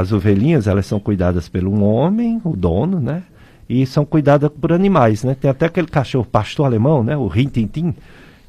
[0.00, 3.22] as ovelhinhas, elas são cuidadas um homem, o dono, né?
[3.68, 5.34] E são cuidadas por animais, né?
[5.34, 7.16] Tem até aquele cachorro pastor alemão, né?
[7.16, 7.94] O Rintintin.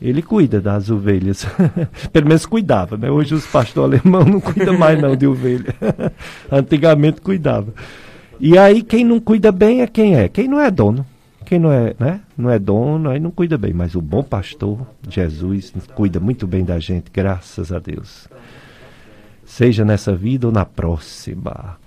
[0.02, 1.48] Ele cuida das ovelhas.
[2.12, 3.10] Pelo menos cuidava, né?
[3.10, 5.74] Hoje os pastores alemães não cuidam mais não de ovelha.
[6.52, 7.74] Antigamente cuidava.
[8.40, 10.28] E aí quem não cuida bem é quem é?
[10.28, 11.06] Quem não é dono.
[11.46, 12.22] Quem não é, né?
[12.36, 16.66] não é dono, aí não cuida bem, mas o bom pastor, Jesus, cuida muito bem
[16.66, 18.28] da gente, graças a Deus.
[19.46, 21.78] Seja nessa vida ou na próxima.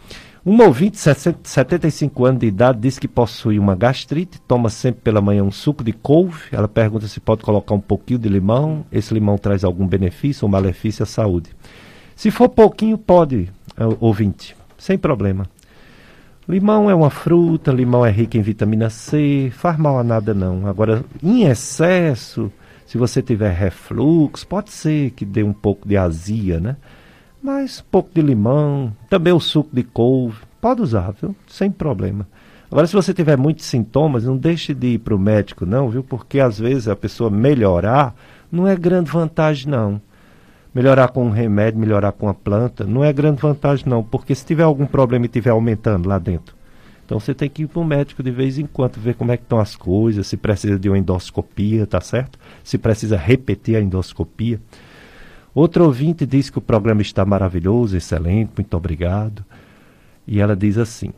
[0.47, 5.21] Um ouvinte de 75 anos de idade diz que possui uma gastrite, toma sempre pela
[5.21, 6.45] manhã um suco de couve.
[6.53, 8.87] Ela pergunta se pode colocar um pouquinho de limão.
[8.91, 11.51] Esse limão traz algum benefício ou malefício à saúde.
[12.15, 15.45] Se for pouquinho, pode, é, ouvinte, sem problema.
[16.49, 20.67] Limão é uma fruta, limão é rico em vitamina C, faz mal a nada não.
[20.67, 22.51] Agora, em excesso,
[22.87, 26.77] se você tiver refluxo, pode ser que dê um pouco de azia, né?
[27.43, 31.37] Mas um pouco de limão, também o suco de couve, pode usar, viu?
[31.47, 32.27] Sem problema.
[32.71, 36.03] Agora, se você tiver muitos sintomas, não deixe de ir para o médico, não, viu?
[36.03, 38.15] Porque às vezes a pessoa melhorar
[38.51, 40.01] não é grande vantagem, não.
[40.79, 44.01] Melhorar com um remédio, melhorar com a planta, não é grande vantagem, não.
[44.01, 46.55] Porque se tiver algum problema e estiver aumentando lá dentro,
[47.05, 49.37] então você tem que ir para o médico de vez em quando, ver como é
[49.37, 52.39] que estão as coisas, se precisa de uma endoscopia, tá certo?
[52.63, 54.61] Se precisa repetir a endoscopia.
[55.53, 59.45] Outro ouvinte diz que o programa está maravilhoso, excelente, muito obrigado.
[60.29, 61.13] E ela diz assim: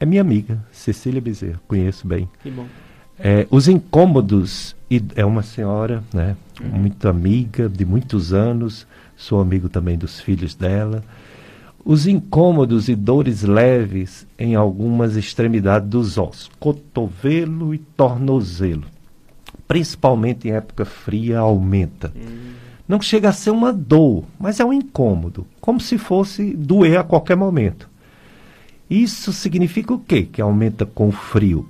[0.00, 2.28] É minha amiga, Cecília Bezerra, conheço bem.
[2.42, 2.66] Que bom.
[3.16, 6.36] É, os incômodos, e é uma senhora, né.
[6.62, 8.86] Muito amiga, de muitos anos,
[9.16, 11.02] sou amigo também dos filhos dela.
[11.84, 18.84] Os incômodos e dores leves em algumas extremidades dos ossos, cotovelo e tornozelo,
[19.66, 22.12] principalmente em época fria, aumenta.
[22.14, 26.98] Uhum não chega a ser uma dor, mas é um incômodo, como se fosse doer
[26.98, 27.88] a qualquer momento.
[28.88, 30.22] Isso significa o quê?
[30.22, 31.68] Que aumenta com o frio.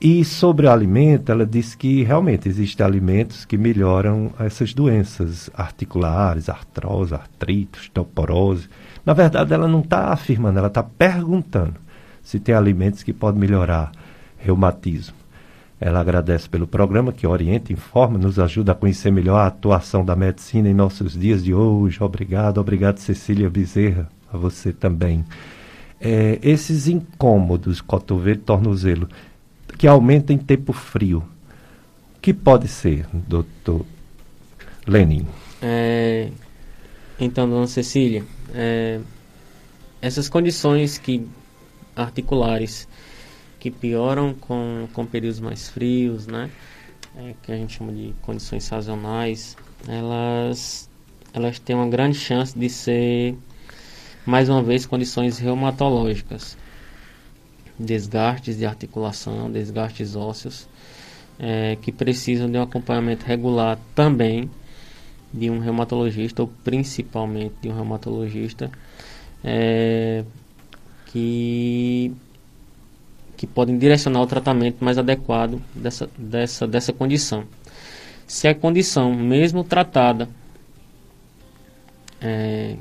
[0.00, 6.48] E sobre o alimento, ela diz que realmente existem alimentos que melhoram essas doenças articulares,
[6.48, 8.68] artrose, artrite, osteoporose.
[9.04, 11.74] Na verdade, ela não está afirmando, ela está perguntando
[12.22, 13.90] se tem alimentos que podem melhorar
[14.36, 15.16] reumatismo.
[15.80, 20.14] Ela agradece pelo programa que orienta, informa, nos ajuda a conhecer melhor a atuação da
[20.14, 22.02] medicina em nossos dias de hoje.
[22.02, 25.24] Obrigado, obrigado Cecília Bezerra, a você também.
[26.00, 29.08] É, esses incômodos, cotovelo tornozelo,
[29.78, 31.24] que aumentam em tempo frio,
[32.20, 33.86] que pode ser, doutor
[34.84, 35.24] Lenin?
[35.62, 36.30] É,
[37.18, 39.00] então, dona Cecília, é,
[40.02, 41.24] essas condições que
[41.94, 42.88] articulares
[43.60, 46.50] que pioram com, com períodos mais frios, né?
[47.16, 49.56] É, que a gente chama de condições sazonais,
[49.86, 50.88] elas,
[51.32, 53.36] elas têm uma grande chance de ser,
[54.26, 56.56] mais uma vez, condições reumatológicas.
[57.78, 60.68] Desgastes de articulação, desgastes ósseos,
[61.38, 64.50] é, que precisam de um acompanhamento regular também
[65.32, 68.70] de um reumatologista, ou principalmente de um reumatologista,
[69.44, 70.24] é,
[71.06, 72.12] que
[73.36, 77.44] que podem direcionar o tratamento mais adequado dessa, dessa, dessa condição.
[78.26, 80.28] Se a condição, mesmo tratada,
[82.20, 82.74] é,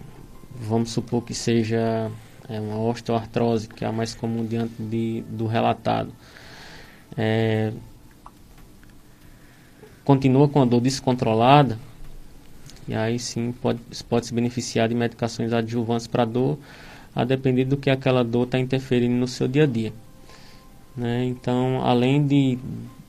[0.59, 2.11] vamos supor que seja
[2.49, 6.11] é, uma osteoartrose, que é a mais comum diante de, do relatado,
[7.17, 7.71] é,
[10.03, 11.77] continua com a dor descontrolada,
[12.87, 16.57] e aí sim pode, pode se beneficiar de medicações adjuvantes para dor,
[17.13, 19.91] a depender do que aquela dor está interferindo no seu dia a dia.
[20.95, 21.25] Né?
[21.25, 22.57] Então, além de,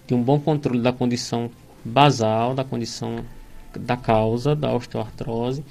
[0.06, 1.50] de um bom controle da condição
[1.84, 3.24] basal, da condição
[3.78, 5.64] da causa da osteoartrose,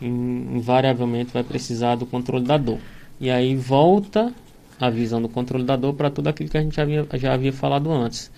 [0.00, 2.78] invariavelmente vai precisar do controle da dor.
[3.20, 4.32] E aí volta
[4.80, 7.34] a visão do controle da dor para tudo aquilo que a gente já havia, já
[7.34, 8.30] havia falado antes.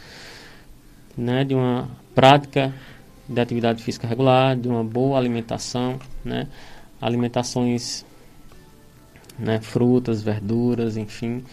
[1.17, 1.45] Né?
[1.45, 2.73] De uma prática
[3.29, 6.49] de atividade física regular, de uma boa alimentação, né?
[7.01, 8.05] alimentações,
[9.39, 9.61] né?
[9.61, 11.45] frutas, verduras, enfim,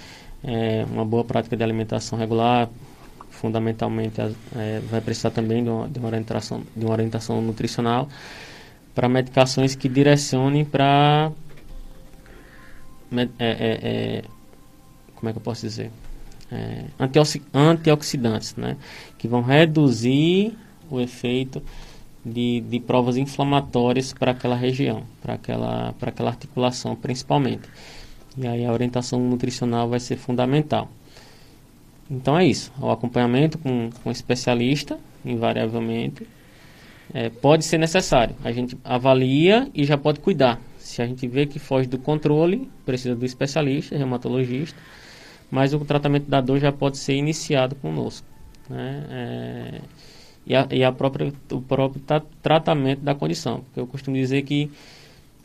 [0.43, 2.69] é, uma boa prática de alimentação regular,
[3.29, 4.19] fundamentalmente
[4.55, 8.07] é, vai precisar também de uma, de uma, orientação, de uma orientação nutricional
[8.95, 11.31] para medicações que direcionem para
[13.11, 14.23] é, é, é,
[15.15, 15.91] como é que eu posso dizer
[16.51, 16.85] é,
[17.53, 18.77] antioxidantes né
[19.17, 20.57] que vão reduzir
[20.89, 21.61] o efeito
[22.25, 27.67] de, de provas inflamatórias para aquela região para aquela para aquela articulação principalmente
[28.37, 30.87] e aí a orientação nutricional vai ser fundamental.
[32.09, 32.71] Então é isso.
[32.79, 36.27] O acompanhamento com, com especialista, invariavelmente,
[37.13, 38.35] é, pode ser necessário.
[38.43, 40.61] A gente avalia e já pode cuidar.
[40.87, 44.79] Se a gente vê que foge do controle, precisa do especialista, reumatologista,
[45.51, 48.25] mas o tratamento da dor já pode ser iniciado conosco.
[48.69, 49.05] Né?
[49.09, 49.81] É,
[50.45, 52.01] e a, e a própria, o próprio
[52.41, 53.61] tratamento da condição.
[53.61, 54.71] Porque eu costumo dizer que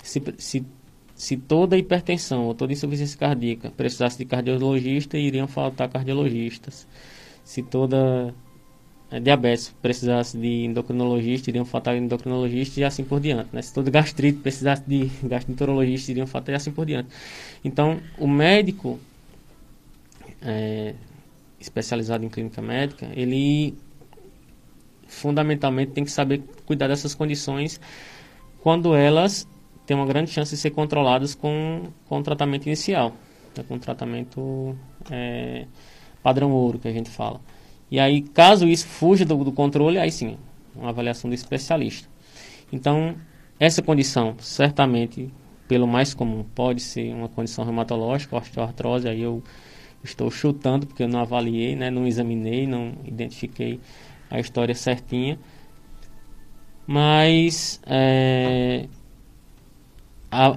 [0.00, 0.64] se, se
[1.14, 6.86] se toda hipertensão ou toda insuficiência cardíaca precisasse de cardiologista, iriam faltar cardiologistas.
[7.44, 8.34] Se toda
[9.20, 13.48] diabetes precisasse de endocrinologista, iriam faltar endocrinologista e assim por diante.
[13.52, 13.60] Né?
[13.60, 17.08] Se todo gastrite precisasse de gastroenterologista, iriam faltar e assim por diante.
[17.64, 18.98] Então, o médico
[20.40, 20.94] é,
[21.60, 23.74] especializado em clínica médica, ele
[25.06, 27.80] fundamentalmente tem que saber cuidar dessas condições
[28.62, 29.46] quando elas
[29.86, 33.12] têm uma grande chance de ser controladas com, com o tratamento inicial,
[33.56, 33.64] né?
[33.66, 34.76] com o tratamento
[35.10, 35.66] é,
[36.22, 37.40] padrão ouro que a gente fala.
[37.92, 40.38] E aí, caso isso fuja do, do controle, aí sim,
[40.74, 42.08] uma avaliação do especialista.
[42.72, 43.16] Então,
[43.60, 45.28] essa condição, certamente,
[45.68, 49.42] pelo mais comum, pode ser uma condição reumatológica, osteoartrose, aí eu
[50.02, 53.78] estou chutando, porque eu não avaliei, né, não examinei, não identifiquei
[54.30, 55.38] a história certinha.
[56.86, 58.86] Mas é,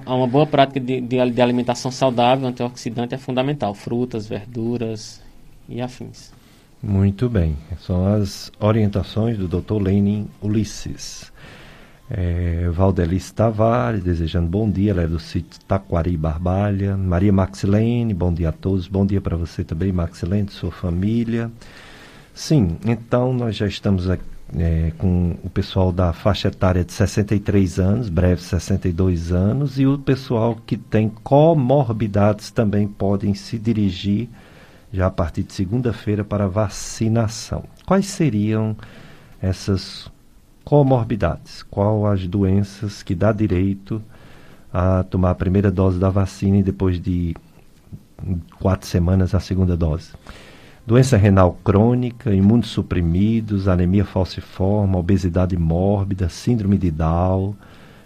[0.06, 3.74] uma boa prática de, de, de alimentação saudável, antioxidante, é fundamental.
[3.74, 5.22] Frutas, verduras
[5.68, 6.34] e afins.
[6.82, 7.56] Muito bem.
[7.80, 9.82] São as orientações do Dr.
[9.82, 11.32] Lenin Ulisses.
[12.08, 16.96] É, Valdelice Tavares, desejando bom dia, ela é do sítio Taquari Barbalha.
[16.96, 18.86] Maria Maxilene, bom dia a todos.
[18.86, 21.50] Bom dia para você também, Maxilene, sua família.
[22.32, 27.80] Sim, então nós já estamos aqui é, com o pessoal da faixa etária de 63
[27.80, 34.28] anos, breve 62 anos, e o pessoal que tem comorbidades também podem se dirigir
[34.96, 37.64] já a partir de segunda-feira para vacinação.
[37.84, 38.74] Quais seriam
[39.42, 40.10] essas
[40.64, 41.62] comorbidades?
[41.62, 44.02] Qual as doenças que dá direito
[44.72, 47.36] a tomar a primeira dose da vacina e depois de
[48.58, 50.12] quatro semanas a segunda dose?
[50.86, 57.54] Doença renal crônica, imunossuprimidos, anemia falciforme, obesidade mórbida, síndrome de Down,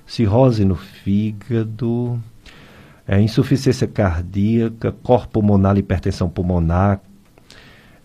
[0.05, 2.21] cirrose no fígado,
[3.11, 7.01] é, insuficiência cardíaca, corpo pulmonar, hipertensão pulmonar,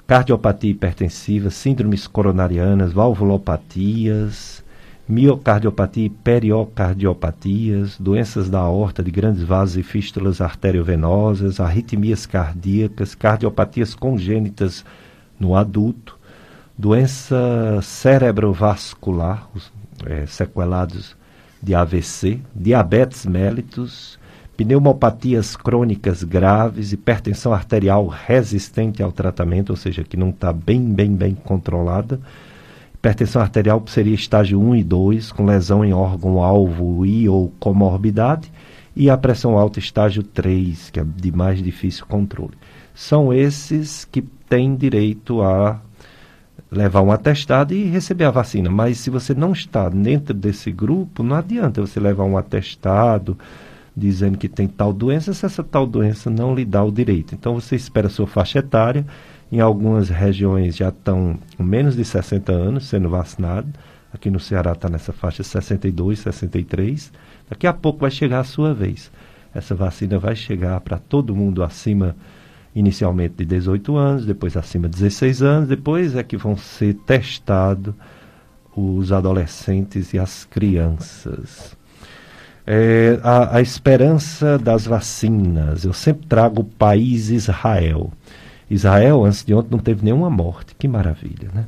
[0.08, 4.64] cardiopatia hipertensiva, síndromes coronarianas, valvulopatias,
[5.08, 13.94] miocardiopatia e periocardiopatias, doenças da aorta de grandes vasos e fístulas arteriovenosas, arritmias cardíacas, cardiopatias
[13.94, 14.84] congênitas
[15.40, 16.18] no adulto,
[16.76, 19.72] doença cerebrovascular, os,
[20.04, 21.16] é, sequelados
[21.62, 24.18] de AVC, diabetes mellitus,
[24.58, 31.14] pneumopatias crônicas graves, hipertensão arterial resistente ao tratamento, ou seja, que não está bem, bem,
[31.14, 32.20] bem controlada.
[32.94, 38.52] Hipertensão arterial seria estágio 1 e 2, com lesão em órgão-alvo e ou comorbidade.
[38.96, 42.54] E a pressão alta, estágio 3, que é de mais difícil controle.
[42.94, 45.82] São esses que têm direito a
[46.72, 48.70] levar um atestado e receber a vacina.
[48.70, 53.38] Mas se você não está dentro desse grupo, não adianta você levar um atestado
[53.96, 57.34] dizendo que tem tal doença, se essa tal doença não lhe dá o direito.
[57.34, 59.06] Então você espera a sua faixa etária,
[59.52, 63.72] em algumas regiões já estão menos de 60 anos sendo vacinados,
[64.12, 67.12] aqui no Ceará está nessa faixa 62, 63,
[67.50, 69.12] daqui a pouco vai chegar a sua vez.
[69.54, 72.16] Essa vacina vai chegar para todo mundo acima,
[72.76, 77.94] inicialmente de 18 anos, depois acima de 16 anos, depois é que vão ser testados
[78.76, 81.78] os adolescentes e as crianças.
[82.68, 85.86] É, a, a, esperança das vacinas.
[85.86, 88.12] Eu sempre trago o país Israel.
[88.70, 90.74] Israel, antes de ontem, não teve nenhuma morte.
[90.78, 91.66] Que maravilha, né?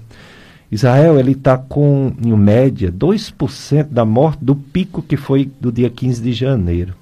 [0.71, 5.89] Israel, ele está com, em média, 2% da morte do pico que foi do dia
[5.89, 6.93] 15 de janeiro.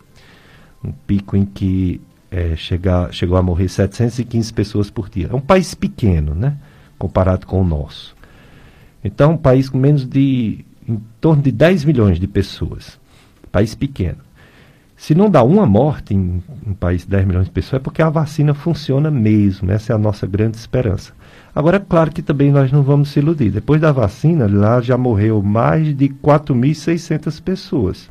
[0.84, 5.30] Um pico em que é, chegou a morrer 715 pessoas por dia.
[5.32, 6.58] É um país pequeno, né?
[7.00, 8.14] Comparado com o nosso.
[9.04, 13.00] Então, um país com menos de, em torno de 10 milhões de pessoas
[13.56, 14.18] país pequeno.
[14.98, 18.02] Se não dá uma morte em um país de 10 milhões de pessoas, é porque
[18.02, 19.72] a vacina funciona mesmo.
[19.72, 21.14] Essa é a nossa grande esperança.
[21.56, 23.52] Agora, é claro que também nós não vamos se iludir.
[23.52, 28.10] Depois da vacina, lá já morreu mais de 4.600 pessoas.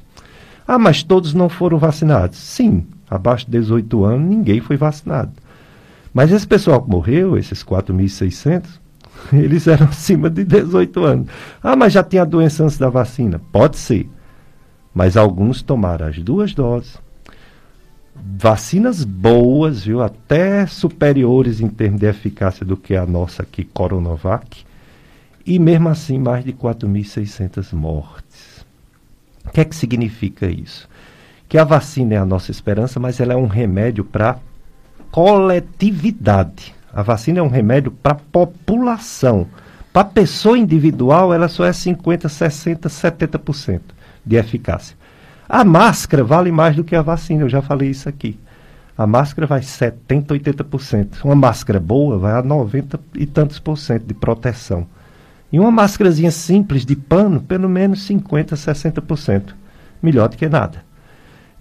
[0.66, 2.38] Ah, mas todos não foram vacinados?
[2.38, 5.32] Sim, abaixo de 18 anos, ninguém foi vacinado.
[6.14, 8.62] Mas esse pessoal que morreu, esses 4.600,
[9.30, 11.28] eles eram acima de 18 anos.
[11.62, 13.38] Ah, mas já tinha a doença antes da vacina?
[13.52, 14.08] Pode ser
[14.94, 16.96] mas alguns tomaram as duas doses.
[18.14, 20.00] Vacinas boas, viu?
[20.00, 24.64] Até superiores em termos de eficácia do que a nossa aqui, Coronavac.
[25.44, 28.64] E mesmo assim, mais de 4.600 mortes.
[29.44, 30.88] O que é que significa isso?
[31.48, 34.38] Que a vacina é a nossa esperança, mas ela é um remédio para
[35.10, 36.74] coletividade.
[36.92, 39.46] A vacina é um remédio para população.
[39.92, 43.93] Para pessoa individual, ela só é 50, 60, 70%
[44.24, 44.96] de eficácia.
[45.48, 48.38] A máscara vale mais do que a vacina, eu já falei isso aqui.
[48.96, 51.24] A máscara vai 70, 80%.
[51.24, 54.86] Uma máscara boa vai a 90 e tantos por cento de proteção.
[55.52, 59.54] E uma máscarazinha simples de pano, pelo menos 50%, 60%.
[60.02, 60.84] Melhor do que nada.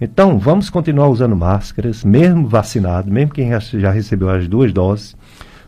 [0.00, 5.16] Então, vamos continuar usando máscaras, mesmo vacinado, mesmo quem já recebeu as duas doses.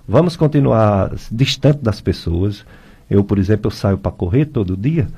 [0.07, 2.65] Vamos continuar distante das pessoas.
[3.09, 5.09] Eu, por exemplo, eu saio para correr todo dia.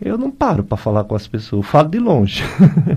[0.00, 2.44] Eu não paro para falar com as pessoas, eu falo de longe.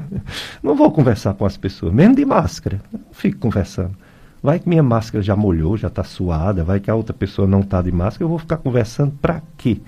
[0.61, 2.79] não vou conversar com as pessoas, mesmo de máscara.
[2.93, 3.95] Eu fico conversando.
[4.41, 7.61] Vai que minha máscara já molhou, já está suada, vai que a outra pessoa não
[7.61, 9.79] está de máscara, eu vou ficar conversando para quê?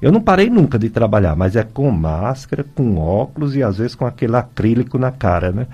[0.00, 3.96] Eu não parei nunca de trabalhar, mas é com máscara, com óculos e às vezes
[3.96, 5.66] com aquele acrílico na cara, né?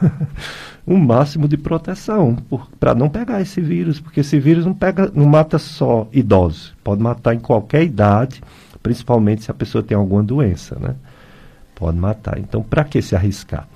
[0.86, 2.36] um máximo de proteção
[2.78, 7.02] para não pegar esse vírus, porque esse vírus não pega, não mata só idosos, pode
[7.02, 8.40] matar em qualquer idade,
[8.82, 10.94] principalmente se a pessoa tem alguma doença, né?
[11.74, 12.38] Pode matar.
[12.38, 13.66] Então, para que se arriscar?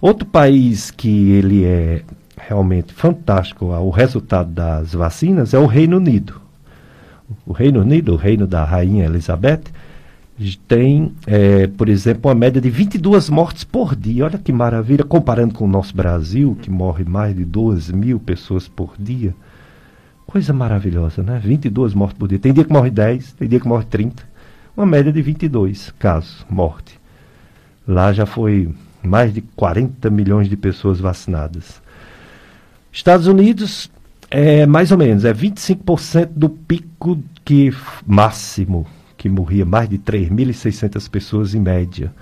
[0.00, 2.02] Outro país que ele é
[2.36, 6.40] realmente fantástico o resultado das vacinas é o Reino Unido.
[7.44, 9.64] O Reino Unido, o reino da Rainha Elizabeth,
[10.66, 14.24] tem, é, por exemplo, uma média de 22 mortes por dia.
[14.24, 18.68] Olha que maravilha, comparando com o nosso Brasil, que morre mais de 2 mil pessoas
[18.68, 19.34] por dia.
[20.26, 21.40] Coisa maravilhosa, né?
[21.42, 22.38] 22 mortes por dia.
[22.38, 24.27] Tem dia que morre 10, tem dia que morre 30.
[24.78, 27.00] Uma média de 22 casos, morte.
[27.84, 28.72] Lá já foi
[29.02, 31.82] mais de 40 milhões de pessoas vacinadas.
[32.92, 33.90] Estados Unidos
[34.30, 37.74] é mais ou menos, é 25% do pico que
[38.06, 38.86] máximo,
[39.16, 42.14] que morria mais de 3.600 pessoas em média.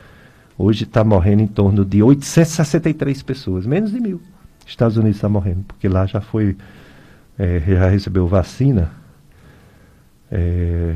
[0.56, 4.18] Hoje está morrendo em torno de 863 pessoas, menos de mil.
[4.66, 6.56] Estados Unidos está morrendo, porque lá já foi,
[7.38, 8.92] é, já recebeu vacina.
[10.32, 10.94] É,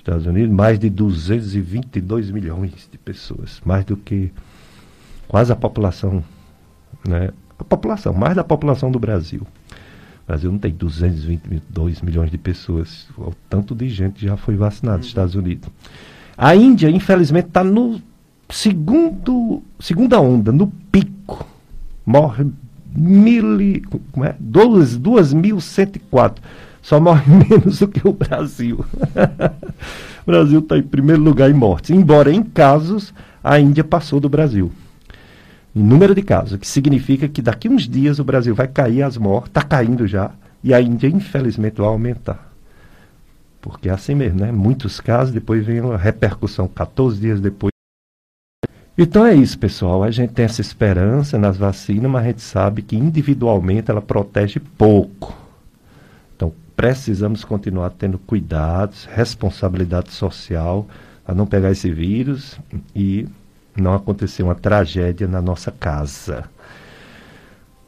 [0.00, 4.32] Estados Unidos, mais de 222 milhões de pessoas, mais do que
[5.28, 6.24] quase a população
[7.06, 9.42] né, a população, mais da população do Brasil.
[9.42, 13.08] O Brasil não tem 222 milhões de pessoas.
[13.18, 15.68] O tanto de gente já foi vacinado nos Estados Unidos.
[16.36, 18.00] A Índia, infelizmente, está no
[18.48, 21.46] segundo, segunda onda, no pico.
[22.06, 22.46] Morre
[22.94, 23.80] mil e,
[24.12, 24.34] como é?
[24.42, 26.38] 2.104.
[26.90, 28.84] Só morre menos do que o Brasil.
[30.22, 31.90] o Brasil está em primeiro lugar em mortes.
[31.90, 33.14] Embora em casos,
[33.44, 34.72] a Índia passou do Brasil
[35.72, 39.04] em número de casos, o que significa que daqui uns dias o Brasil vai cair
[39.04, 40.32] as mortes, está caindo já,
[40.64, 42.52] e a Índia, infelizmente, vai aumentar.
[43.60, 44.50] Porque é assim mesmo, né?
[44.50, 47.70] Muitos casos, depois vem uma repercussão 14 dias depois.
[48.98, 50.02] Então é isso, pessoal.
[50.02, 54.58] A gente tem essa esperança nas vacinas, mas a gente sabe que individualmente ela protege
[54.58, 55.39] pouco.
[56.80, 60.86] Precisamos continuar tendo cuidados, responsabilidade social,
[61.22, 62.58] para não pegar esse vírus
[62.96, 63.28] e
[63.76, 66.44] não acontecer uma tragédia na nossa casa.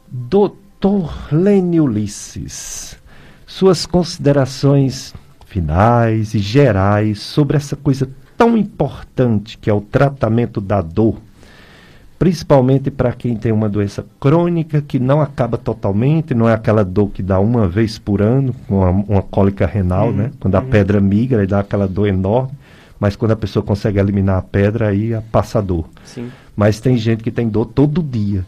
[0.07, 2.95] Doutor Lênio Ulisses,
[3.47, 5.11] suas considerações
[5.47, 8.07] finais e gerais sobre essa coisa
[8.37, 11.17] tão importante que é o tratamento da dor,
[12.23, 17.09] principalmente para quem tem uma doença crônica que não acaba totalmente, não é aquela dor
[17.09, 20.13] que dá uma vez por ano, uma, uma cólica renal, uhum.
[20.13, 20.31] né?
[20.39, 20.69] Quando a uhum.
[20.69, 22.51] pedra migra e dá aquela dor enorme
[22.97, 25.89] mas quando a pessoa consegue eliminar a pedra, aí passa a dor.
[26.05, 26.31] Sim.
[26.55, 28.45] Mas tem gente que tem dor todo dia.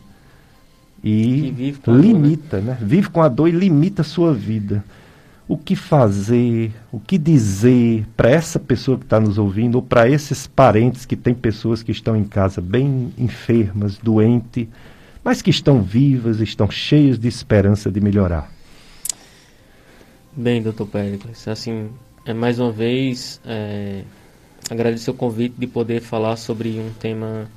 [1.04, 1.54] E
[1.86, 2.72] limita, dor, né?
[2.72, 2.78] né?
[2.80, 4.82] Vive com a dor e limita a sua vida.
[5.48, 10.10] O que fazer, o que dizer para essa pessoa que está nos ouvindo, ou para
[10.10, 14.68] esses parentes que têm pessoas que estão em casa bem enfermas, doentes,
[15.24, 18.52] mas que estão vivas, estão cheias de esperança de melhorar?
[20.36, 21.90] Bem, doutor Péricles, assim,
[22.26, 24.04] é mais uma vez é,
[24.70, 27.50] agradecer o convite de poder falar sobre um tema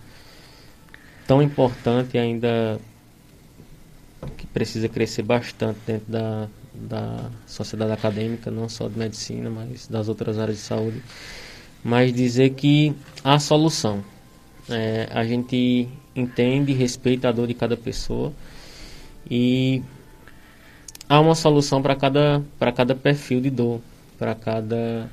[1.27, 2.78] tão importante e ainda
[4.36, 6.48] que precisa crescer bastante dentro da,
[6.80, 11.02] da sociedade acadêmica, não só de medicina, mas das outras áreas de saúde.
[11.82, 14.05] Mas dizer que há solução.
[14.68, 18.32] É, a gente entende e respeita a dor de cada pessoa
[19.30, 19.82] e
[21.09, 22.42] há uma solução para cada,
[22.74, 23.80] cada perfil de dor,
[24.18, 25.09] para cada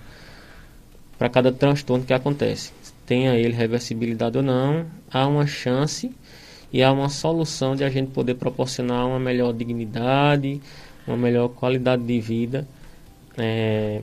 [1.17, 2.73] para cada transtorno que acontece.
[3.05, 6.11] Tenha ele reversibilidade ou não, há uma chance
[6.73, 10.61] e há uma solução de a gente poder proporcionar uma melhor dignidade,
[11.07, 12.67] uma melhor qualidade de vida
[13.37, 14.01] é,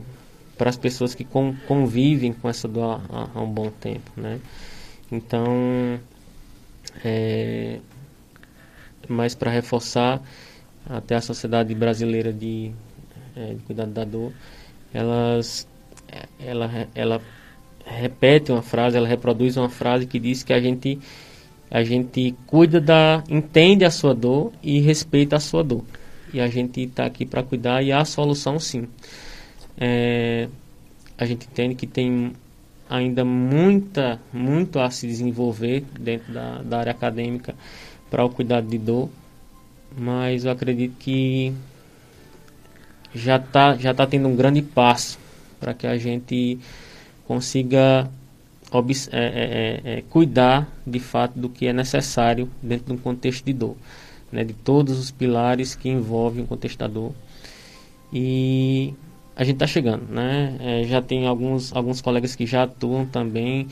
[0.57, 4.39] para as pessoas que com, convivem com essa dor há, há, um bom tempo, né?
[5.11, 5.99] Então,
[7.03, 7.79] é,
[9.07, 10.21] mais para reforçar,
[10.89, 12.71] até a Sociedade Brasileira de,
[13.35, 14.31] é, de Cuidado da Dor,
[14.93, 15.67] elas
[16.39, 17.21] ela, ela
[17.85, 20.99] repete uma frase, ela reproduz uma frase que diz que a gente
[21.71, 25.83] a gente cuida da entende a sua dor e respeita a sua dor
[26.33, 28.87] e a gente está aqui para cuidar e há solução sim.
[29.77, 30.47] É,
[31.17, 32.33] a gente entende que tem
[32.89, 37.55] ainda muita, muito a se desenvolver dentro da, da área acadêmica
[38.09, 39.09] para o cuidado de dor,
[39.97, 41.53] mas eu acredito que
[43.13, 45.19] já está já tá tendo um grande passo
[45.59, 46.59] para que a gente
[47.25, 48.09] consiga
[49.11, 53.45] é, é, é, é, cuidar de fato do que é necessário dentro de um contexto
[53.45, 53.77] de dor,
[54.33, 57.13] né, de todos os pilares que envolvem um contexto da dor.
[58.11, 58.93] E
[59.35, 60.57] a gente está chegando, né?
[60.59, 63.67] É, já tem alguns, alguns colegas que já atuam também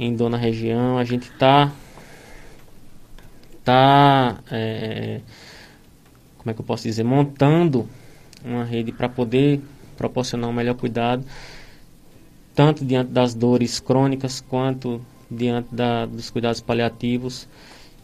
[0.00, 0.98] em dor na região.
[0.98, 1.70] A gente está
[3.62, 5.20] tá, é,
[6.38, 7.86] como é que eu posso dizer, montando
[8.42, 9.60] uma rede para poder
[9.96, 11.24] proporcionar um melhor cuidado,
[12.54, 17.46] tanto diante das dores crônicas quanto diante da, dos cuidados paliativos.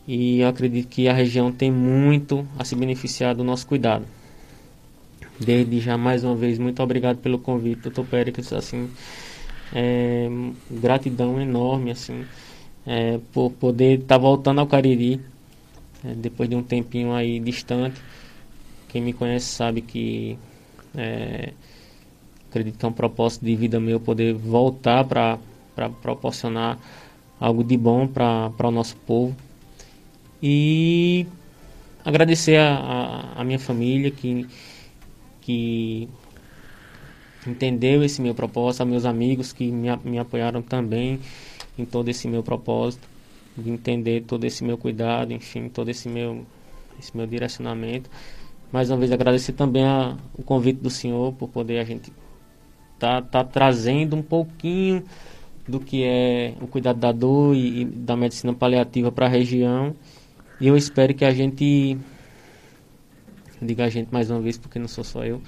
[0.07, 4.05] E eu acredito que a região tem muito a se beneficiar do nosso cuidado.
[5.41, 8.89] Desde já, mais uma vez, muito obrigado pelo convite, doutor Péricles, assim,
[9.73, 10.29] é,
[10.71, 12.25] gratidão enorme, assim,
[12.87, 15.21] é, por poder estar tá voltando ao Cariri,
[16.05, 18.01] é, depois de um tempinho aí distante.
[18.89, 20.39] Quem me conhece sabe que
[20.95, 21.53] é,
[22.49, 25.39] acredito que é um propósito de vida meu poder voltar para
[26.01, 26.79] proporcionar
[27.41, 29.35] algo de bom para o nosso povo.
[30.47, 31.27] E
[32.05, 34.47] agradecer a, a, a minha família que
[35.41, 36.07] que
[37.47, 41.19] entendeu esse meu propósito, a meus amigos que me, me apoiaram também
[41.79, 43.09] em todo esse meu propósito,
[43.57, 46.45] de entender todo esse meu cuidado, enfim, todo esse meu,
[46.99, 48.11] esse meu direcionamento.
[48.71, 52.13] Mais uma vez agradecer também a, o convite do senhor por poder a gente
[52.99, 55.05] tá, tá trazendo um pouquinho
[55.67, 59.95] do que é o cuidado da dor e, e da medicina paliativa para a região.
[60.65, 61.99] E eu espero que a gente
[63.61, 65.43] digo a gente mais uma vez porque não sou só eu,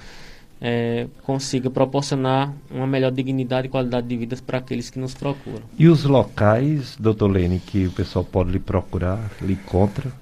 [0.61, 5.63] é, consiga proporcionar uma melhor dignidade e qualidade de vida para aqueles que nos procuram.
[5.79, 10.13] E os locais, doutor Lene, que o pessoal pode lhe procurar, lhe encontra?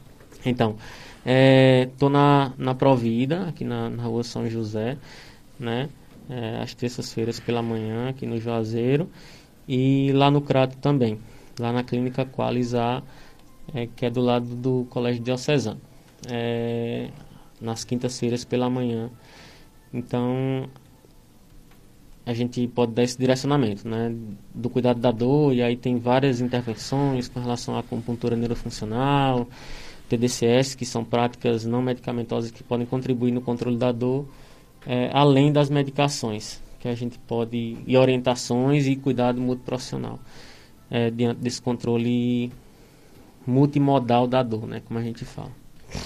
[0.47, 0.77] Então,
[1.91, 4.97] estou é, na, na Provida, aqui na, na rua São José,
[5.59, 5.89] né?
[6.31, 9.11] É, às terças-feiras pela manhã, aqui no Juazeiro,
[9.67, 11.19] e lá no Crato também,
[11.59, 13.03] lá na Clínica Qualizar,
[13.73, 15.81] é, que é do lado do Colégio Diocesano.
[16.29, 17.11] É,
[17.61, 19.11] nas quintas-feiras pela manhã.
[19.93, 20.69] Então,
[22.27, 24.15] a gente pode dar esse direcionamento, né,
[24.55, 29.49] do cuidado da dor, e aí tem várias intervenções com relação à acupuntura neurofuncional,
[30.09, 34.27] TDCS, que são práticas não medicamentosas que podem contribuir no controle da dor,
[34.87, 40.19] é, além das medicações, que a gente pode, e orientações e cuidado multiprofissional,
[40.91, 42.53] é, diante desse controle
[43.47, 45.51] multimodal da dor, né, como a gente fala.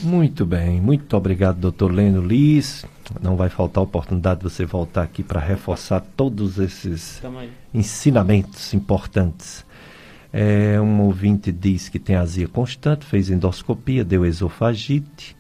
[0.03, 2.85] Muito bem, muito obrigado, doutor Leno Liz.
[3.23, 7.23] Não vai faltar oportunidade de você voltar aqui para reforçar todos esses
[7.73, 9.65] ensinamentos importantes.
[10.33, 15.37] É, um ouvinte diz que tem azia constante, fez endoscopia, deu esofagite.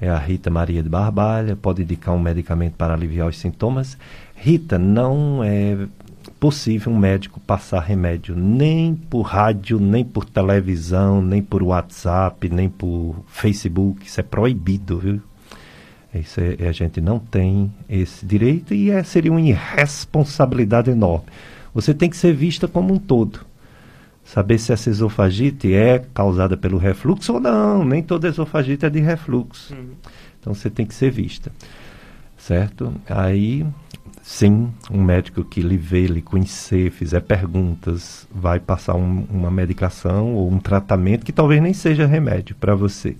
[0.00, 3.96] É a Rita Maria de Barbalha, pode indicar um medicamento para aliviar os sintomas.
[4.34, 5.86] Rita, não é
[6.38, 12.68] possível um médico passar remédio nem por rádio, nem por televisão, nem por WhatsApp, nem
[12.68, 14.06] por Facebook.
[14.06, 15.20] Isso é proibido, viu?
[16.14, 21.26] Isso é, a gente não tem esse direito e é, seria uma irresponsabilidade enorme.
[21.74, 23.40] Você tem que ser vista como um todo.
[24.24, 27.84] Saber se essa esofagite é causada pelo refluxo ou não.
[27.84, 29.74] Nem toda esofagite é de refluxo.
[29.74, 29.90] Uhum.
[30.40, 31.52] Então você tem que ser vista.
[32.36, 32.92] Certo?
[33.08, 33.64] Aí
[34.28, 40.34] Sim, um médico que lhe vê, lhe conhecer, fizer perguntas, vai passar um, uma medicação
[40.34, 43.16] ou um tratamento que talvez nem seja remédio para você.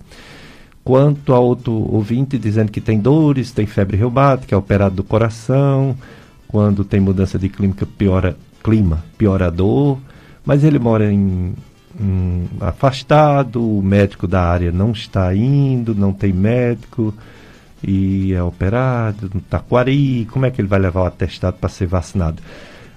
[0.83, 5.97] Quanto a outro ouvinte dizendo que tem dores, tem febre reumática, é operado do coração,
[6.45, 9.97] quando tem mudança de clima piora, clima, piora a dor,
[10.43, 11.55] mas ele mora em,
[11.97, 17.13] em afastado, o médico da área não está indo, não tem médico
[17.83, 21.87] e é operado no Taquari, como é que ele vai levar o atestado para ser
[21.87, 22.41] vacinado?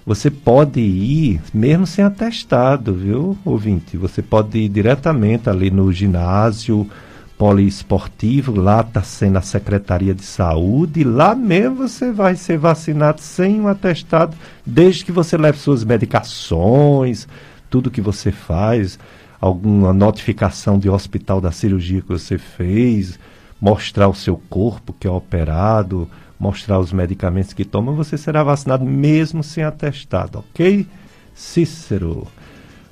[0.07, 3.97] Você pode ir mesmo sem atestado, viu, ouvinte?
[3.97, 6.89] Você pode ir diretamente ali no ginásio
[7.37, 13.61] poliesportivo, lá está sendo a Secretaria de Saúde, lá mesmo você vai ser vacinado sem
[13.61, 17.27] um atestado, desde que você leve suas medicações,
[17.71, 18.99] tudo que você faz,
[19.41, 23.19] alguma notificação de hospital da cirurgia que você fez,
[23.61, 26.09] mostrar o seu corpo que é operado,
[26.39, 30.87] mostrar os medicamentos que toma, você será vacinado mesmo sem atestado, ok?
[31.35, 32.27] Cícero.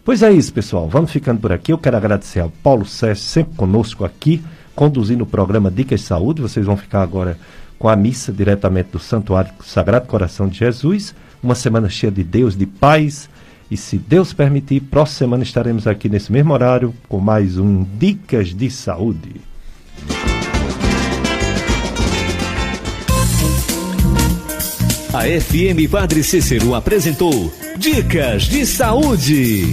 [0.04, 0.88] Pois é isso, pessoal.
[0.88, 1.72] Vamos ficando por aqui.
[1.72, 4.42] Eu quero agradecer ao Paulo Sérgio, sempre conosco aqui,
[4.74, 6.42] conduzindo o programa Dicas de Saúde.
[6.42, 7.38] Vocês vão ficar agora
[7.78, 11.14] com a missa diretamente do Santuário Sagrado Coração de Jesus.
[11.42, 13.28] Uma semana cheia de Deus, de paz.
[13.70, 18.54] E se Deus permitir, próxima semana estaremos aqui nesse mesmo horário com mais um Dicas
[18.54, 19.42] de Saúde.
[25.12, 29.72] A FM Padre Cícero apresentou Dicas de Saúde.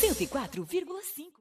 [0.00, 0.91] 104,5